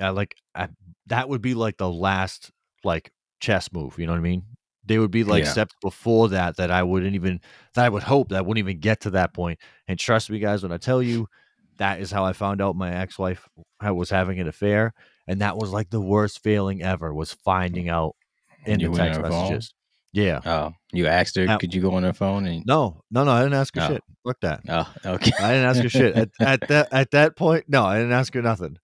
I 0.00 0.10
like 0.10 0.36
I, 0.54 0.68
that 1.06 1.28
would 1.28 1.42
be 1.42 1.54
like 1.54 1.76
the 1.78 1.90
last 1.90 2.50
like 2.84 3.10
chess 3.40 3.72
move. 3.72 3.98
You 3.98 4.06
know 4.06 4.12
what 4.12 4.18
I 4.18 4.22
mean? 4.22 4.42
They 4.84 4.98
would 4.98 5.10
be 5.10 5.24
like 5.24 5.44
Yeah. 5.44 5.50
steps 5.52 5.74
before 5.82 6.28
that 6.28 6.56
that 6.56 6.70
I 6.70 6.82
wouldn't 6.82 7.14
even 7.14 7.40
that 7.74 7.84
I 7.84 7.88
would 7.88 8.02
hope 8.02 8.28
that 8.28 8.38
I 8.38 8.40
wouldn't 8.42 8.58
even 8.64 8.80
get 8.80 9.00
to 9.02 9.10
that 9.10 9.34
point. 9.34 9.58
And 9.88 9.98
trust 9.98 10.30
me, 10.30 10.38
guys, 10.38 10.62
when 10.62 10.72
I 10.72 10.78
tell 10.78 11.02
you 11.02 11.28
that 11.78 12.00
is 12.00 12.10
how 12.10 12.24
I 12.24 12.32
found 12.32 12.60
out 12.60 12.76
my 12.76 12.94
ex 12.94 13.18
wife 13.18 13.48
was 13.82 14.10
having 14.10 14.38
an 14.40 14.48
affair, 14.48 14.94
and 15.26 15.40
that 15.40 15.56
was 15.56 15.70
like 15.70 15.90
the 15.90 16.00
worst 16.00 16.42
failing 16.42 16.82
ever 16.82 17.12
was 17.14 17.32
mm. 17.32 17.38
finding 17.44 17.88
out 17.88 18.16
in 18.64 18.80
You 18.80 18.90
the 18.90 18.96
text 18.96 19.20
her 19.20 19.28
phone? 19.28 19.42
messages. 19.42 19.74
Yeah. 20.12 20.40
Oh, 20.46 20.72
you 20.92 21.06
asked 21.06 21.36
her, 21.36 21.44
Now- 21.44 21.58
could 21.58 21.74
you 21.74 21.82
go 21.82 21.92
on 21.92 22.02
her 22.02 22.14
phone? 22.14 22.46
And 22.46 22.64
No, 22.66 23.02
no, 23.10 23.24
no. 23.24 23.32
I 23.32 23.42
didn't 23.42 23.54
ask 23.54 23.74
her 23.74 23.82
Oh. 23.82 23.88
shit. 23.88 24.02
Look 24.24 24.40
that. 24.40 24.62
oh, 24.68 24.92
okay. 25.04 25.32
I 25.38 25.52
didn't 25.52 25.68
ask 25.68 25.82
her 25.82 25.88
shit 25.88 26.16
at, 26.16 26.30
at 26.40 26.68
that 26.68 26.88
at 26.92 27.10
that 27.10 27.36
point. 27.36 27.66
No, 27.68 27.84
I 27.84 27.98
didn't 27.98 28.12
ask 28.12 28.32
her 28.34 28.42
nothing 28.42 28.78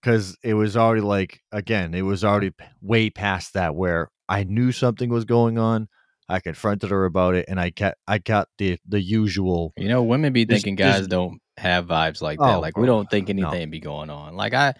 because 0.00 0.36
it 0.42 0.54
was 0.54 0.76
already 0.76 1.02
like 1.02 1.40
again, 1.52 1.94
it 1.94 2.02
was 2.02 2.24
already 2.24 2.52
way 2.80 3.10
past 3.10 3.54
that 3.54 3.74
where 3.74 4.10
I 4.28 4.44
knew 4.44 4.72
something 4.72 5.10
was 5.10 5.24
going 5.24 5.58
on. 5.58 5.88
I 6.28 6.38
confronted 6.40 6.90
her 6.90 7.04
about 7.04 7.34
it, 7.34 7.46
and 7.48 7.60
I 7.60 7.70
got 7.70 7.94
I 8.06 8.18
got 8.18 8.48
the 8.58 8.78
the 8.88 9.00
usual. 9.00 9.72
You 9.76 9.88
know, 9.88 10.02
women 10.02 10.32
be 10.32 10.44
thinking 10.44 10.76
guys 10.76 11.06
don't 11.08 11.40
have 11.60 11.86
vibes 11.86 12.20
like 12.20 12.38
that. 12.38 12.56
Oh, 12.56 12.60
like 12.60 12.76
we 12.76 12.86
don't 12.86 13.08
think 13.10 13.28
no. 13.28 13.48
anything 13.48 13.70
be 13.70 13.80
going 13.80 14.10
on. 14.10 14.34
Like 14.34 14.54
I, 14.54 14.74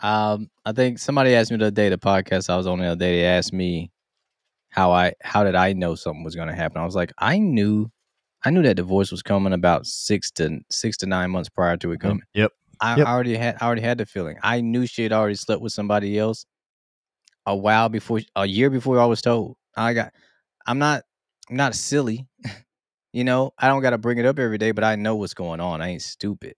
um, 0.00 0.48
I 0.64 0.72
think 0.72 0.98
somebody 0.98 1.34
asked 1.34 1.50
me 1.50 1.56
the 1.58 1.66
other 1.66 1.70
day 1.70 1.88
the 1.88 1.98
podcast 1.98 2.48
I 2.48 2.56
was 2.56 2.66
on 2.66 2.78
the 2.78 2.86
other 2.86 2.96
day. 2.98 3.20
They 3.20 3.26
asked 3.26 3.52
me 3.52 3.90
how 4.70 4.90
I 4.92 5.12
how 5.20 5.44
did 5.44 5.54
I 5.54 5.72
know 5.74 5.94
something 5.94 6.24
was 6.24 6.34
going 6.34 6.48
to 6.48 6.54
happen. 6.54 6.80
I 6.80 6.84
was 6.84 6.94
like, 6.94 7.12
I 7.18 7.38
knew, 7.38 7.90
I 8.44 8.50
knew 8.50 8.62
that 8.62 8.76
divorce 8.76 9.10
was 9.10 9.22
coming 9.22 9.52
about 9.52 9.86
six 9.86 10.30
to 10.32 10.60
six 10.70 10.96
to 10.98 11.06
nine 11.06 11.30
months 11.30 11.48
prior 11.48 11.76
to 11.78 11.92
it 11.92 12.00
coming. 12.00 12.22
Yep. 12.34 12.52
I 12.80 12.96
Yep. 12.98 13.06
already 13.06 13.36
had 13.36 13.56
I 13.60 13.66
already 13.66 13.82
had 13.82 13.98
the 13.98 14.06
feeling. 14.06 14.38
I 14.42 14.60
knew 14.60 14.86
she 14.86 15.02
had 15.02 15.12
already 15.12 15.36
slept 15.36 15.60
with 15.62 15.72
somebody 15.72 16.18
else 16.18 16.46
a 17.46 17.56
while 17.56 17.88
before 17.88 18.20
a 18.36 18.46
year 18.46 18.70
before 18.70 18.98
I 19.00 19.06
was 19.06 19.22
told. 19.22 19.56
I 19.76 19.94
got 19.94 20.12
I'm 20.66 20.78
not 20.78 21.02
I'm 21.50 21.56
not 21.56 21.74
silly. 21.74 22.26
you 23.12 23.24
know, 23.24 23.52
I 23.58 23.68
don't 23.68 23.82
gotta 23.82 23.98
bring 23.98 24.18
it 24.18 24.26
up 24.26 24.38
every 24.38 24.58
day, 24.58 24.72
but 24.72 24.84
I 24.84 24.96
know 24.96 25.16
what's 25.16 25.34
going 25.34 25.60
on. 25.60 25.80
I 25.80 25.88
ain't 25.88 26.02
stupid. 26.02 26.54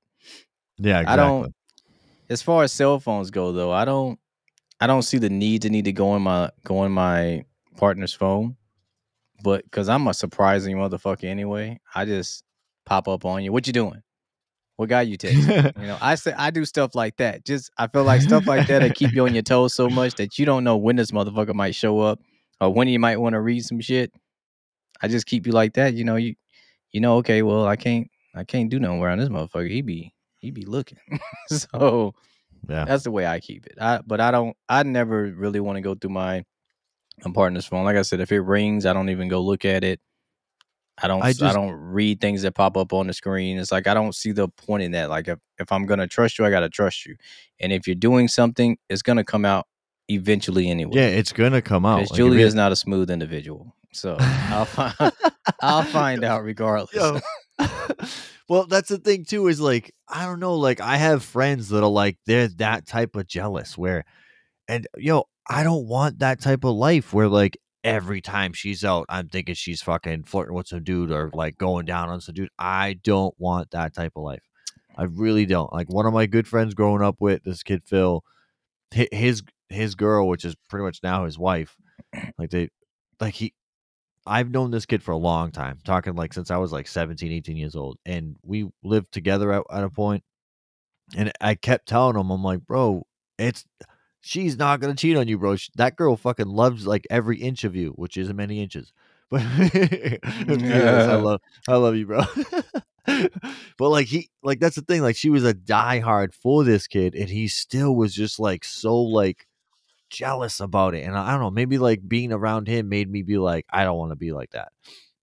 Yeah, 0.79 1.01
exactly. 1.01 1.13
I 1.13 1.17
don't 1.17 1.55
as 2.29 2.43
far 2.43 2.63
as 2.63 2.73
cell 2.73 2.99
phones 3.01 3.31
go 3.31 3.53
though, 3.53 3.73
I 3.73 3.85
don't 3.85 4.19
I 4.81 4.87
don't 4.87 5.03
see 5.03 5.19
the 5.19 5.31
need 5.31 5.63
to 5.63 5.71
need 5.71 5.85
to 5.85 5.93
go 5.93 6.17
in 6.17 6.23
my 6.23 6.51
go 6.65 6.85
in 6.85 6.93
my 6.93 7.45
partner's 7.77 8.15
phone. 8.15 8.57
But 9.43 9.71
cause 9.71 9.89
I'm 9.89 10.07
a 10.09 10.15
surprising 10.15 10.77
motherfucker 10.77 11.25
anyway, 11.25 11.81
I 11.95 12.05
just 12.05 12.45
pop 12.87 13.09
up 13.09 13.25
on 13.25 13.45
you. 13.45 13.53
What 13.53 13.67
you 13.67 13.73
doing? 13.73 14.03
What 14.77 14.89
guy 14.89 15.03
you 15.03 15.17
texting? 15.17 15.73
You 15.81 15.87
know, 15.87 15.99
I 16.01 16.15
say 16.17 16.33
I 16.37 16.51
do 16.51 16.65
stuff 16.65 16.95
like 16.95 17.17
that. 17.19 17.45
Just 17.45 17.71
I 17.79 17.87
feel 17.87 18.05
like 18.05 18.23
stuff 18.23 18.47
like 18.47 18.67
that 18.69 18.81
that 18.81 18.95
keep 18.95 19.13
you 19.13 19.25
on 19.27 19.35
your 19.35 19.43
toes 19.43 19.75
so 19.75 19.89
much 19.89 20.15
that 20.17 20.39
you 20.39 20.47
don't 20.47 20.65
know 20.65 20.77
when 20.77 20.97
this 20.97 21.11
motherfucker 21.11 21.55
might 21.55 21.75
show 21.75 22.01
up 22.01 22.21
or 22.61 22.73
when 22.73 22.89
you 22.89 22.99
might 22.99 23.21
want 23.21 23.35
to 23.35 23.41
read 23.41 23.65
some 23.65 23.81
shit. 23.81 24.13
I 25.03 25.09
just 25.09 25.27
keep 25.27 25.47
you 25.47 25.53
like 25.53 25.75
that. 25.75 25.95
You 25.95 26.05
know, 26.05 26.17
you 26.17 26.35
you 26.95 27.01
know, 27.01 27.17
okay, 27.17 27.43
well, 27.43 27.67
I 27.67 27.75
can't 27.75 28.09
I 28.35 28.45
can't 28.45 28.71
do 28.71 28.79
nothing 28.79 29.03
around 29.03 29.19
this 29.19 29.29
motherfucker. 29.29 29.69
He 29.69 29.83
be 29.83 30.15
he 30.39 30.53
be 30.53 30.65
looking. 30.65 30.99
so 31.49 32.15
yeah. 32.69 32.85
that's 32.85 33.03
the 33.03 33.11
way 33.11 33.27
I 33.27 33.41
keep 33.41 33.67
it. 33.67 33.75
I 33.81 34.01
but 34.07 34.21
I 34.21 34.31
don't 34.31 34.57
I 34.69 34.85
never 34.85 35.25
really 35.25 35.59
want 35.59 35.77
to 35.77 35.83
go 35.83 35.97
through 35.97 36.11
my 36.11 36.45
partner's 37.35 37.67
phone. 37.67 37.85
Like 37.85 37.97
I 37.97 38.03
said, 38.03 38.21
if 38.21 38.31
it 38.31 38.41
rings, 38.41 38.87
I 38.87 38.93
don't 38.93 39.11
even 39.11 39.27
go 39.29 39.41
look 39.41 39.65
at 39.65 39.83
it. 39.83 40.01
I 40.97 41.09
don't 41.09 41.21
I 41.21 41.31
I, 41.31 41.53
don't 41.53 41.73
read 41.73 42.21
things 42.21 42.43
that 42.43 42.55
pop 42.55 42.77
up 42.77 42.93
on 42.93 43.09
the 43.09 43.13
screen. 43.13 43.59
It's 43.59 43.73
like 43.73 43.89
I 43.89 43.95
don't 43.95 44.15
see 44.15 44.31
the 44.31 44.47
point 44.47 44.85
in 44.85 44.93
that. 44.93 45.11
Like 45.11 45.27
if, 45.27 45.41
if 45.59 45.73
I'm 45.73 45.87
gonna 45.87 46.07
trust 46.07 46.39
you, 46.39 46.47
I 46.47 46.51
gotta 46.51 46.69
trust 46.69 47.07
you. 47.07 47.17
And 47.59 47.73
if 47.73 47.89
you're 47.89 47.97
doing 47.97 48.29
something, 48.29 48.79
it's 48.89 49.03
gonna 49.03 49.25
come 49.25 49.45
out 49.45 49.67
eventually 50.09 50.71
anyway. 50.71 50.93
Yeah, 50.95 51.09
it's 51.09 51.33
gonna 51.33 51.61
come 51.61 51.85
out. 51.85 52.09
Like, 52.09 52.21
it- 52.21 52.39
is 52.39 52.55
not 52.55 52.71
a 52.71 52.77
smooth 52.77 53.11
individual. 53.11 53.75
So 53.95 54.17
I'll 54.19 54.65
find 54.65 54.95
I'll 55.63 55.83
find 55.83 56.25
out 56.25 56.43
regardless. 56.43 56.95
Yo. 56.95 57.21
well, 58.49 58.67
that's 58.67 58.89
the 58.89 58.99
thing 58.99 59.25
too. 59.25 59.49
Is 59.49 59.61
like 59.61 59.95
I 60.09 60.25
don't 60.27 60.41
know. 60.41 60.57
Like 60.57 60.81
I 60.81 60.97
have 60.97 61.23
friends 61.23 61.69
that 61.71 61.83
are 61.83 61.91
like 61.91 62.19
they're 62.27 62.49
that 62.49 62.87
type 62.87 63.17
of 63.17 63.27
jealous. 63.27 63.79
Where, 63.79 64.05
and 64.69 64.87
yo, 64.97 65.25
I 65.49 65.63
don't 65.63 65.87
want 65.87 66.19
that 66.19 66.41
type 66.41 66.65
of 66.65 66.75
life 66.75 67.13
where 67.13 67.29
like 67.29 67.57
every 67.83 68.21
time 68.21 68.53
she's 68.53 68.85
out, 68.85 69.07
I'm 69.09 69.29
thinking 69.29 69.55
she's 69.55 69.83
fucking 69.83 70.25
flirting 70.25 70.55
with 70.55 70.69
some 70.69 70.83
dude 70.83 71.13
or 71.13 71.31
like 71.33 71.59
going 71.59 71.87
down 71.87 72.09
on 72.09 72.21
some 72.21 72.35
dude. 72.35 72.49
I 72.59 72.95
don't 72.95 73.35
want 73.39 73.71
that 73.73 73.95
type 73.95 74.13
of 74.17 74.25
life. 74.25 74.43
I 74.97 75.05
really 75.05 75.47
don't. 75.47 75.73
Like 75.73 75.93
one 75.93 76.07
of 76.07 76.15
my 76.15 76.27
good 76.27 76.49
friends 76.49 76.75
growing 76.75 77.03
up 77.03 77.17
with 77.21 77.43
this 77.45 77.63
kid 77.63 77.83
Phil, 77.85 78.25
his 78.91 79.43
his 79.69 79.95
girl, 79.95 80.29
which 80.29 80.45
is 80.45 80.55
pretty 80.69 80.85
much 80.85 81.01
now 81.03 81.25
his 81.25 81.39
wife. 81.39 81.77
Like 82.39 82.51
they, 82.51 82.69
like 83.21 83.35
he, 83.35 83.55
I've 84.27 84.51
known 84.51 84.71
this 84.71 84.87
kid 84.87 85.03
for 85.03 85.13
a 85.13 85.17
long 85.19 85.51
time, 85.53 85.79
talking 85.85 86.15
like 86.15 86.33
since 86.33 86.51
I 86.51 86.57
was 86.59 86.73
like 86.73 86.89
17, 86.89 87.33
18 87.33 87.57
years 87.57 87.77
old. 87.77 87.99
And 88.07 88.37
we 88.43 88.71
lived 88.83 89.13
together 89.13 89.53
at, 89.53 89.65
at 89.71 89.85
a 89.85 89.91
point, 89.91 90.25
And 91.17 91.33
I 91.41 91.55
kept 91.55 91.89
telling 91.89 92.17
him, 92.17 92.31
I'm 92.31 92.43
like, 92.45 92.67
bro, 92.67 93.07
it's 93.39 93.65
she's 94.21 94.57
not 94.59 94.81
gonna 94.81 94.95
cheat 94.97 95.17
on 95.17 95.29
you, 95.29 95.39
bro. 95.39 95.57
Sh- 95.57 95.71
That 95.77 95.97
girl 95.97 96.17
fucking 96.17 96.49
loves 96.49 96.87
like 96.87 97.07
every 97.11 97.39
inch 97.41 97.65
of 97.65 97.77
you, 97.77 97.91
which 97.93 98.17
isn't 98.17 98.37
many 98.37 98.63
inches. 98.63 98.93
But 99.31 99.43
mm, 99.43 100.61
Yes, 100.75 101.09
I 101.09 101.17
love 101.17 101.41
I 101.69 101.77
love 101.77 101.97
you, 101.97 102.07
bro. 102.07 102.23
but 103.07 103.89
like 103.91 104.07
he 104.07 104.31
like 104.43 104.61
that's 104.61 104.77
the 104.77 104.83
thing, 104.83 105.03
like 105.03 105.17
she 105.17 105.31
was 105.31 105.45
a 105.45 105.55
diehard 105.55 106.35
for 106.35 106.65
this 106.65 106.87
kid, 106.87 107.15
and 107.15 107.29
he 107.29 107.49
still 107.49 107.95
was 107.95 108.15
just 108.15 108.39
like 108.41 108.65
so 108.65 108.97
like 109.01 109.47
jealous 110.15 110.61
about 110.61 110.95
it. 110.95 111.05
And 111.05 111.17
I, 111.17 111.33
don't 111.33 111.41
know, 111.41 111.51
maybe 111.51 111.79
like 111.79 112.09
being 112.09 112.33
around 112.33 112.69
him 112.69 112.89
made 112.89 113.11
me 113.11 113.23
be 113.23 113.39
like, 113.39 113.67
I 113.71 113.85
don't 113.85 113.99
want 113.99 114.13
to 114.13 114.17
be 114.17 114.33
like 114.33 114.51
that. 114.53 114.73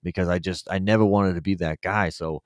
because 0.03 0.27
I 0.29 0.39
just 0.39 0.67
I 0.71 0.79
never 0.79 1.05
wanted 1.05 1.35
to 1.35 1.41
be 1.41 1.55
that 1.55 1.81
guy. 1.81 2.09
So 2.09 2.43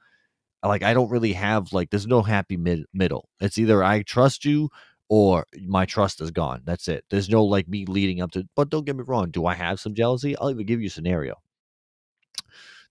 like 0.63 0.83
I 0.83 0.93
don't 0.93 1.09
really 1.11 1.33
have 1.33 1.73
like 1.73 1.89
there's 1.89 2.07
no 2.07 2.21
happy 2.21 2.57
mid- 2.57 2.85
middle. 2.93 3.29
It's 3.39 3.57
either 3.57 3.83
I 3.83 4.01
trust 4.03 4.45
you 4.45 4.69
or 5.09 5.45
my 5.67 5.85
trust 5.85 6.21
is 6.21 6.31
gone. 6.31 6.61
That's 6.65 6.87
it. 6.87 7.05
There's 7.09 7.29
no 7.29 7.43
like 7.45 7.67
me 7.67 7.85
leading 7.85 8.21
up 8.21 8.31
to. 8.31 8.47
But 8.55 8.69
don't 8.69 8.85
get 8.85 8.95
me 8.95 9.03
wrong. 9.07 9.31
Do 9.31 9.45
I 9.45 9.55
have 9.55 9.79
some 9.79 9.93
jealousy? 9.93 10.37
I'll 10.37 10.51
even 10.51 10.65
give 10.65 10.81
you 10.81 10.87
a 10.87 10.91
scenario. 10.91 11.35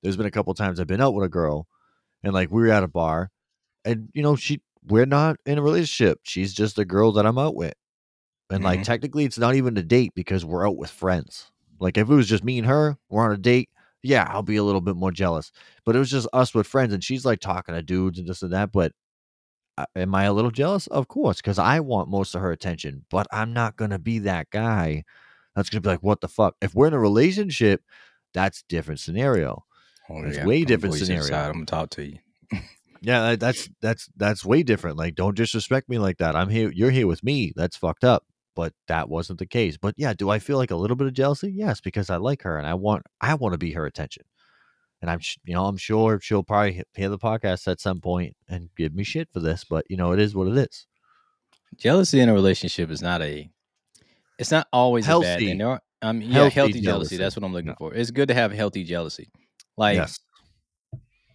There's 0.03 0.17
been 0.17 0.27
a 0.27 0.31
couple 0.31 0.55
times 0.55 0.79
I've 0.81 0.87
been 0.87 1.01
out 1.01 1.15
with 1.15 1.25
a 1.25 1.31
girl, 1.31 1.67
and 2.23 2.33
like 2.35 2.51
we 2.51 2.63
were 2.63 2.71
at 2.71 2.83
a 2.85 2.89
bar, 2.89 3.31
and 3.85 4.09
you 4.15 4.23
know 4.23 4.37
she 4.37 4.61
we're 4.87 5.07
not 5.07 5.37
in 5.47 5.59
a 5.59 5.63
relationship. 5.63 6.21
She's 6.25 6.53
just 6.55 6.79
a 6.79 6.85
girl 6.85 7.13
that 7.13 7.27
I'm 7.27 7.39
out 7.39 7.57
with, 7.57 7.75
and 8.55 8.65
like 8.65 8.81
Mhm. 8.81 8.85
technically 8.85 9.25
it's 9.25 9.39
not 9.39 9.55
even 9.55 9.77
a 9.77 9.83
date 9.83 10.13
because 10.15 10.45
we're 10.45 10.67
out 10.69 10.77
with 10.77 10.91
friends. 10.91 11.51
Like 11.81 11.97
if 11.99 12.09
it 12.09 12.15
was 12.15 12.29
just 12.29 12.45
me 12.45 12.59
and 12.59 12.67
her, 12.67 12.97
we're 13.09 13.25
on 13.25 13.33
a 13.33 13.37
date. 13.39 13.69
Yeah, 14.03 14.27
I'll 14.31 14.43
be 14.43 14.57
a 14.57 14.63
little 14.65 14.81
bit 14.81 14.97
more 14.97 15.11
jealous. 15.13 15.51
But 15.85 15.97
it 15.97 15.99
was 15.99 16.11
just 16.11 16.29
us 16.33 16.55
with 16.55 16.67
friends, 16.67 16.93
and 16.93 17.03
she's 17.03 17.25
like 17.25 17.41
talking 17.41 17.75
to 17.75 17.83
dudes 17.83 18.19
and 18.19 18.29
this 18.29 18.43
and 18.43 18.53
that. 18.53 18.71
But 18.73 18.93
uh, 19.79 19.87
am 19.97 20.15
I 20.15 20.25
a 20.25 20.33
little 20.33 20.51
jealous? 20.51 20.87
Of 20.89 21.09
course, 21.09 21.39
because 21.39 21.59
I 21.59 21.81
want 21.81 22.09
most 22.09 22.35
of 22.35 22.41
her 22.43 22.53
attention, 22.53 23.07
but 23.11 23.27
I'm 23.33 23.53
not 23.53 23.77
gonna 23.77 23.99
be 23.99 24.19
that 24.21 24.51
guy 24.51 25.05
that's 25.57 25.69
gonna 25.71 25.81
be 25.81 25.89
like, 25.89 26.03
what 26.03 26.21
the 26.21 26.29
fuck? 26.29 26.55
If 26.61 26.75
we're 26.75 26.87
in 26.89 26.95
a 26.95 26.99
relationship, 26.99 27.83
that's 28.35 28.63
different 28.69 29.01
scenario. 29.01 29.65
Oh, 30.11 30.23
It's 30.23 30.37
yeah, 30.37 30.47
way 30.47 30.61
I'm 30.61 30.67
different 30.67 30.93
pull 30.93 30.99
you 30.99 31.07
to 31.07 31.13
the 31.13 31.23
scenario. 31.23 31.29
side, 31.29 31.47
I'm 31.49 31.53
gonna 31.55 31.67
talk 31.67 31.91
to 31.91 32.05
you. 32.05 32.19
Yeah, 33.01 33.37
that's 33.37 33.69
that's 33.83 34.09
that's 34.17 34.45
way 34.45 34.63
different. 34.63 34.97
Like, 34.97 35.15
don't 35.15 35.37
disrespect 35.37 35.89
me 35.89 35.99
like 35.99 36.19
that. 36.19 36.35
I'm 36.37 36.49
here. 36.49 36.71
You're 36.71 36.91
here 36.91 37.07
with 37.07 37.23
me. 37.23 37.53
That's 37.55 37.77
fucked 37.77 38.05
up. 38.05 38.25
But 38.57 38.73
that 38.89 39.09
wasn't 39.09 39.39
the 39.41 39.47
case. 39.47 39.77
But 39.77 39.95
yeah, 39.97 40.13
do 40.13 40.31
I 40.31 40.39
feel 40.39 40.57
like 40.59 40.71
a 40.71 40.77
little 40.77 40.97
bit 40.97 41.07
of 41.09 41.13
jealousy? 41.15 41.51
Yes, 41.53 41.81
because 41.81 42.11
I 42.11 42.17
like 42.17 42.43
her 42.43 42.57
and 42.57 42.67
I 42.67 42.75
want 42.75 43.03
I 43.21 43.35
want 43.35 43.53
to 43.55 43.59
be 43.59 43.73
her 43.73 43.87
attention. 43.87 44.25
And 45.03 45.11
I'm 45.11 45.21
you 45.45 45.55
know 45.55 45.67
I'm 45.67 45.77
sure 45.77 46.21
she'll 46.21 46.43
probably 46.45 46.83
hear 46.95 47.09
the 47.09 47.19
podcast 47.19 47.67
at 47.69 47.81
some 47.81 48.01
point 48.01 48.37
and 48.49 48.71
give 48.77 48.95
me 48.95 49.05
shit 49.05 49.29
for 49.33 49.41
this. 49.41 49.65
But 49.65 49.85
you 49.91 49.97
know 49.97 50.13
it 50.13 50.21
is 50.21 50.35
what 50.35 50.47
it 50.49 50.57
is. 50.57 50.87
Jealousy 51.77 52.21
in 52.21 52.29
a 52.29 52.33
relationship 52.35 52.91
is 52.91 53.03
not 53.03 53.21
a. 53.23 53.51
It's 54.39 54.51
not 54.51 54.67
always 54.73 55.05
a 55.07 55.09
bad 55.09 55.13
Healthy. 55.13 55.47
thing. 55.47 55.59
There 55.59 55.69
are, 55.69 55.81
um, 56.03 56.21
yeah, 56.21 56.33
Healthy 56.33 56.51
healthy, 56.55 56.73
jealousy. 56.73 56.85
jealousy. 56.85 57.17
That's 57.19 57.37
what 57.37 57.45
I'm 57.45 57.53
looking 57.53 57.69
No. 57.69 57.75
for. 57.79 57.95
It's 57.95 58.11
good 58.11 58.29
to 58.29 58.35
have 58.35 58.53
healthy 58.53 58.83
jealousy. 58.85 59.31
Like 59.77 59.97
yes. 59.97 60.19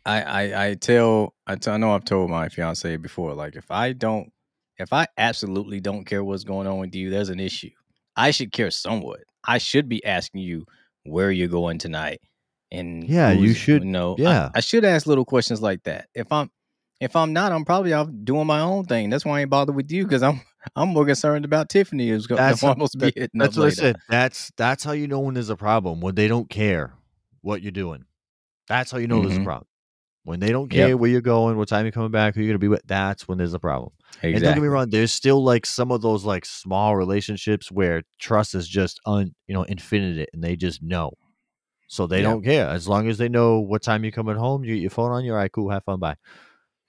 I, 0.05 0.21
I, 0.21 0.67
I 0.69 0.73
tell, 0.75 1.36
I 1.45 1.55
tell, 1.55 1.73
I 1.73 1.77
know 1.77 1.93
I've 1.93 2.05
told 2.05 2.29
my 2.29 2.49
fiance 2.49 2.95
before. 2.97 3.34
Like 3.34 3.55
if 3.55 3.69
I 3.69 3.93
don't, 3.93 4.32
if 4.80 4.94
I 4.94 5.08
absolutely 5.18 5.80
don't 5.80 6.06
care 6.06 6.24
what's 6.24 6.44
going 6.44 6.68
on 6.68 6.80
with 6.80 6.96
you, 6.96 7.10
there's 7.10 7.30
an 7.30 7.39
issue. 7.39 7.70
I 8.15 8.32
should 8.32 8.52
care 8.52 8.72
somewhat. 8.72 9.22
I 9.46 9.58
should 9.58 9.88
be 9.89 10.04
asking 10.06 10.42
you 10.42 10.65
where 11.04 11.32
you're 11.32 11.48
going 11.48 11.78
tonight, 11.78 12.20
and 12.72 13.08
Yeah, 13.08 13.32
you 13.32 13.54
should- 13.54 13.84
know, 13.84 14.15
yeah. 14.18 14.50
I, 14.54 14.60
should 14.60 14.84
ask 14.86 15.06
little 15.08 15.26
questions 15.26 15.62
like 15.62 15.84
that. 15.84 16.08
If 16.13 16.32
I'm, 16.32 16.50
if 17.00 17.15
I'm 17.15 17.32
not, 17.34 17.52
I'm 17.54 17.63
probably 17.65 17.94
out 17.94 18.26
doing 18.26 18.46
my 18.48 18.60
own 18.60 18.84
thing. 18.86 19.10
That's 19.10 19.24
why 19.26 19.38
I 19.38 19.42
ain't 19.42 19.50
bothered 19.50 19.76
with 19.76 19.89
you 19.92 20.04
because 20.04 20.22
I'm, 20.24 20.42
I'm 20.76 20.89
more 20.89 21.06
concerned 21.06 21.46
about 21.46 21.70
Tiffany 21.70 22.10
who's 22.10 22.28
going 22.28 22.38
That's 22.38 22.60
to 22.60 22.65
how- 22.68 22.72
almost 22.74 22.98
be 23.00 23.06
hitting 23.15 23.30
That's 23.39 23.56
what 23.58 23.68
I 23.68 23.72
said. 23.72 23.96
That's 24.10 24.52
that's 24.58 24.84
how 24.84 24.92
you 24.92 25.08
know 25.08 25.20
when 25.22 25.36
there's 25.36 25.50
a 25.50 25.56
problem 25.56 26.02
when 26.02 26.15
they 26.15 26.28
don't 26.28 26.50
care 26.50 26.94
what 27.42 27.62
you're 27.62 27.72
doing. 27.72 28.04
That's 28.68 28.92
how 28.92 28.98
you 28.98 29.08
know 29.08 29.22
there's 29.22 29.38
a 29.38 29.39
Mhm. 29.39 29.46
problem. 29.46 29.68
When 30.30 30.39
they 30.39 30.52
don't 30.52 30.70
Yep. 30.70 30.94
care 30.94 30.96
where 30.96 31.10
you're 31.10 31.22
going, 31.22 31.58
what 31.58 31.68
time 31.70 31.86
you're 31.86 31.92
coming 31.92 32.12
back, 32.12 32.36
who 32.36 32.42
you're 32.42 32.50
gonna 32.52 32.60
be 32.60 32.68
with. 32.68 32.84
That's 32.86 33.28
when 33.28 33.39
there's 33.39 33.56
a 33.56 33.60
problem. 33.60 33.94
And 34.32 34.44
don't 34.44 34.54
get 34.54 34.62
me 34.62 34.68
wrong, 34.68 34.92
there's 34.92 35.12
still 35.12 35.44
like 35.44 35.65
some 35.65 35.92
of 35.92 36.02
those 36.04 36.24
like 36.24 36.46
small 36.46 36.96
relationships 36.96 37.72
where 37.72 38.04
trust 38.20 38.54
is 38.54 38.68
just 38.68 39.00
un 39.08 39.34
you 39.48 39.56
know 39.56 39.65
infinite 39.65 40.30
and 40.34 40.44
they 40.44 40.56
just 40.56 40.84
know. 40.84 41.13
So 41.88 42.08
they 42.08 42.22
Yeah. 42.22 42.24
don't 42.24 42.44
care. 42.44 42.68
As 42.70 42.88
long 42.88 43.08
as 43.10 43.18
they 43.18 43.30
know 43.30 43.60
what 43.60 43.82
time 43.82 44.04
you're 44.04 44.12
coming 44.12 44.38
home, 44.38 44.63
you 44.63 44.76
get 44.76 44.82
your 44.82 44.92
phone 44.92 45.12
on 45.12 45.26
you, 45.26 45.32
all 45.32 45.38
right, 45.38 45.52
cool, 45.52 45.72
have 45.72 45.84
fun, 45.86 46.00
bye. 46.00 46.18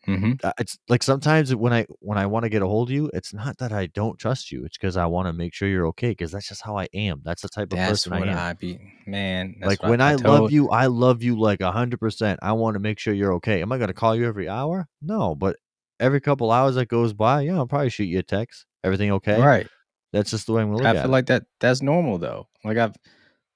Hmm 0.07 0.33
Uh, 0.43 0.53
It's 0.59 0.79
like 0.89 1.03
sometimes 1.03 1.55
when 1.55 1.73
I 1.73 1.87
when 2.01 2.19
I 2.19 2.27
want 2.27 2.45
to 2.45 2.49
get 2.49 2.63
a 2.63 2.67
hold 2.67 2.89
of 2.89 2.95
you, 2.95 3.11
it's 3.13 3.35
not 3.35 3.59
that 3.59 3.73
I 3.73 3.87
don't 3.87 4.19
trust 4.19 4.51
you. 4.51 4.65
It's 4.65 4.79
because 4.79 4.97
I 4.97 5.07
want 5.07 5.27
to 5.29 5.33
make 5.33 5.53
sure 5.55 5.69
you're 5.69 5.87
okay. 5.89 6.11
Because 6.11 6.33
that's 6.33 6.49
just 6.49 6.63
how 6.63 6.77
I 6.79 6.89
am. 6.95 7.21
That's 7.25 7.43
the 7.43 7.49
type 7.49 7.73
of 7.73 7.79
That's 7.79 8.07
person 8.07 8.19
what 8.19 8.29
I 8.29 8.33
am. 8.33 8.39
I 8.39 8.53
be, 8.55 8.79
man. 9.07 9.57
That's 9.61 9.81
like 9.83 9.91
when 9.91 10.01
I, 10.01 10.13
told- 10.13 10.25
love 10.27 10.51
you, 10.53 10.71
I 10.71 10.87
love 10.87 11.23
you 11.23 11.39
like 11.39 11.61
a 11.61 11.71
hundred 11.73 12.01
percent. 12.01 12.41
I 12.43 12.53
want 12.53 12.75
to 12.75 12.81
make 12.81 12.99
sure 12.99 13.13
you're 13.15 13.35
okay. 13.35 13.61
Am 13.63 13.71
I 13.73 13.79
gonna 13.79 13.93
call 13.93 14.17
you 14.17 14.27
every 14.27 14.49
hour? 14.49 14.87
No, 15.03 15.35
but 15.35 15.57
every 15.99 16.21
couple 16.21 16.51
hours 16.51 16.77
that 16.77 16.89
goes 16.89 17.13
by, 17.13 17.43
yeah, 17.43 17.57
I'll 17.57 17.67
probably 17.67 17.91
shoot 17.91 18.05
you 18.05 18.19
a 18.21 18.23
text. 18.23 18.65
Everything 18.83 19.13
okay? 19.13 19.39
right? 19.39 19.67
That's 20.13 20.31
just 20.31 20.47
the 20.47 20.55
way 20.55 20.63
I'm 20.63 20.73
gonna 20.73 20.83
look 20.83 20.87
I 20.97 21.03
feel 21.03 21.11
it. 21.11 21.13
like 21.13 21.27
that 21.27 21.45
that's 21.61 21.83
normal 21.83 22.17
though. 22.19 22.49
Like 22.65 22.79
I've 22.79 22.97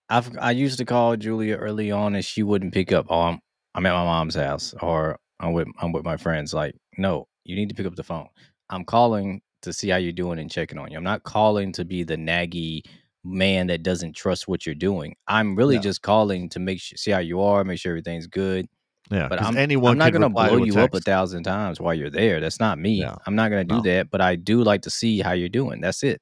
I've 0.08 0.36
I 0.38 0.50
used 0.50 0.78
to 0.78 0.84
call 0.84 1.16
Julia 1.16 1.56
early 1.56 1.90
on 1.90 2.14
and 2.14 2.24
she 2.24 2.42
wouldn't 2.42 2.74
pick 2.74 2.92
up. 2.92 3.06
Oh, 3.08 3.20
I'm 3.22 3.40
I'm 3.74 3.86
at 3.86 3.92
my 3.92 4.04
mom's 4.04 4.34
house 4.36 4.74
or 4.82 5.18
I'm 5.44 5.52
with 5.52 5.68
I'm 5.80 5.92
with 5.92 6.04
my 6.04 6.16
friends. 6.16 6.54
Like, 6.54 6.74
no, 6.98 7.28
you 7.44 7.54
need 7.56 7.68
to 7.68 7.74
pick 7.74 7.86
up 7.86 7.94
the 7.96 8.02
phone. 8.02 8.28
I'm 8.70 8.84
calling 8.84 9.42
to 9.62 9.72
see 9.72 9.88
how 9.88 9.96
you're 9.96 10.12
doing 10.12 10.38
and 10.38 10.50
checking 10.50 10.78
on 10.78 10.90
you. 10.90 10.96
I'm 10.96 11.04
not 11.04 11.22
calling 11.22 11.72
to 11.72 11.84
be 11.84 12.02
the 12.02 12.16
naggy 12.16 12.82
man 13.22 13.66
that 13.68 13.82
doesn't 13.82 14.14
trust 14.14 14.46
what 14.48 14.66
you're 14.66 14.74
doing. 14.74 15.14
I'm 15.26 15.56
really 15.56 15.76
No. 15.76 15.82
just 15.82 16.02
calling 16.02 16.48
to 16.50 16.58
make 16.60 16.80
sure 16.80 16.96
see 16.96 17.10
how 17.10 17.18
you 17.20 17.40
are, 17.40 17.64
make 17.64 17.78
sure 17.78 17.90
everything's 17.92 18.26
good. 18.26 18.66
yeah, 19.10 19.28
but 19.28 19.42
I'm, 19.42 19.56
anyone 19.56 19.92
I'm 19.92 19.98
not 19.98 20.12
gonna 20.12 20.28
blow 20.30 20.56
to 20.56 20.62
a 20.62 20.66
you 20.66 20.78
up 20.80 20.94
a 20.94 21.00
thousand 21.00 21.44
times 21.44 21.80
while 21.80 21.94
you're 21.94 22.10
there. 22.10 22.40
That's 22.40 22.60
not 22.60 22.78
me. 22.78 23.00
No. 23.00 23.16
I'm 23.26 23.34
not 23.34 23.50
gonna 23.50 23.64
do 23.64 23.76
No. 23.76 23.82
that, 23.82 24.10
but 24.10 24.20
I 24.20 24.36
do 24.36 24.62
like 24.62 24.82
to 24.82 24.90
see 24.90 25.20
how 25.20 25.32
you're 25.32 25.48
doing. 25.48 25.80
That's 25.80 26.02
it. 26.02 26.20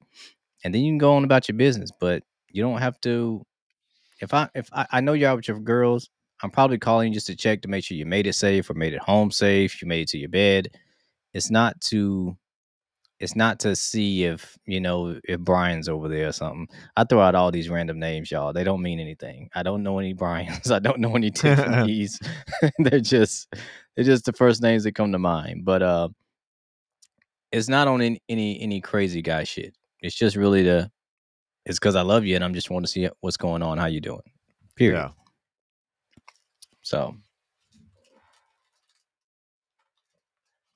And 0.65 0.73
then 0.75 0.83
you 0.83 0.91
can 0.93 0.99
go 0.99 1.15
on 1.15 1.25
about 1.25 1.49
your 1.49 1.57
business, 1.57 1.91
but 2.01 2.23
you 2.51 2.63
don't 2.63 2.79
have 2.79 3.01
to. 3.03 3.43
If 4.21 4.33
I 4.35 4.49
if 4.55 4.69
I, 4.73 4.87
I 4.93 5.01
know 5.01 5.13
you're 5.15 5.31
out 5.31 5.37
with 5.37 5.49
your 5.49 5.59
girls, 5.59 6.09
I'm 6.43 6.51
probably 6.51 6.79
calling 6.79 7.13
just 7.13 7.29
to 7.29 7.37
check 7.37 7.63
to 7.63 7.69
make 7.69 7.85
sure 7.85 7.97
you 7.97 8.07
made 8.07 8.27
it 8.27 8.35
safe 8.35 8.69
or 8.69 8.75
made 8.75 8.95
it 8.95 9.01
home 9.01 9.31
safe. 9.31 9.81
You 9.81 9.89
made 9.89 10.03
it 10.03 10.09
to 10.09 10.19
your 10.19 10.29
bed. 10.29 10.77
It's 11.33 11.51
not 11.51 11.81
to. 11.83 12.37
It's 13.21 13.37
not 13.37 13.61
to 13.61 13.77
see 13.77 14.25
if 14.25 14.59
you 14.67 14.81
know 14.81 15.21
if 15.23 15.39
Brian's 15.39 15.89
over 15.89 16.09
there 16.09 16.27
or 16.27 16.33
something. 16.33 16.67
I 16.97 17.05
throw 17.05 17.21
out 17.21 17.37
all 17.37 17.53
these 17.53 17.69
random 17.69 18.01
names, 18.01 18.33
y'all. 18.33 18.53
They 18.53 18.65
don't 18.65 18.83
mean 18.83 18.99
anything. 18.99 19.49
I 19.55 19.63
don't 19.63 19.85
know 19.85 20.01
any 20.01 20.13
Brian's. 20.13 20.71
I 20.73 20.81
don't 20.81 20.99
know 20.99 21.15
any 21.15 21.31
Tiffany's. 21.31 22.19
they're 22.79 22.99
just 22.99 23.55
they're 23.95 24.05
just 24.05 24.25
the 24.25 24.33
first 24.33 24.61
names 24.61 24.83
that 24.83 24.97
come 24.97 25.13
to 25.13 25.21
mind. 25.21 25.65
But 25.65 25.83
uh, 25.83 26.09
it's 27.53 27.69
not 27.69 27.87
on 27.87 28.03
any 28.03 28.21
any, 28.29 28.61
any 28.61 28.81
crazy 28.81 29.23
guy 29.23 29.45
shit. 29.45 29.77
It's 30.01 30.17
just 30.17 30.35
really 30.35 30.65
the. 30.65 30.91
It's 31.65 31.79
because 31.79 31.95
I 31.95 32.03
love 32.03 32.25
you 32.25 32.35
and 32.35 32.43
I'm 32.43 32.55
just 32.55 32.71
want 32.71 32.85
to 32.87 32.91
see 32.91 33.09
what's 33.21 33.37
going 33.37 33.63
on, 33.63 33.79
how 33.79 33.87
you 33.87 34.01
doing. 34.01 34.23
Period. 34.75 34.99
Yeah. 34.99 35.22
So, 36.83 37.17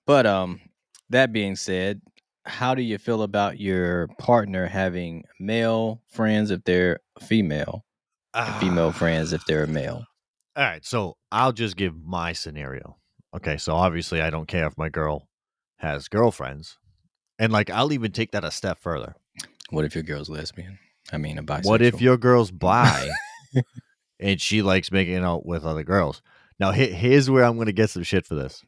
but 0.06 0.26
um, 0.26 0.60
that 1.10 1.32
being 1.32 1.56
said, 1.56 2.00
how 2.44 2.74
do 2.74 2.82
you 2.82 2.96
feel 2.96 3.22
about 3.22 3.58
your 3.58 4.08
partner 4.18 4.66
having 4.66 5.24
male 5.40 6.00
friends 6.08 6.50
if 6.50 6.62
they're 6.64 7.00
female, 7.20 7.84
and 8.34 8.54
female 8.60 8.92
friends 8.92 9.32
if 9.32 9.44
they're 9.46 9.64
a 9.64 9.68
male? 9.68 10.04
All 10.54 10.64
right, 10.64 10.84
so 10.84 11.16
I'll 11.32 11.52
just 11.52 11.76
give 11.76 11.94
my 12.02 12.32
scenario. 12.32 12.96
Okay, 13.34 13.56
so 13.58 13.74
obviously 13.74 14.22
I 14.22 14.30
don't 14.30 14.46
care 14.46 14.66
if 14.66 14.78
my 14.78 14.88
girl 14.88 15.28
has 15.78 16.08
girlfriends. 16.08 16.78
And 17.38 17.52
like 17.52 17.68
I'll 17.68 17.92
even 17.92 18.12
take 18.12 18.32
that 18.32 18.44
a 18.44 18.50
step 18.50 18.78
further. 18.78 19.14
What 19.70 19.84
if 19.84 19.94
your 19.94 20.04
girl's 20.04 20.30
lesbian? 20.30 20.78
I 21.12 21.18
mean, 21.18 21.36
a 21.38 21.42
bisexual. 21.42 21.64
What 21.66 21.82
if 21.82 22.00
your 22.00 22.16
girl's 22.16 22.50
bi 22.50 23.10
and 24.20 24.40
she 24.40 24.62
likes 24.62 24.90
making 24.92 25.16
out 25.24 25.44
with 25.46 25.64
other 25.64 25.82
girls? 25.84 26.22
Now 26.58 26.70
here's 26.72 27.28
where 27.30 27.44
I'm 27.44 27.56
going 27.56 27.66
to 27.66 27.72
get 27.72 27.90
some 27.90 28.02
shit 28.02 28.26
for 28.26 28.34
this. 28.34 28.62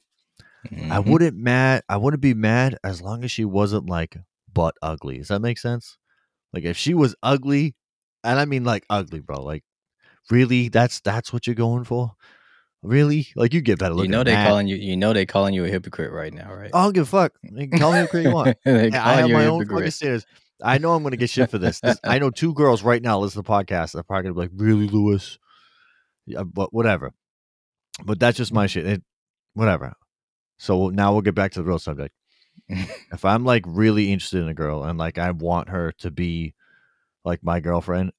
I 0.65 0.99
Mhm. 0.99 1.07
wouldn't 1.07 1.37
mad 1.37 1.83
I 1.89 1.97
wouldn't 1.97 2.21
be 2.23 2.35
mad 2.35 2.77
as 2.85 3.01
long 3.01 3.25
as 3.25 3.31
she 3.31 3.45
wasn't 3.45 3.89
like 3.89 4.17
butt 4.53 4.75
ugly. 4.83 5.19
Does 5.19 5.29
that 5.29 5.41
make 5.41 5.59
sense? 5.59 5.97
Like 6.53 6.65
if 6.65 6.77
she 6.77 6.95
was 6.95 7.15
ugly, 7.23 7.75
and 8.25 8.39
I 8.39 8.45
mean 8.45 8.65
like 8.65 8.85
ugly, 8.91 9.21
bro. 9.21 9.43
Like 9.43 9.65
really, 10.31 10.69
that's 10.69 11.01
that's 11.01 11.33
what 11.33 11.47
you're 11.47 11.55
going 11.55 11.85
for? 11.85 12.13
Really? 12.83 13.29
Like 13.35 13.55
you 13.55 13.61
get 13.61 13.79
better 13.79 13.95
You 13.95 14.09
know 14.09 14.23
they 14.25 14.33
that. 14.35 14.47
calling 14.47 14.69
you. 14.69 14.77
You 14.77 14.97
know 14.97 15.13
they 15.13 15.27
calling 15.27 15.55
you 15.55 15.65
a 15.65 15.69
hypocrite 15.69 16.13
right 16.13 16.33
now, 16.33 16.53
right? 16.53 16.71
I 16.75 16.85
don't 16.85 16.93
give 16.95 17.05
a 17.05 17.11
fuck. 17.11 17.33
You 17.43 17.69
can 17.69 17.79
call 17.79 17.93
me 17.93 18.01
whatever 18.03 18.21
you 18.21 18.33
want. 18.33 18.57
I 18.67 18.71
have 19.21 19.31
my 19.31 19.47
own 19.47 19.65
fucking 19.67 19.91
standards. 19.91 20.27
I 20.63 20.79
know 20.79 20.95
I'm 20.95 21.03
going 21.03 21.13
to 21.13 21.17
get 21.17 21.31
shit 21.31 21.51
for 21.51 21.59
this. 21.59 21.81
This- 21.81 22.01
I 22.05 22.19
know 22.19 22.31
two 22.31 22.55
girls 22.55 22.83
right 22.83 23.03
now 23.03 23.19
listen 23.19 23.43
to 23.43 23.47
the 23.47 23.53
podcast. 23.53 23.93
They're 23.93 24.03
probably 24.03 24.31
going 24.31 24.35
to 24.35 24.41
be 24.41 24.63
like, 24.65 24.69
really, 24.69 24.89
Lewis? 24.89 25.39
Yeah, 26.27 26.43
but 26.43 26.73
whatever. 26.73 27.13
But 28.05 28.21
that's 28.21 28.37
just 28.37 28.53
my 28.53 28.67
shit. 28.67 28.87
It, 28.87 29.03
whatever. 29.55 29.95
So 30.59 30.89
now 30.89 31.13
we'll 31.13 31.23
get 31.23 31.35
back 31.35 31.53
to 31.53 31.61
the 31.61 31.65
real 31.65 31.79
subject. 31.79 32.15
if 32.69 33.25
I'm 33.25 33.45
like 33.45 33.65
really 33.67 34.13
interested 34.13 34.43
in 34.43 34.49
a 34.49 34.55
girl 34.55 34.85
and 34.85 34.99
like 34.99 35.17
I 35.19 35.31
want 35.31 35.69
her 35.69 35.93
to 35.99 36.11
be 36.11 36.55
like 37.25 37.43
my 37.43 37.61
girlfriend, 37.61 38.13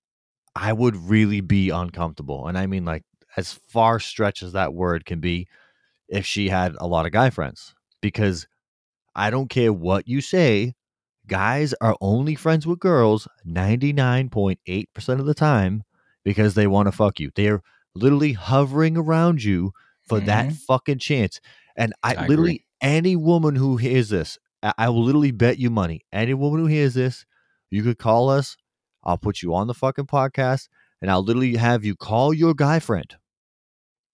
I 0.56 0.74
would 0.74 0.96
really 0.96 1.42
be 1.42 1.70
uncomfortable. 1.70 2.48
And 2.48 2.58
I 2.58 2.66
mean 2.66 2.86
like 2.86 3.04
as 3.38 3.54
far 3.68 4.00
stretch 4.00 4.42
as 4.42 4.54
that 4.54 4.74
word 4.74 5.06
can 5.06 5.20
be 5.20 5.48
if 6.08 6.26
she 6.26 6.50
had 6.50 6.76
a 6.80 6.88
lot 6.88 7.06
of 7.06 7.12
guy 7.12 7.30
friends. 7.30 7.76
Because 8.02 8.48
I 9.16 9.30
don't 9.30 9.50
care 9.50 9.74
what 9.74 10.08
you 10.08 10.22
say, 10.22 10.74
guys 11.30 11.74
are 11.82 11.96
only 12.02 12.36
friends 12.36 12.68
with 12.68 12.80
girls 12.80 13.28
99.8% 13.48 15.20
of 15.20 15.26
the 15.26 15.34
time 15.34 15.84
because 16.24 16.54
they 16.56 16.68
want 16.68 16.88
to 16.88 16.92
fuck 16.92 17.20
you. 17.20 17.32
They're 17.36 17.62
literally 17.96 18.34
hovering 18.34 18.98
around 18.98 19.44
you 19.44 19.72
for 20.06 20.20
that 20.22 20.48
Mhm. 20.48 20.58
fucking 20.58 21.00
chance. 21.00 21.40
And 21.76 21.94
I, 22.04 22.16
I 22.16 22.28
literally 22.28 22.52
agree. 22.52 22.66
any 22.82 23.16
woman 23.16 23.56
who 23.56 23.78
hears 23.78 24.10
this, 24.10 24.38
I, 24.62 24.74
I 24.78 24.90
will 24.90 25.04
literally 25.04 25.32
bet 25.32 25.58
you 25.60 25.70
money. 25.70 26.02
Any 26.12 26.34
woman 26.34 26.60
who 26.62 26.66
hears 26.68 26.94
this, 26.96 27.26
you 27.72 27.84
could 27.84 27.98
call 27.98 28.30
us. 28.30 28.58
I'll 29.04 29.18
put 29.18 29.42
you 29.42 29.54
on 29.56 29.68
the 29.68 29.74
fucking 29.74 30.08
podcast, 30.08 30.68
and 31.02 31.10
I'll 31.10 31.24
literally 31.24 31.56
have 31.56 31.86
you 31.86 31.96
call 31.96 32.34
your 32.34 32.54
guy 32.54 32.80
friend 32.80 33.16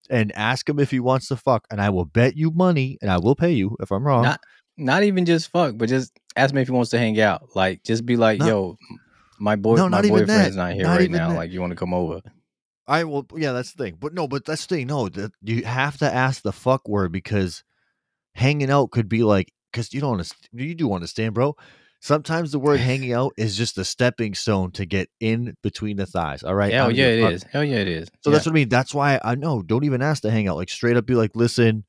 and 0.10 0.32
ask 0.36 0.70
him 0.70 0.78
if 0.80 0.92
he 0.92 1.00
wants 1.00 1.28
to 1.30 1.36
fuck, 1.36 1.66
and 1.72 1.82
I 1.82 1.90
will 1.90 2.06
bet 2.06 2.38
you 2.38 2.52
money, 2.52 2.98
and 3.02 3.10
I 3.10 3.18
will 3.18 3.36
pay 3.36 3.52
you 3.52 3.76
if 3.80 3.92
I'm 3.92 4.06
wrong. 4.06 4.24
Not 4.24 4.42
not 4.78 5.04
even 5.04 5.26
just 5.26 5.50
fuck, 5.50 5.78
but 5.78 5.90
just 5.90 6.12
ask 6.36 6.54
me 6.54 6.62
if 6.62 6.68
he 6.68 6.72
wants 6.74 6.92
to 6.92 6.98
hang 6.98 7.20
out. 7.20 7.56
Like 7.56 7.84
just 7.84 8.06
be 8.06 8.18
like, 8.18 8.40
yo, 8.42 8.78
my 9.40 9.56
boy 9.56 9.76
No, 9.76 9.90
my 9.90 10.02
boyfriend's 10.02 10.56
that. 10.56 10.62
not 10.62 10.74
here 10.74 10.84
Not 10.84 10.98
right 11.00 11.10
now. 11.12 11.30
that. 11.30 11.36
Like 11.36 11.52
you 11.52 11.62
want 11.62 11.72
to 11.72 11.76
come 11.78 11.94
over. 11.94 12.22
I 12.88 13.04
will. 13.04 13.26
Yeah, 13.36 13.52
that's 13.54 13.74
the 13.74 13.84
thing. 13.84 13.98
But 14.00 14.14
no, 14.14 14.28
but 14.28 14.46
that's 14.46 14.66
the 14.68 14.76
thing. 14.78 14.88
No, 14.88 15.10
that 15.10 15.32
you 15.42 15.64
have 15.66 15.98
to 15.98 16.14
ask 16.14 16.44
the 16.44 16.52
fuck 16.52 16.88
word 16.88 17.12
because 17.12 17.64
hanging 18.34 18.70
out 18.70 18.92
could 18.92 19.10
be 19.10 19.24
like 19.24 19.52
because 19.72 19.94
you 19.94 20.02
don't. 20.02 20.32
You 20.54 20.76
do 20.76 20.94
understand, 20.94 21.34
bro. 21.34 21.56
Sometimes 22.02 22.52
the 22.52 22.60
word 22.60 22.80
hanging 22.80 23.14
out 23.14 23.34
is 23.36 23.58
just 23.58 23.80
a 23.80 23.84
stepping 23.84 24.36
stone 24.36 24.70
to 24.74 24.86
get 24.86 25.10
in 25.20 25.56
between 25.64 25.98
the 25.98 26.06
thighs. 26.06 26.44
All 26.44 26.54
right. 26.54 26.72
Hell 26.72 26.88
don't 26.88 26.96
yeah, 26.96 27.06
it 27.08 27.22
fuck. 27.24 27.32
is. 27.32 27.44
Hell 27.50 27.64
yeah, 27.64 27.78
it 27.78 27.88
is. 27.88 28.08
So 28.22 28.30
Yeah. 28.30 28.34
that's 28.36 28.46
what 28.46 28.52
I 28.52 28.54
mean. 28.54 28.70
That's 28.70 28.94
why 28.94 29.20
I 29.24 29.34
know. 29.34 29.64
Don't 29.64 29.84
even 29.86 30.04
ask 30.04 30.22
to 30.22 30.30
hang 30.30 30.48
out. 30.48 30.56
Like 30.58 30.70
straight 30.70 30.98
up, 30.98 31.08
be 31.08 31.16
like, 31.16 31.32
listen, 31.36 31.84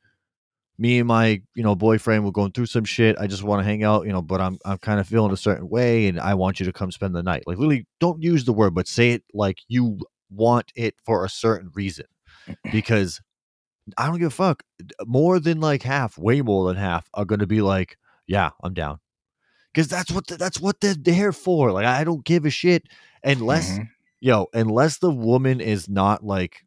me 0.78 0.98
and 0.98 1.08
my 1.08 1.40
you 1.54 1.62
know 1.62 1.74
boyfriend 1.74 2.24
we're 2.24 2.30
going 2.30 2.52
through 2.52 2.66
some 2.66 2.84
shit. 2.84 3.16
I 3.18 3.26
just 3.26 3.42
want 3.42 3.60
to 3.60 3.64
hang 3.64 3.82
out, 3.84 4.06
you 4.06 4.12
know, 4.12 4.22
but 4.22 4.40
I'm 4.40 4.58
I'm 4.64 4.78
kind 4.78 5.00
of 5.00 5.06
feeling 5.08 5.32
a 5.32 5.36
certain 5.36 5.68
way, 5.68 6.08
and 6.08 6.20
I 6.20 6.34
want 6.34 6.60
you 6.60 6.66
to 6.66 6.72
come 6.72 6.90
spend 6.90 7.14
the 7.14 7.22
night. 7.22 7.44
Like 7.46 7.58
literally, 7.58 7.86
don't 8.00 8.22
use 8.22 8.44
the 8.44 8.52
word, 8.52 8.74
but 8.74 8.88
say 8.88 9.12
it 9.12 9.24
like 9.32 9.58
you 9.68 9.98
want 10.30 10.72
it 10.74 10.94
for 11.04 11.24
a 11.24 11.28
certain 11.28 11.70
reason, 11.74 12.06
because 12.70 13.20
I 13.96 14.06
don't 14.06 14.18
give 14.18 14.28
a 14.28 14.30
fuck. 14.30 14.64
More 15.06 15.38
than 15.38 15.60
like 15.60 15.82
half, 15.82 16.18
way 16.18 16.42
more 16.42 16.66
than 16.68 16.76
half, 16.76 17.08
are 17.14 17.24
going 17.24 17.38
to 17.40 17.46
be 17.46 17.62
like, 17.62 17.96
yeah, 18.26 18.50
I'm 18.62 18.74
down. 18.74 18.98
Because 19.72 19.88
that's 19.88 20.10
what 20.10 20.26
the, 20.26 20.36
that's 20.36 20.58
what 20.60 20.80
they're 20.80 20.94
there 20.94 21.32
for. 21.32 21.70
Like 21.72 21.86
I 21.86 22.02
don't 22.04 22.24
give 22.24 22.44
a 22.44 22.50
shit 22.50 22.84
unless 23.22 23.78
Mhm. 23.78 23.88
yo, 24.20 24.46
unless 24.52 24.98
the 24.98 25.10
woman 25.10 25.60
is 25.60 25.88
not 25.88 26.24
like 26.24 26.64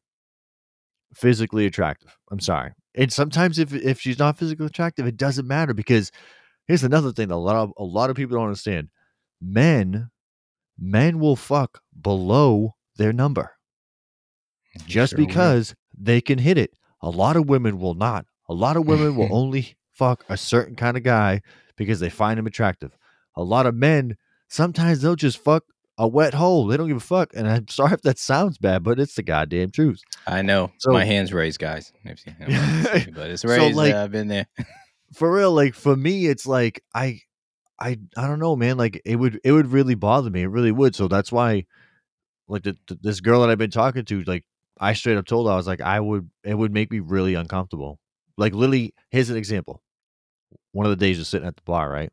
physically 1.14 1.66
attractive. 1.66 2.18
I'm 2.32 2.40
sorry. 2.40 2.72
And 3.00 3.12
sometimes 3.14 3.58
if 3.58 3.74
if 3.74 4.00
she's 4.02 4.20
not 4.20 4.38
physically 4.38 4.66
attractive, 4.66 5.08
it 5.08 5.18
doesn't 5.18 5.48
matter 5.48 5.74
because 5.74 6.12
here's 6.68 6.84
another 6.84 7.12
thing 7.14 7.30
that 7.30 7.36
a 7.36 7.38
lot 7.38 7.56
of 7.56 7.72
a 7.78 7.84
lot 7.84 8.10
of 8.10 8.16
people 8.18 8.36
don't 8.38 8.48
understand. 8.48 8.90
Men 9.42 10.12
men 10.78 11.20
will 11.20 11.38
fuck 11.38 11.82
below 12.02 12.76
their 12.98 13.14
number 13.14 13.54
just 14.86 15.12
Sure 15.12 15.20
will. 15.20 15.28
because 15.28 15.76
they 15.98 16.22
can 16.22 16.38
hit 16.40 16.58
it. 16.58 16.74
A 17.02 17.10
lot 17.10 17.38
of 17.38 17.48
women 17.48 17.80
will 17.80 17.94
not. 17.96 18.26
A 18.50 18.54
lot 18.54 18.78
of 18.78 18.86
women 18.86 19.16
will 19.16 19.30
only 19.34 19.78
fuck 19.94 20.26
a 20.30 20.38
certain 20.38 20.76
kind 20.76 20.98
of 20.98 21.04
guy 21.04 21.42
because 21.78 22.00
they 22.00 22.10
find 22.10 22.38
him 22.38 22.48
attractive. 22.48 22.98
A 23.36 23.44
lot 23.44 23.66
of 23.66 23.76
men 23.76 24.18
sometimes 24.50 25.02
they'll 25.02 25.16
just 25.16 25.38
fuck 25.38 25.64
a 26.00 26.08
wet 26.08 26.34
hole. 26.34 26.66
They 26.66 26.78
don't 26.78 26.88
give 26.88 26.98
a 26.98 27.02
fuck. 27.02 27.32
And 27.36 27.48
I'm 27.48 27.68
sorry 27.70 27.94
if 27.94 28.02
that 28.02 28.18
sounds 28.18 28.58
bad, 28.58 28.82
but 28.84 29.00
it's 29.00 29.14
the 29.16 29.22
goddamn 29.24 29.70
truth. 29.70 30.02
I 30.26 30.42
know. 30.42 30.72
So- 30.80 30.92
my 30.92 31.06
hands 31.06 31.32
raised, 31.34 31.60
guys. 31.60 31.94
If 32.06 32.26
you- 32.26 32.34
you 32.48 32.48
know, 32.48 32.84
but 33.14 33.30
it's 33.30 33.46
raised. 33.46 33.76
So, 33.76 33.78
like- 33.78 33.94
I've 33.94 34.12
been 34.12 34.30
there. 34.30 34.48
For 35.14 35.32
real, 35.32 35.52
like 35.52 35.74
for 35.74 35.96
me, 35.96 36.28
it's 36.28 36.46
like 36.46 36.84
I 36.94 37.22
I 37.80 37.98
I 38.16 38.28
don't 38.28 38.38
know, 38.40 38.56
man. 38.56 38.78
Like 38.78 39.02
it 39.06 39.16
would 39.16 39.40
it 39.44 39.52
would 39.52 39.68
really 39.68 39.96
bother 39.96 40.30
me. 40.30 40.44
It 40.44 40.48
really 40.50 40.72
would. 40.72 40.94
So 40.96 41.08
that's 41.08 41.32
why 41.32 41.66
like 42.48 42.62
the, 42.64 42.78
the- 42.88 43.00
this 43.02 43.20
girl 43.20 43.42
that 43.42 43.50
I've 43.50 43.58
been 43.58 43.72
talking 43.72 44.06
to, 44.06 44.24
like 44.26 44.46
I 44.80 44.94
straight 44.94 45.18
up 45.18 45.26
told 45.26 45.48
her 45.48 45.54
I 45.54 45.56
was 45.56 45.66
like, 45.68 45.82
I 45.82 46.00
would 46.00 46.30
it 46.44 46.54
would 46.54 46.72
make 46.72 46.92
me 46.92 47.00
really 47.00 47.34
uncomfortable. 47.34 48.00
Like 48.38 48.54
literally, 48.54 48.94
here's 49.10 49.32
an 49.32 49.36
example. 49.38 49.82
One 50.74 50.86
of 50.86 50.92
the 50.92 50.96
days 50.96 51.18
was 51.18 51.28
sitting 51.28 51.48
at 51.48 51.56
the 51.56 51.64
bar, 51.66 51.90
right? 51.90 52.12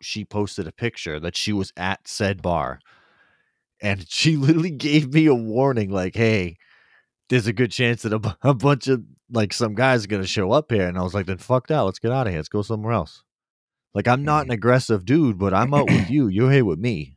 She 0.00 0.24
posted 0.24 0.66
a 0.66 0.72
picture 0.72 1.18
that 1.20 1.36
she 1.36 1.52
was 1.52 1.72
at 1.76 2.06
said 2.06 2.42
bar. 2.42 2.80
And 3.80 4.06
she 4.08 4.36
literally 4.36 4.70
gave 4.70 5.12
me 5.12 5.26
a 5.26 5.34
warning, 5.34 5.90
like, 5.90 6.16
hey, 6.16 6.56
there's 7.28 7.46
a 7.46 7.52
good 7.52 7.70
chance 7.70 8.02
that 8.02 8.12
a, 8.12 8.36
a 8.48 8.54
bunch 8.54 8.88
of 8.88 9.02
like 9.30 9.52
some 9.52 9.74
guys 9.74 10.04
are 10.04 10.08
gonna 10.08 10.26
show 10.26 10.52
up 10.52 10.70
here. 10.70 10.86
And 10.86 10.98
I 10.98 11.02
was 11.02 11.14
like, 11.14 11.26
then 11.26 11.38
fuck 11.38 11.66
that. 11.68 11.80
Let's 11.80 11.98
get 11.98 12.12
out 12.12 12.26
of 12.26 12.32
here. 12.32 12.38
Let's 12.38 12.48
go 12.48 12.62
somewhere 12.62 12.92
else. 12.92 13.22
Like 13.94 14.08
I'm 14.08 14.24
not 14.24 14.44
an 14.44 14.50
aggressive 14.50 15.04
dude, 15.04 15.38
but 15.38 15.54
I'm 15.54 15.74
out 15.74 15.90
with 15.90 16.10
you. 16.10 16.28
You're 16.28 16.52
here 16.52 16.64
with 16.64 16.78
me. 16.78 17.16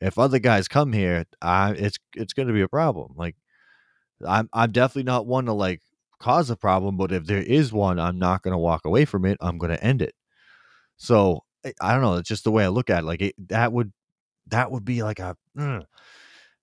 If 0.00 0.18
other 0.18 0.38
guys 0.38 0.68
come 0.68 0.92
here, 0.92 1.24
I 1.40 1.72
it's 1.72 1.98
it's 2.14 2.32
gonna 2.32 2.52
be 2.52 2.62
a 2.62 2.68
problem. 2.68 3.14
Like 3.16 3.36
I'm 4.26 4.48
I'm 4.52 4.72
definitely 4.72 5.04
not 5.04 5.26
one 5.26 5.46
to 5.46 5.52
like 5.52 5.80
cause 6.18 6.50
a 6.50 6.56
problem, 6.56 6.96
but 6.96 7.12
if 7.12 7.26
there 7.26 7.42
is 7.42 7.72
one, 7.72 7.98
I'm 7.98 8.18
not 8.18 8.42
gonna 8.42 8.58
walk 8.58 8.84
away 8.84 9.04
from 9.04 9.24
it. 9.24 9.38
I'm 9.40 9.58
gonna 9.58 9.78
end 9.80 10.02
it. 10.02 10.14
So 10.96 11.44
I, 11.80 11.92
don't 11.92 12.02
know. 12.02 12.14
It's 12.16 12.28
just 12.28 12.44
the 12.44 12.50
way 12.50 12.64
I 12.64 12.68
look 12.68 12.90
at 12.90 13.00
it. 13.00 13.06
Like 13.06 13.22
it, 13.22 13.34
that 13.48 13.72
would 13.72 13.92
that 14.48 14.70
would 14.70 14.84
be 14.84 15.02
like 15.02 15.18
a. 15.18 15.36
mm. 15.56 15.84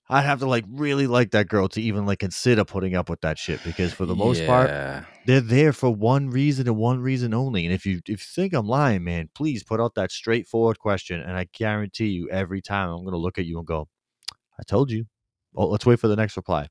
I'd 0.10 0.26
have 0.26 0.40
to 0.40 0.46
like 0.46 0.66
really 0.70 1.08
like 1.08 1.32
that 1.32 1.48
girl 1.48 1.70
to 1.70 1.82
even 1.82 2.06
like 2.06 2.20
consider 2.20 2.66
putting 2.66 2.96
up 2.96 3.10
with 3.10 3.22
that 3.22 3.40
shit 3.40 3.64
because 3.64 3.94
for 3.94 4.06
the 4.06 4.16
most 4.16 4.46
part, 4.46 4.70
they're 5.26 5.40
there 5.40 5.72
for 5.72 5.90
one 5.90 6.30
reason 6.30 6.68
and 6.68 6.76
one 6.76 7.00
reason 7.00 7.34
only. 7.34 7.66
And 7.66 7.74
if 7.74 7.86
you 7.86 8.02
if 8.08 8.10
you 8.10 8.18
think 8.18 8.54
I'm 8.54 8.68
lying, 8.68 9.06
man, 9.06 9.30
please 9.34 9.64
put 9.64 9.80
out 9.80 9.96
that 9.96 10.12
straightforward 10.12 10.80
question, 10.80 11.22
and 11.22 11.38
I 11.38 11.48
guarantee 11.54 12.08
you, 12.08 12.30
every 12.30 12.62
time 12.62 12.90
I'm 12.90 13.06
gonna 13.06 13.16
look 13.16 13.38
at 13.38 13.46
you 13.46 13.58
and 13.58 13.66
go, 13.66 13.88
"I 14.60 14.64
told 14.64 14.92
you." 14.92 15.06
Oh, 15.56 15.68
let's 15.68 15.86
wait 15.86 16.00
for 16.00 16.10
the 16.10 16.18
next 16.18 16.36
reply. 16.36 16.68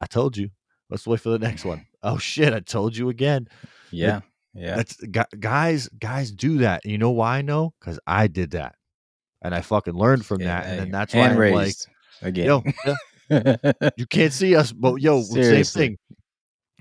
I 0.00 0.06
told 0.06 0.36
you. 0.36 0.50
Let's 0.90 1.06
wait 1.06 1.20
for 1.20 1.30
the 1.30 1.38
next 1.38 1.64
one. 1.64 1.86
Oh 2.00 2.18
shit! 2.18 2.54
I 2.54 2.60
told 2.60 2.96
you 2.96 3.08
again. 3.08 3.48
Yeah. 3.90 4.20
Yeah. 4.54 4.76
That's 4.76 4.96
guys. 5.38 5.88
Guys 5.98 6.32
do 6.32 6.58
that. 6.58 6.84
You 6.84 6.98
know 6.98 7.10
why 7.10 7.38
I 7.38 7.42
know? 7.42 7.74
Because 7.78 8.00
I 8.06 8.26
did 8.26 8.52
that, 8.52 8.74
and 9.42 9.54
I 9.54 9.60
fucking 9.60 9.94
learned 9.94 10.26
from 10.26 10.40
Yeah, 10.40 10.60
that. 10.60 10.70
And 10.70 10.78
then 10.80 10.90
that's 10.90 11.14
why 11.14 11.28
I'm 11.28 11.36
like, 11.54 11.74
again. 12.22 12.46
yo, 12.46 12.64
yeah, 13.30 13.70
you 13.96 14.06
can't 14.06 14.32
see 14.32 14.56
us, 14.56 14.72
but 14.72 14.94
yo, 15.02 15.22
same 15.22 15.64
thing. 15.64 15.98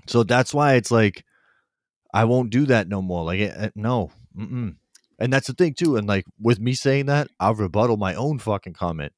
So 0.07 0.23
that's 0.23 0.53
why 0.53 0.75
it's 0.75 0.91
like 0.91 1.23
I 2.13 2.23
won't 2.25 2.49
do 2.49 2.65
that 2.67 2.87
no 2.87 3.01
more. 3.01 3.25
Like, 3.25 3.41
eh, 3.41 3.69
no, 3.75 4.11
mm-mm. 4.35 4.75
and 5.19 5.33
that's 5.33 5.47
the 5.47 5.53
thing 5.53 5.73
too. 5.73 5.97
And 5.97 6.07
like 6.07 6.25
with 6.39 6.59
me 6.59 6.73
saying 6.73 7.07
that, 7.07 7.27
I'll 7.39 7.55
rebuttal 7.55 7.97
my 7.97 8.15
own 8.15 8.39
fucking 8.39 8.73
comment. 8.73 9.11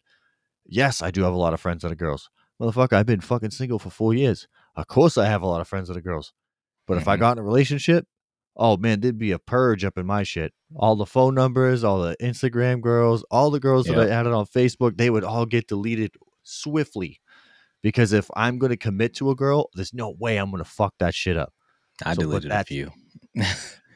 Yes, 0.66 1.02
I 1.02 1.12
do 1.12 1.24
have 1.24 1.34
a 1.34 1.38
lot 1.38 1.54
of 1.54 1.62
friends 1.62 1.84
that 1.84 1.91
are 1.91 1.95
girls. 1.95 2.30
Motherfucker, 2.62 2.93
I've 2.93 3.06
been 3.06 3.22
fucking 3.22 3.52
single 3.52 3.80
for 3.80 3.89
four 3.89 4.14
years. 4.14 4.47
Of 4.76 4.88
course, 4.88 5.18
I 5.18 5.28
have 5.28 5.41
a 5.41 5.47
lot 5.47 5.62
of 5.62 5.68
friends 5.68 5.88
that 5.88 5.97
are 5.97 6.02
girls. 6.02 6.34
But 6.88 6.97
if 6.97 7.08
I 7.08 7.16
Mhm. 7.16 7.20
got 7.20 7.32
in 7.34 7.38
a 7.39 7.43
relationship, 7.43 8.06
oh 8.60 8.78
man, 8.78 8.99
there'd 8.99 9.18
be 9.18 9.32
a 9.32 9.39
purge 9.39 9.84
up 9.84 9.97
in 9.97 10.05
my 10.05 10.22
shit. 10.22 10.53
All 10.76 10.95
the 10.95 11.05
phone 11.07 11.34
numbers, 11.34 11.84
all 11.84 12.01
the 12.01 12.16
Instagram 12.22 12.82
girls, 12.82 13.24
all 13.32 13.49
the 13.49 13.60
girls 13.60 13.88
that 13.88 13.97
I 13.97 14.10
added 14.10 14.34
on 14.34 14.45
Facebook, 14.45 14.97
they 14.97 15.10
would 15.10 15.24
all 15.24 15.47
get 15.47 15.68
deleted 15.68 16.12
swiftly. 16.43 17.20
Because 17.82 18.12
if 18.14 18.30
I'm 18.36 18.60
going 18.60 18.72
to 18.72 18.78
commit 18.78 19.16
to 19.16 19.32
a 19.32 19.36
girl, 19.36 19.70
there's 19.74 19.93
no 19.93 20.12
way 20.20 20.38
I'm 20.38 20.51
going 20.51 20.62
to 20.64 20.70
fuck 20.70 20.93
that 20.99 21.16
shit 21.16 21.38
up. 21.38 21.53
I 22.05 22.14
So, 22.14 22.22
deleted 22.22 22.45
a 22.45 22.49
that's- 22.49 22.68
few. 22.68 22.91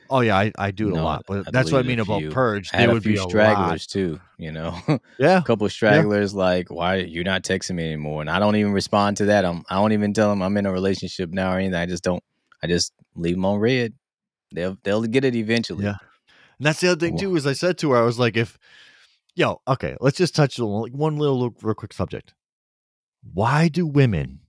Oh 0.09 0.19
yeah, 0.19 0.37
I, 0.37 0.51
I 0.59 0.69
do 0.69 0.89
it 0.89 0.97
a 0.97 1.01
lot, 1.01 1.23
but 1.27 1.47
I 1.47 1.51
that's 1.51 1.71
what 1.71 1.79
I 1.79 1.87
mean 1.87 1.99
about 1.99 2.21
purge. 2.29 2.69
There 2.69 2.87
a 2.87 2.93
would 2.93 3.01
be 3.01 3.15
a 3.15 3.21
stragglers 3.23 3.87
too. 3.87 4.19
You 4.37 4.51
know, 4.51 4.77
Yeah, 5.17 5.39
a 5.39 5.41
couple 5.41 5.67
stragglers 5.69 6.35
like, 6.35 6.69
why 6.69 6.97
you're 6.97 7.23
not 7.23 7.41
texting 7.41 7.75
me 7.75 7.85
anymore? 7.85 8.21
And 8.21 8.29
I 8.29 8.37
don't 8.37 8.55
even 8.55 8.73
respond 8.73 9.17
to 9.17 9.25
that. 9.25 9.43
I'm 9.43 9.63
I 9.71 9.75
don't 9.75 9.91
even 9.93 10.13
tell 10.13 10.29
them 10.29 10.43
I'm 10.43 10.55
in 10.57 10.67
a 10.67 10.71
relationship 10.71 11.31
now 11.31 11.53
or 11.53 11.57
anything. 11.57 11.73
I 11.75 11.87
just 11.87 12.03
don't. 12.03 12.23
I 12.61 12.67
just 12.67 12.93
leave 13.15 13.35
them 13.35 13.45
on 13.45 13.59
read. 13.59 13.93
They'll 14.53 14.77
they'll 14.83 15.03
get 15.03 15.25
it 15.25 15.35
eventually. 15.35 15.85
Yeah. 15.85 15.97
And 16.59 16.67
that's 16.67 16.79
the 16.79 16.91
other 16.91 16.99
thing 16.99 17.17
too. 17.17 17.35
Is 17.35 17.47
I 17.47 17.53
said 17.53 17.77
to 17.79 17.91
her, 17.91 17.97
I 17.97 18.05
was 18.05 18.19
like, 18.19 18.37
if 18.37 18.57
yo, 19.35 19.61
okay, 19.67 19.97
let's 19.99 20.17
just 20.17 20.35
touch 20.35 20.59
on 20.59 20.67
like 20.67 20.93
one 20.93 21.17
little, 21.17 21.39
little 21.39 21.57
real 21.61 21.75
quick 21.75 21.93
subject. 21.93 22.33
Why 23.33 23.67
do 23.67 23.85
women? 23.85 24.41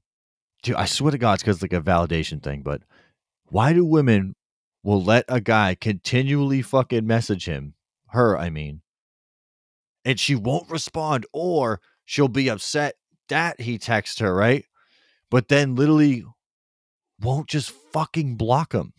do 0.65 0.75
I 0.77 0.87
swear 0.87 1.13
to 1.13 1.19
God, 1.19 1.35
it's 1.35 1.43
because 1.43 1.63
like 1.63 1.73
a 1.73 1.81
validation 1.81 2.43
thing. 2.43 2.63
But 2.63 2.83
why 3.51 3.73
do 3.73 3.85
women 3.85 4.35
will 4.83 5.03
let 5.03 5.25
a 5.29 5.41
guy 5.41 5.77
continually 5.79 6.63
fucking 6.63 7.07
message 7.07 7.45
him, 7.45 7.75
her, 8.09 8.37
I 8.37 8.51
mean, 8.51 8.81
and 10.05 10.19
she 10.19 10.35
won't 10.35 10.71
respond, 10.71 11.27
or 11.33 11.81
she'll 12.05 12.29
be 12.29 12.49
upset 12.49 12.97
that 13.29 13.61
he 13.61 13.79
texts 13.79 14.19
her, 14.19 14.35
right? 14.35 14.65
But 15.31 15.49
then 15.49 15.75
literally 15.75 16.25
won't 17.21 17.49
just 17.49 17.71
fucking 17.71 18.37
block 18.37 18.73
him 18.73 18.93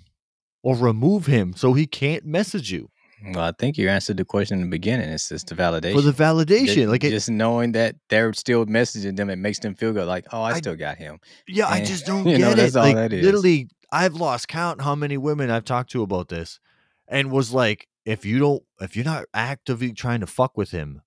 or 0.66 0.76
remove 0.76 1.28
him 1.28 1.54
so 1.56 1.74
he 1.74 1.86
can't 1.86 2.26
message 2.26 2.72
you 2.72 2.90
Well, 3.34 3.46
I 3.46 3.54
think 3.58 3.78
you 3.78 3.88
answered 3.88 4.18
the 4.18 4.26
question 4.26 4.58
in 4.58 4.64
the 4.66 4.70
beginning. 4.70 5.10
It's 5.10 5.30
just 5.30 5.48
the 5.48 5.56
validation. 5.56 5.94
for 5.94 6.02
the 6.02 6.12
validation. 6.12 6.74
Ju- 6.74 6.88
like, 6.90 7.04
it, 7.04 7.12
just 7.12 7.30
knowing 7.30 7.72
that 7.74 7.96
they're 8.10 8.34
still 8.34 8.66
messaging 8.66 9.16
them, 9.16 9.30
it 9.30 9.38
makes 9.38 9.60
them 9.60 9.74
feel 9.76 9.94
good. 9.94 10.08
Like, 10.08 10.26
oh, 10.34 10.42
I, 10.42 10.52
I- 10.52 10.58
still 10.58 10.76
got 10.76 10.98
him. 10.98 11.20
yeah, 11.48 11.68
I 11.68 11.84
just 11.84 12.06
don't 12.10 12.26
you 12.28 12.38
know, 12.40 12.50
get 12.50 12.58
that's 12.58 12.76
it. 12.76 12.80
all 12.80 12.86
like, 12.86 12.96
that 12.96 13.14
is. 13.14 13.24
literally, 13.26 13.70
I've 13.92 14.16
lost 14.16 14.48
count 14.48 14.82
how 14.82 14.96
many 14.96 15.18
women 15.18 15.50
I've 15.50 15.66
talked 15.66 15.92
to 15.92 16.02
about 16.04 16.28
this, 16.30 16.60
and 17.08 17.32
was 17.32 17.54
like, 17.54 17.88
if 18.06 18.26
you 18.26 18.38
don't, 18.40 18.64
if 18.82 18.96
you're 18.96 19.06
not 19.06 19.26
actively 19.34 19.94
trying 19.94 20.20
to 20.22 20.28
fuck 20.28 20.58
with 20.58 20.72
him, 20.72 21.02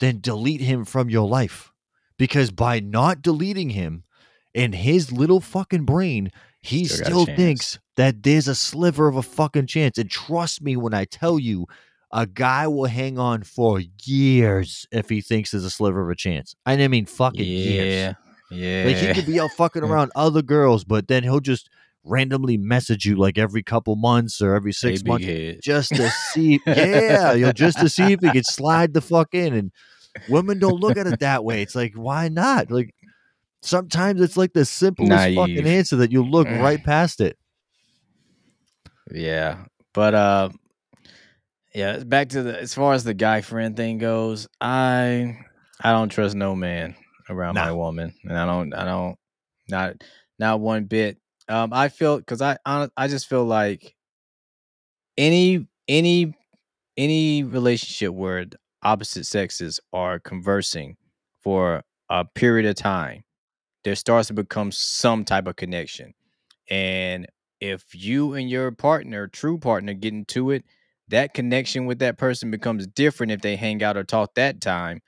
then 0.00 0.20
delete 0.20 0.60
him 0.62 0.84
from 0.84 1.08
your 1.10 1.28
life, 1.28 1.70
because 2.18 2.50
by 2.50 2.80
not 2.80 3.22
deleting 3.22 3.70
him, 3.70 4.04
in 4.52 4.72
his 4.72 5.12
little 5.12 5.40
fucking 5.40 5.84
brain, 5.84 6.30
he 6.60 6.84
Still 6.86 7.24
still 7.24 7.26
thinks 7.36 7.78
that 7.96 8.22
there's 8.22 8.48
a 8.48 8.54
sliver 8.54 9.08
of 9.08 9.16
a 9.16 9.22
fucking 9.22 9.66
chance. 9.66 9.98
And 9.98 10.10
trust 10.10 10.62
me 10.62 10.76
when 10.76 10.94
I 10.94 11.04
tell 11.04 11.38
you, 11.38 11.66
a 12.12 12.26
guy 12.26 12.66
will 12.66 12.86
hang 12.86 13.18
on 13.18 13.42
for 13.42 13.80
years 14.04 14.86
if 14.92 15.08
he 15.08 15.20
thinks 15.20 15.50
there's 15.50 15.64
a 15.64 15.70
sliver 15.70 16.02
of 16.02 16.10
a 16.10 16.14
chance. 16.14 16.54
I 16.66 16.76
mean, 16.88 17.06
fucking 17.06 17.44
years. 17.44 18.16
Yeah. 18.50 18.54
Yeah. 18.58 18.84
Like 18.86 18.96
he 18.96 19.14
could 19.14 19.26
be 19.26 19.40
out 19.40 19.50
fucking 19.52 19.82
around 19.82 20.12
other 20.14 20.42
girls, 20.42 20.84
but 20.84 21.08
then 21.08 21.22
he'll 21.22 21.40
just 21.40 21.70
randomly 22.04 22.58
message 22.58 23.06
you 23.06 23.16
like 23.16 23.38
every 23.38 23.62
couple 23.62 23.96
months 23.96 24.42
or 24.42 24.54
every 24.54 24.72
six 24.72 25.02
big 25.02 25.08
months 25.08 25.26
head. 25.26 25.60
just 25.62 25.90
to 25.90 26.10
see. 26.32 26.60
yeah, 26.66 27.32
you 27.32 27.46
know, 27.46 27.52
just 27.52 27.78
to 27.78 27.88
see 27.88 28.12
if 28.12 28.20
he 28.20 28.30
could 28.30 28.46
slide 28.46 28.92
the 28.92 29.00
fuck 29.00 29.34
in. 29.34 29.54
And 29.54 29.72
women 30.28 30.58
don't 30.58 30.80
look 30.80 30.98
at 30.98 31.06
it 31.06 31.20
that 31.20 31.44
way. 31.44 31.62
It's 31.62 31.74
like, 31.74 31.94
why 31.94 32.28
not? 32.28 32.70
Like 32.70 32.94
sometimes 33.62 34.20
it's 34.20 34.36
like 34.36 34.52
the 34.52 34.64
simplest 34.64 35.08
Naive. 35.08 35.36
fucking 35.36 35.66
answer 35.66 35.96
that 35.96 36.12
you 36.12 36.22
look 36.22 36.46
right 36.46 36.82
past 36.82 37.20
it. 37.20 37.38
Yeah, 39.10 39.64
but 39.92 40.14
uh, 40.14 40.48
yeah. 41.74 41.98
Back 42.04 42.30
to 42.30 42.42
the 42.42 42.60
as 42.60 42.74
far 42.74 42.92
as 42.94 43.04
the 43.04 43.14
guy 43.14 43.40
friend 43.40 43.76
thing 43.76 43.98
goes, 43.98 44.48
I 44.60 45.38
I 45.80 45.92
don't 45.92 46.08
trust 46.08 46.34
no 46.34 46.54
man 46.54 46.94
around 47.28 47.54
my 47.54 47.72
woman, 47.72 48.14
and 48.24 48.36
I 48.38 48.46
don't 48.46 48.74
I 48.74 48.84
don't 48.84 49.16
not 49.68 49.94
not 50.38 50.60
one 50.60 50.84
bit. 50.84 51.18
Um, 51.48 51.72
I 51.72 51.88
feel 51.88 52.18
because 52.18 52.42
I 52.42 52.56
hon- 52.66 52.90
I 52.96 53.08
just 53.08 53.28
feel 53.28 53.44
like 53.44 53.94
any 55.16 55.66
any 55.88 56.34
any 56.96 57.42
relationship 57.44 58.12
where 58.14 58.44
the 58.46 58.58
opposite 58.82 59.26
sexes 59.26 59.80
are 59.92 60.18
conversing 60.20 60.96
for 61.42 61.82
a 62.10 62.24
period 62.24 62.66
of 62.66 62.76
time, 62.76 63.24
there 63.84 63.96
starts 63.96 64.28
to 64.28 64.34
become 64.34 64.72
some 64.72 65.24
type 65.24 65.46
of 65.46 65.56
connection. 65.56 66.14
And 66.70 67.26
if 67.62 67.84
you 67.94 68.34
and 68.34 68.50
your 68.50 68.72
partner, 68.72 69.28
true 69.28 69.56
partner, 69.56 69.94
get 69.94 70.12
into 70.12 70.50
it, 70.50 70.64
that 71.08 71.32
connection 71.32 71.86
with 71.86 72.00
that 72.00 72.18
person 72.18 72.50
becomes 72.50 72.88
different 72.88 73.30
if 73.30 73.40
they 73.40 73.54
hang 73.54 73.82
out 73.84 73.96
or 73.96 74.02
talk 74.02 74.34
that 74.34 74.60
time. 74.60 75.00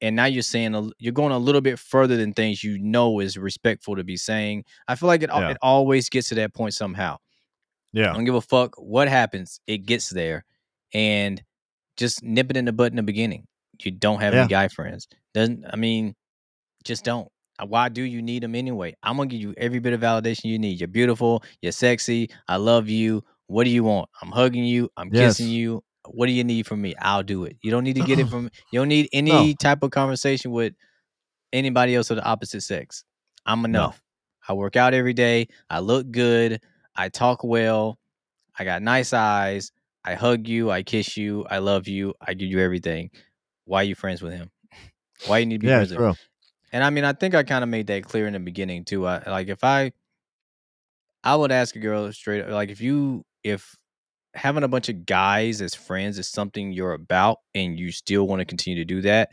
And 0.00 0.14
now 0.14 0.26
you're 0.26 0.42
saying 0.42 0.74
a, 0.76 0.88
you're 0.98 1.12
going 1.12 1.32
a 1.32 1.38
little 1.38 1.60
bit 1.60 1.78
further 1.80 2.16
than 2.16 2.32
things 2.32 2.62
you 2.62 2.78
know 2.78 3.18
is 3.18 3.36
respectful 3.36 3.96
to 3.96 4.04
be 4.04 4.16
saying. 4.16 4.64
I 4.86 4.94
feel 4.94 5.08
like 5.08 5.22
it 5.24 5.30
Yeah. 5.32 5.50
it 5.50 5.56
always 5.62 6.08
gets 6.08 6.28
to 6.28 6.36
that 6.36 6.54
point 6.54 6.74
somehow. 6.74 7.16
Yeah, 7.92 8.10
I 8.10 8.14
don't 8.14 8.24
give 8.24 8.34
a 8.34 8.40
fuck 8.40 8.74
what 8.76 9.08
happens. 9.08 9.58
It 9.66 9.78
gets 9.78 10.10
there, 10.10 10.44
and 10.92 11.42
just 11.96 12.22
nip 12.22 12.50
it 12.50 12.56
in 12.58 12.66
the 12.66 12.72
butt 12.72 12.92
in 12.92 12.96
the 12.96 13.02
beginning. 13.02 13.46
You 13.82 13.90
don't 13.90 14.20
have 14.20 14.34
Yeah. 14.34 14.40
any 14.40 14.48
guy 14.48 14.68
friends. 14.68 15.08
Doesn't 15.34 15.64
I 15.72 15.76
mean, 15.76 16.14
just 16.84 17.04
don't. 17.04 17.28
Uh, 17.58 17.66
Why 17.66 17.88
do 17.88 18.02
you 18.02 18.22
need 18.22 18.42
them 18.42 18.54
anyway? 18.54 18.94
I'm 19.02 19.16
gonna 19.16 19.28
give 19.28 19.40
you 19.40 19.54
every 19.56 19.78
bit 19.78 19.92
of 19.92 20.00
validation 20.00 20.44
you 20.44 20.58
need. 20.58 20.80
You're 20.80 20.88
beautiful. 20.88 21.42
You're 21.62 21.72
sexy. 21.72 22.30
I 22.48 22.56
love 22.56 22.88
you. 22.88 23.24
What 23.46 23.64
do 23.64 23.70
you 23.70 23.84
want? 23.84 24.08
I'm 24.22 24.30
hugging 24.30 24.64
you. 24.64 24.90
I'm 24.96 25.10
kissing 25.10 25.48
you. 25.48 25.82
What 26.08 26.26
do 26.26 26.32
you 26.32 26.44
need 26.44 26.66
from 26.66 26.80
me? 26.82 26.94
I'll 27.00 27.22
do 27.22 27.44
it. 27.44 27.56
You 27.62 27.70
don't 27.70 27.84
need 27.84 27.94
to 27.96 28.02
get 28.02 28.18
it 28.18 28.28
from. 28.30 28.50
You 28.72 28.80
don't 28.80 28.88
need 28.88 29.08
any 29.12 29.54
type 29.54 29.82
of 29.82 29.90
conversation 29.90 30.50
with 30.50 30.74
anybody 31.52 31.94
else 31.94 32.10
of 32.10 32.16
the 32.16 32.24
opposite 32.24 32.62
sex. 32.62 33.04
I'm 33.44 33.64
enough. 33.64 34.02
I 34.48 34.52
work 34.52 34.76
out 34.76 34.94
every 34.94 35.14
day. 35.14 35.48
I 35.70 35.80
look 35.80 36.10
good. 36.10 36.60
I 36.94 37.08
talk 37.08 37.42
well. 37.44 37.98
I 38.58 38.64
got 38.64 38.82
nice 38.82 39.12
eyes. 39.12 39.72
I 40.04 40.14
hug 40.14 40.46
you. 40.46 40.70
I 40.70 40.82
kiss 40.82 41.16
you. 41.16 41.44
I 41.50 41.58
love 41.58 41.88
you. 41.88 42.14
I 42.20 42.34
give 42.34 42.48
you 42.48 42.60
everything. 42.60 43.10
Why 43.64 43.80
are 43.80 43.84
you 43.84 43.94
friends 43.94 44.22
with 44.22 44.32
him? 44.32 44.50
Why 45.26 45.38
you 45.38 45.46
need 45.46 45.56
to 45.56 45.58
be 45.60 45.66
Yeah, 45.68 45.78
friends 45.78 45.90
with 45.90 46.00
him? 46.00 46.16
And 46.72 46.82
I 46.82 46.90
mean, 46.90 47.04
I 47.04 47.12
think 47.12 47.34
I 47.34 47.42
kind 47.42 47.62
of 47.62 47.70
made 47.70 47.86
that 47.88 48.04
clear 48.04 48.26
in 48.26 48.32
the 48.32 48.40
beginning 48.40 48.84
too. 48.84 49.06
I 49.06 49.22
like 49.28 49.48
if 49.48 49.62
I, 49.62 49.92
I 51.22 51.36
would 51.36 51.52
ask 51.52 51.74
a 51.76 51.78
girl 51.78 52.12
straight 52.12 52.48
like 52.48 52.70
if 52.70 52.80
you 52.80 53.24
if 53.42 53.76
having 54.34 54.62
a 54.64 54.68
bunch 54.68 54.88
of 54.88 55.06
guys 55.06 55.62
as 55.62 55.74
friends 55.74 56.18
is 56.18 56.28
something 56.28 56.72
you're 56.72 56.92
about 56.92 57.38
and 57.54 57.78
you 57.78 57.90
still 57.90 58.26
want 58.26 58.40
to 58.40 58.44
continue 58.44 58.80
to 58.80 58.84
do 58.84 59.00
that, 59.02 59.30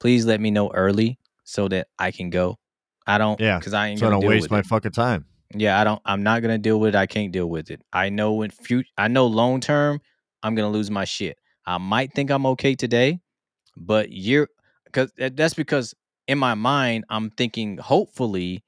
please 0.00 0.26
let 0.26 0.40
me 0.40 0.50
know 0.50 0.70
early 0.72 1.18
so 1.44 1.68
that 1.68 1.88
I 1.98 2.10
can 2.10 2.30
go. 2.30 2.58
I 3.06 3.18
don't, 3.18 3.38
Yeah, 3.40 3.58
because 3.58 3.74
I 3.74 3.88
ain't 3.88 4.00
So 4.00 4.06
gonna 4.06 4.20
don't 4.20 4.28
waste 4.28 4.50
my 4.50 4.60
it. 4.60 4.66
fucking 4.66 4.92
time. 4.92 5.26
Yeah, 5.54 5.80
I 5.80 5.84
don't. 5.84 6.00
I'm 6.04 6.22
not 6.22 6.42
gonna 6.42 6.58
deal 6.58 6.80
with 6.80 6.94
it. 6.94 6.98
I 6.98 7.06
can't 7.06 7.32
deal 7.32 7.48
with 7.48 7.70
it. 7.70 7.80
I 7.92 8.08
know 8.08 8.42
in 8.42 8.50
future. 8.50 8.88
I 8.98 9.08
know 9.08 9.26
long 9.26 9.60
term, 9.60 10.00
I'm 10.42 10.54
gonna 10.54 10.70
lose 10.70 10.90
my 10.90 11.04
shit. 11.04 11.38
I 11.66 11.78
might 11.78 12.12
think 12.12 12.30
I'm 12.30 12.46
okay 12.46 12.74
today, 12.74 13.20
but 13.76 14.10
you're 14.10 14.48
because 14.86 15.12
eh, 15.18 15.30
that's 15.32 15.54
because 15.54 15.94
in 16.26 16.38
my 16.38 16.54
mind 16.54 17.04
I'm 17.08 17.30
thinking 17.30 17.78
hopefully 17.78 18.62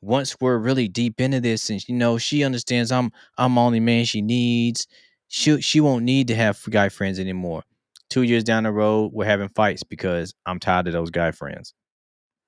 once 0.00 0.36
we're 0.40 0.58
really 0.58 0.88
deep 0.88 1.20
into 1.20 1.40
this 1.40 1.70
and 1.70 1.86
you 1.88 1.94
know 1.94 2.18
she 2.18 2.44
understands 2.44 2.92
I'm 2.92 3.12
I'm 3.38 3.54
the 3.54 3.60
only 3.60 3.80
man 3.80 4.04
she 4.04 4.22
needs. 4.22 4.86
She 5.28 5.60
she 5.60 5.80
won't 5.80 6.04
need 6.04 6.28
to 6.28 6.34
have 6.34 6.60
guy 6.68 6.88
friends 6.88 7.18
anymore. 7.18 7.62
Two 8.10 8.22
years 8.22 8.44
down 8.44 8.64
the 8.64 8.72
road, 8.72 9.12
we're 9.14 9.24
having 9.24 9.48
fights 9.48 9.82
because 9.82 10.34
I'm 10.44 10.58
tired 10.58 10.86
of 10.86 10.92
those 10.92 11.10
guy 11.10 11.30
friends, 11.30 11.72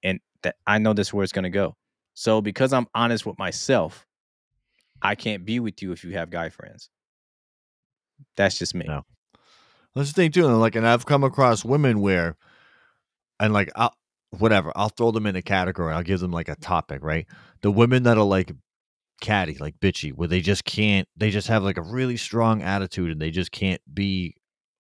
and 0.03 0.21
that 0.43 0.57
I 0.67 0.79
know 0.79 0.93
that's 0.93 1.13
where 1.13 1.25
it's 1.25 1.33
gonna 1.33 1.49
go. 1.49 1.77
So 2.13 2.43
because 2.43 2.73
I'm 2.73 2.87
honest 2.95 3.25
with 3.25 3.39
myself, 3.39 4.07
I 5.01 5.15
can't 5.15 5.45
be 5.45 5.61
with 5.61 5.83
you 5.83 5.93
if 5.93 6.05
you 6.05 6.13
have 6.13 6.31
guy 6.31 6.51
friends. 6.51 6.91
That's 8.37 8.59
just 8.59 8.75
me. 8.75 8.85
No. 8.87 9.05
That's 9.95 10.11
the 10.11 10.15
thing 10.15 10.33
too. 10.33 10.47
And 10.47 10.61
like, 10.61 10.75
and 10.75 10.87
I've 10.87 11.07
come 11.07 11.25
across 11.25 11.65
women 11.65 12.01
where, 12.01 12.37
and 13.39 13.53
like, 13.53 13.71
I'll 13.77 13.95
whatever, 14.35 14.73
I'll 14.77 14.89
throw 14.89 15.11
them 15.11 15.27
in 15.27 15.37
a 15.37 15.43
category. 15.43 15.93
I'll 15.93 16.03
give 16.03 16.21
them 16.21 16.31
like 16.33 16.49
a 16.49 16.57
topic, 16.57 17.03
right? 17.03 17.27
The 17.63 17.71
women 17.71 18.03
that 18.05 18.19
are 18.19 18.25
like 18.25 18.53
catty, 19.21 19.57
like 19.59 19.79
bitchy, 19.81 20.13
where 20.13 20.29
they 20.29 20.41
just 20.41 20.65
can't, 20.65 21.09
they 21.17 21.31
just 21.31 21.49
have 21.49 21.63
like 21.63 21.79
a 21.79 21.83
really 21.83 22.17
strong 22.17 22.63
attitude 22.63 23.11
and 23.11 23.21
they 23.21 23.31
just 23.31 23.53
can't 23.53 23.81
be 23.93 24.37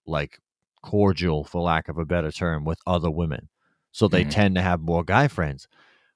like 0.07 0.39
cordial, 0.83 1.45
for 1.45 1.63
lack 1.63 1.89
of 1.89 1.97
a 1.99 2.05
better 2.05 2.31
term, 2.31 2.65
with 2.65 2.79
other 2.87 3.11
women. 3.11 3.49
So 3.93 4.09
they 4.09 4.25
Mhm. 4.25 4.31
tend 4.31 4.55
to 4.57 4.63
have 4.63 4.81
more 4.81 5.05
guy 5.05 5.29
friends. 5.29 5.67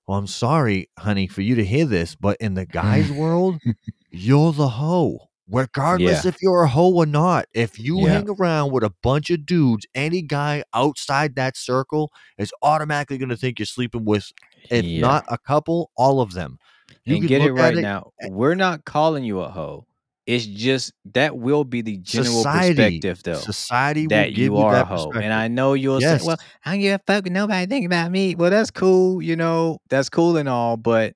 Well, 0.07 0.18
I'm 0.18 0.26
sorry, 0.26 0.91
honey, 0.99 1.26
for 1.26 1.43
you 1.43 1.55
to 1.55 1.64
hear 1.64 1.84
this, 1.86 2.14
but 2.14 2.36
in 2.41 2.55
the 2.55 2.66
guys' 2.80 3.12
world, 3.12 3.59
you're 4.11 4.53
the 4.53 4.68
hoe. 4.68 5.28
Regardless 5.51 6.24
if 6.24 6.36
you're 6.42 6.62
a 6.62 6.68
hoe 6.68 6.92
or 6.94 7.07
not, 7.07 7.46
if 7.55 7.78
you 7.78 8.01
Yeah. 8.01 8.09
hang 8.14 8.28
around 8.28 8.70
with 8.72 8.84
a 8.84 8.92
bunch 9.03 9.30
of 9.30 9.46
dudes, 9.46 9.86
any 9.94 10.20
guy 10.22 10.62
outside 10.74 11.36
that 11.36 11.57
circle 11.57 12.11
is 12.36 12.53
automatically 12.62 13.16
going 13.18 13.30
to 13.30 13.36
think 13.36 13.59
you're 13.59 13.66
sleeping 13.66 14.05
with, 14.05 14.30
if 14.70 14.84
Yeah. 14.84 15.01
not 15.01 15.24
a 15.28 15.38
couple, 15.38 15.90
all 15.96 16.20
of 16.20 16.32
them. 16.34 16.59
You 17.05 17.16
and 17.16 17.28
get 17.28 17.40
it 17.42 17.53
right 17.53 17.76
it- 17.76 17.80
now. 17.82 18.11
We're 18.28 18.55
not 18.55 18.84
calling 18.84 19.24
you 19.24 19.40
a 19.40 19.49
hoe. 19.49 19.86
It's 20.26 20.44
just 20.44 20.92
that 21.14 21.38
will 21.38 21.64
be 21.64 21.80
the 21.80 21.96
general 21.96 22.34
Society, 22.42 22.74
perspective, 23.01 23.22
though. 23.24 23.38
society 23.38 24.03
will 24.03 24.09
that 24.11 24.28
give 24.28 24.38
you 24.38 24.44
you 24.44 24.57
are 24.59 24.76
a 24.76 24.84
hoe. 24.84 25.11
And 25.12 25.32
I 25.32 25.49
know 25.49 25.72
you'll 25.72 26.03
Yes. 26.03 26.20
say, 26.20 26.26
"Well, 26.26 26.36
I 26.66 26.72
don't 26.72 26.80
give 26.80 27.01
a 27.01 27.03
fuck. 27.07 27.24
Nobody 27.30 27.64
think 27.66 27.86
about 27.86 28.11
me." 28.11 28.34
Well, 28.34 28.51
that's 28.51 28.70
cool. 28.70 29.22
You 29.22 29.36
know, 29.36 29.78
that's 29.88 30.11
cool 30.11 30.36
and 30.36 30.46
all, 30.46 30.76
but 30.76 31.14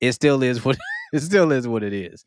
it 0.00 0.12
still 0.12 0.44
is 0.44 0.64
what 0.64 0.78
it 1.12 1.20
still 1.22 1.50
is 1.50 1.66
what 1.66 1.82
it 1.82 1.92
is. 1.92 2.24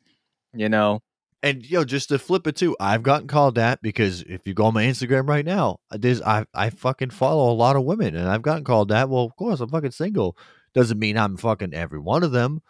You 0.54 0.68
know. 0.68 1.00
And 1.42 1.66
yo, 1.66 1.86
just 1.86 2.10
to 2.10 2.20
flip 2.20 2.48
it 2.48 2.58
too, 2.58 2.76
I've 2.80 3.04
gotten 3.04 3.28
called 3.28 3.56
that 3.56 3.82
because 3.82 4.24
if 4.24 4.46
you 4.46 4.54
go 4.54 4.66
on 4.66 4.74
my 4.74 4.84
Instagram 4.84 5.28
right 5.28 5.46
now, 5.46 5.78
there's 5.92 6.22
I 6.22 6.46
I 6.54 6.70
fucking 6.70 7.12
follow 7.12 7.52
a 7.52 7.56
lot 7.56 7.78
of 7.78 7.86
women, 7.86 8.16
and 8.16 8.28
I've 8.28 8.42
gotten 8.42 8.66
called 8.66 8.90
that. 8.90 9.10
Well, 9.10 9.24
of 9.24 9.36
course, 9.38 9.62
I'm 9.62 9.70
fucking 9.70 9.92
single. 9.92 10.38
Doesn't 10.74 11.00
mean 11.00 11.18
I'm 11.18 11.38
fucking 11.38 11.74
every 11.74 12.00
one 12.00 12.24
of 12.24 12.32
them, 12.34 12.62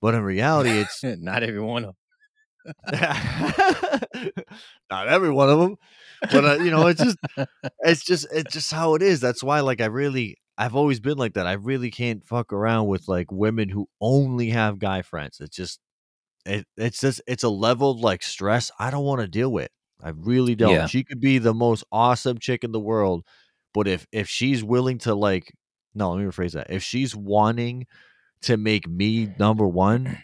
but 0.00 0.14
in 0.14 0.22
reality, 0.22 0.70
it's 0.78 1.02
not 1.02 1.42
every 1.42 1.60
one 1.60 1.84
of 1.84 1.94
them. 1.94 1.96
not 4.90 5.08
every 5.08 5.30
one 5.30 5.50
of 5.50 5.58
them. 5.58 5.76
But 6.30 6.44
uh, 6.44 6.54
you 6.62 6.70
know, 6.70 6.86
it's 6.86 7.02
just 7.02 7.18
it's 7.80 8.04
just 8.04 8.26
it's 8.32 8.52
just 8.52 8.72
how 8.72 8.94
it 8.94 9.02
is. 9.02 9.20
That's 9.20 9.42
why, 9.42 9.60
like, 9.60 9.80
I 9.80 9.86
really 9.86 10.36
I've 10.56 10.76
always 10.76 11.00
been 11.00 11.18
like 11.18 11.34
that. 11.34 11.46
I 11.46 11.54
really 11.54 11.90
can't 11.90 12.24
fuck 12.24 12.52
around 12.52 12.86
with 12.86 13.08
like 13.08 13.32
women 13.32 13.68
who 13.68 13.88
only 14.00 14.50
have 14.50 14.78
guy 14.78 15.02
friends. 15.02 15.38
It's 15.40 15.56
just 15.56 15.80
it 16.44 16.66
it's 16.76 17.00
just 17.00 17.20
it's 17.26 17.44
a 17.44 17.48
level 17.48 17.92
of 17.92 18.00
like 18.00 18.22
stress 18.22 18.70
I 18.78 18.90
don't 18.90 19.04
want 19.04 19.20
to 19.20 19.28
deal 19.28 19.50
with. 19.50 19.70
I 20.02 20.10
really 20.10 20.54
don't. 20.54 20.72
Yeah. 20.72 20.86
She 20.86 21.04
could 21.04 21.20
be 21.20 21.38
the 21.38 21.54
most 21.54 21.84
awesome 21.92 22.38
chick 22.38 22.64
in 22.64 22.72
the 22.72 22.80
world, 22.80 23.24
but 23.72 23.86
if 23.86 24.06
if 24.12 24.28
she's 24.28 24.64
willing 24.64 24.98
to 24.98 25.14
like 25.14 25.52
no, 25.94 26.10
let 26.12 26.20
me 26.20 26.30
rephrase 26.30 26.52
that. 26.52 26.70
If 26.70 26.82
she's 26.82 27.14
wanting 27.14 27.86
to 28.42 28.56
make 28.56 28.88
me 28.88 29.32
number 29.38 29.66
one 29.66 30.22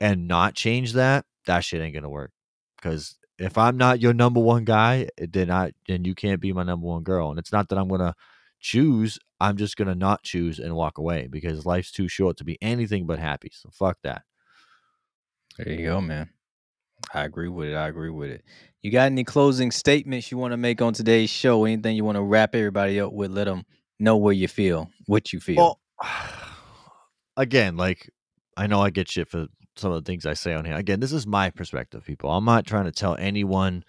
and 0.00 0.26
not 0.26 0.54
change 0.54 0.94
that, 0.94 1.24
that 1.46 1.60
shit 1.60 1.80
ain't 1.80 1.94
gonna 1.94 2.08
work. 2.08 2.32
Because 2.76 3.16
if 3.38 3.56
I'm 3.56 3.76
not 3.76 4.00
your 4.00 4.12
number 4.14 4.40
one 4.40 4.64
guy, 4.64 5.08
eh, 5.18 5.26
then 5.30 5.50
I 5.50 5.72
then 5.88 6.04
you 6.04 6.14
can't 6.14 6.40
be 6.40 6.52
my 6.52 6.62
number 6.62 6.86
one 6.86 7.02
girl. 7.02 7.30
And 7.30 7.38
it's 7.38 7.52
not 7.52 7.68
that 7.68 7.78
I'm 7.78 7.88
gonna 7.88 8.14
choose. 8.60 9.18
I'm 9.40 9.56
just 9.56 9.76
gonna 9.76 9.94
not 9.94 10.22
choose 10.22 10.58
and 10.58 10.74
walk 10.74 10.98
away 10.98 11.28
because 11.30 11.66
life's 11.66 11.92
too 11.92 12.08
short 12.08 12.36
to 12.38 12.44
be 12.44 12.58
anything 12.60 13.06
but 13.06 13.18
happy. 13.18 13.50
So 13.52 13.70
fuck 13.72 13.98
that. 14.02 14.22
There 15.64 15.74
you 15.74 15.86
go, 15.86 16.00
man. 16.00 16.30
I 17.12 17.24
agree 17.24 17.48
with 17.48 17.68
it. 17.68 17.74
I 17.74 17.88
agree 17.88 18.10
with 18.10 18.30
it. 18.30 18.44
You 18.82 18.90
got 18.90 19.06
any 19.06 19.24
closing 19.24 19.70
statements 19.70 20.30
you 20.30 20.38
want 20.38 20.52
to 20.52 20.56
make 20.56 20.80
on 20.80 20.94
today's 20.94 21.28
show? 21.28 21.64
Anything 21.64 21.96
you 21.96 22.04
want 22.04 22.16
to 22.16 22.22
wrap 22.22 22.54
everybody 22.54 22.98
up 22.98 23.12
with? 23.12 23.30
Let 23.30 23.44
them 23.44 23.64
know 23.98 24.16
where 24.16 24.32
you 24.32 24.48
feel, 24.48 24.90
what 25.06 25.32
you 25.32 25.40
feel. 25.40 25.56
Well, 25.56 25.80
again, 27.36 27.76
like 27.76 28.08
I 28.56 28.66
know 28.68 28.80
I 28.80 28.88
get 28.88 29.10
shit 29.10 29.28
for 29.28 29.48
some 29.76 29.92
of 29.92 30.02
the 30.02 30.10
things 30.10 30.24
I 30.24 30.32
say 30.32 30.54
on 30.54 30.64
here. 30.64 30.76
Again, 30.76 31.00
this 31.00 31.12
is 31.12 31.26
my 31.26 31.50
perspective, 31.50 32.04
people. 32.04 32.30
I'm 32.30 32.44
not 32.44 32.66
trying 32.66 32.86
to 32.86 32.92
tell 32.92 33.16
anyone 33.16 33.84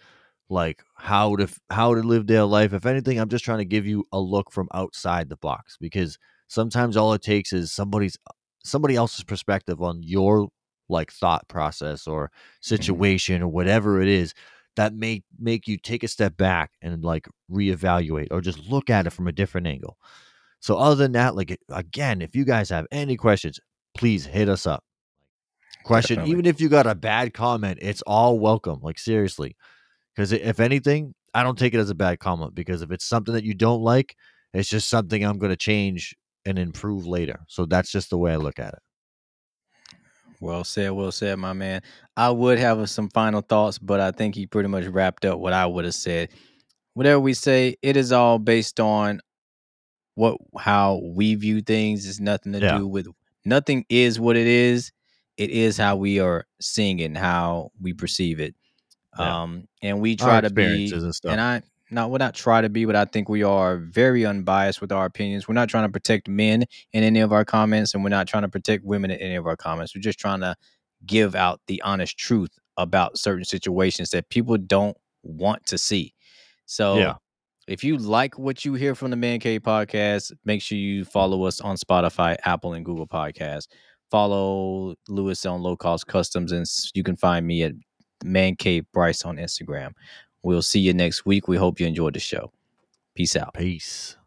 like 0.49 0.83
how 0.95 1.37
to 1.37 1.47
how 1.69 1.95
to 1.95 2.01
live 2.01 2.27
their 2.27 2.43
life. 2.43 2.73
If 2.73 2.85
anything, 2.85 3.17
I'm 3.17 3.29
just 3.29 3.45
trying 3.45 3.59
to 3.59 3.65
give 3.65 3.85
you 3.85 4.05
a 4.11 4.19
look 4.19 4.51
from 4.51 4.67
outside 4.73 5.29
the 5.29 5.37
box 5.37 5.77
because 5.79 6.17
sometimes 6.49 6.97
all 6.97 7.13
it 7.13 7.21
takes 7.21 7.53
is 7.53 7.71
somebody's 7.71 8.17
somebody 8.65 8.97
else's 8.97 9.23
perspective 9.23 9.81
on 9.81 10.01
your 10.03 10.49
like 10.91 11.11
thought 11.11 11.47
process 11.47 12.07
or 12.07 12.31
Mm-hmm. 12.71 12.75
situation 12.75 13.41
or 13.41 13.47
whatever 13.47 14.01
it 14.01 14.07
is 14.07 14.33
that 14.75 14.93
may 14.93 15.23
make 15.39 15.67
you 15.67 15.77
take 15.77 16.03
a 16.03 16.07
step 16.07 16.37
back 16.37 16.71
and 16.81 17.03
like 17.03 17.27
reevaluate 17.51 18.27
or 18.31 18.41
just 18.41 18.59
look 18.69 18.89
at 18.89 19.07
it 19.07 19.11
from 19.11 19.27
a 19.27 19.31
different 19.31 19.67
angle. 19.67 19.97
So 20.59 20.77
other 20.77 20.95
than 20.95 21.13
that, 21.13 21.35
like 21.35 21.57
again, 21.69 22.21
if 22.21 22.35
you 22.35 22.45
guys 22.45 22.69
have 22.69 22.85
any 22.91 23.17
questions, 23.17 23.59
please 23.97 24.25
hit 24.25 24.47
us 24.47 24.67
up. 24.67 24.83
Question, 25.83 26.17
Definitely. 26.17 26.31
even 26.31 26.45
if 26.45 26.61
you 26.61 26.69
got 26.69 26.85
a 26.87 26.95
bad 26.95 27.33
comment, 27.33 27.79
it's 27.81 28.03
all 28.03 28.39
welcome. 28.39 28.79
Like 28.81 28.99
seriously, 28.99 29.55
because 30.15 30.31
if 30.31 30.59
anything, 30.59 31.15
I 31.33 31.43
don't 31.43 31.57
take 31.57 31.73
it 31.73 31.79
as 31.79 31.89
a 31.89 31.95
bad 31.95 32.19
comment 32.19 32.53
because 32.53 32.81
if 32.81 32.91
it's 32.91 33.05
something 33.05 33.33
that 33.33 33.43
you 33.43 33.53
don't 33.55 33.81
like, 33.81 34.15
it's 34.53 34.69
just 34.69 34.89
something 34.89 35.23
I'm 35.23 35.39
going 35.39 35.49
to 35.51 35.57
change 35.57 36.15
and 36.45 36.59
improve 36.59 37.07
later. 37.07 37.39
So 37.47 37.65
that's 37.65 37.91
just 37.91 38.09
the 38.09 38.17
way 38.17 38.33
I 38.33 38.37
look 38.37 38.59
at 38.59 38.73
it. 38.73 38.79
Well 40.41 40.63
said, 40.63 40.91
well 40.91 41.11
said, 41.11 41.37
my 41.37 41.53
man. 41.53 41.81
I 42.17 42.31
would 42.31 42.57
have 42.57 42.89
some 42.89 43.09
final 43.09 43.41
thoughts, 43.41 43.77
but 43.77 43.99
I 43.99 44.11
think 44.11 44.33
he 44.35 44.47
pretty 44.47 44.69
much 44.69 44.85
wrapped 44.85 45.23
up 45.23 45.39
what 45.39 45.53
I 45.53 45.67
would 45.67 45.85
have 45.85 45.93
said. 45.93 46.29
Whatever 46.95 47.19
we 47.19 47.33
say, 47.35 47.75
it 47.83 47.95
is 47.95 48.11
all 48.11 48.39
based 48.39 48.79
on 48.79 49.21
what 50.15 50.37
how 50.57 50.99
we 51.03 51.35
view 51.35 51.61
things. 51.61 52.07
It's 52.07 52.19
nothing 52.19 52.53
to 52.53 52.59
Yeah. 52.59 52.79
do 52.79 52.87
with 52.87 53.07
nothing 53.45 53.85
is 53.87 54.19
what 54.19 54.35
it 54.35 54.47
is. 54.47 54.91
It 55.37 55.51
is 55.51 55.77
how 55.77 55.95
we 55.95 56.19
are 56.19 56.45
seeing 56.59 56.99
it 56.99 57.05
and 57.05 57.17
how 57.17 57.71
we 57.79 57.93
perceive 57.93 58.39
it. 58.39 58.55
Yeah. 59.17 59.43
Um, 59.43 59.67
and 59.83 60.01
we 60.01 60.15
try 60.15 60.41
to 60.41 60.49
be 60.49 60.91
and 60.91 61.15
stuff. 61.15 61.31
and 61.31 61.39
I 61.39 61.61
not 61.91 62.09
we're 62.11 62.17
not 62.17 62.33
try 62.33 62.61
to 62.61 62.69
be, 62.69 62.85
but 62.85 62.95
I 62.95 63.05
think 63.05 63.29
we 63.29 63.43
are 63.43 63.77
very 63.77 64.25
unbiased 64.25 64.81
with 64.81 64.91
our 64.91 65.05
opinions. 65.05 65.47
We're 65.47 65.53
not 65.55 65.69
trying 65.69 65.85
to 65.85 65.91
protect 65.91 66.27
men 66.27 66.65
in 66.93 67.03
any 67.03 67.19
of 67.19 67.31
our 67.33 67.45
comments, 67.45 67.93
and 67.93 68.03
we're 68.03 68.09
not 68.09 68.27
trying 68.27 68.43
to 68.43 68.49
protect 68.49 68.83
women 68.85 69.11
in 69.11 69.19
any 69.19 69.35
of 69.35 69.45
our 69.47 69.55
comments. 69.57 69.93
We're 69.95 70.01
just 70.01 70.19
trying 70.19 70.39
to 70.41 70.55
give 71.05 71.35
out 71.35 71.59
the 71.67 71.81
honest 71.81 72.17
truth 72.17 72.51
about 72.77 73.17
certain 73.17 73.43
situations 73.45 74.09
that 74.11 74.29
people 74.29 74.57
don't 74.57 74.95
want 75.23 75.65
to 75.67 75.77
see. 75.77 76.13
So 76.65 76.97
Yeah. 76.97 77.15
if 77.67 77.83
you 77.83 77.97
like 77.97 78.39
what 78.39 78.63
you 78.63 78.73
hear 78.75 78.95
from 78.95 79.11
the 79.11 79.17
Man 79.17 79.39
Cave 79.39 79.61
podcast, 79.61 80.31
make 80.45 80.61
sure 80.61 80.77
you 80.77 81.03
follow 81.05 81.43
us 81.43 81.59
on 81.59 81.75
Spotify, 81.75 82.37
Apple, 82.45 82.73
and 82.73 82.85
Google 82.85 83.07
Podcasts. 83.07 83.67
Follow 84.09 84.95
Lewis 85.07 85.45
on 85.45 85.61
Low 85.61 85.75
Cost 85.77 86.07
Customs, 86.07 86.51
and 86.51 86.65
you 86.93 87.01
can 87.03 87.15
find 87.15 87.45
me 87.47 87.63
at 87.63 87.73
Man 88.23 88.55
Cave 88.55 88.85
Bryce 88.93 89.23
on 89.23 89.37
Instagram. 89.37 89.91
We'll 90.43 90.61
see 90.61 90.79
you 90.79 90.93
next 90.93 91.25
week. 91.25 91.47
We 91.47 91.57
hope 91.57 91.79
you 91.79 91.87
enjoyed 91.87 92.15
the 92.15 92.19
show. 92.19 92.51
Peace 93.15 93.35
out. 93.35 93.53
Peace. 93.53 94.17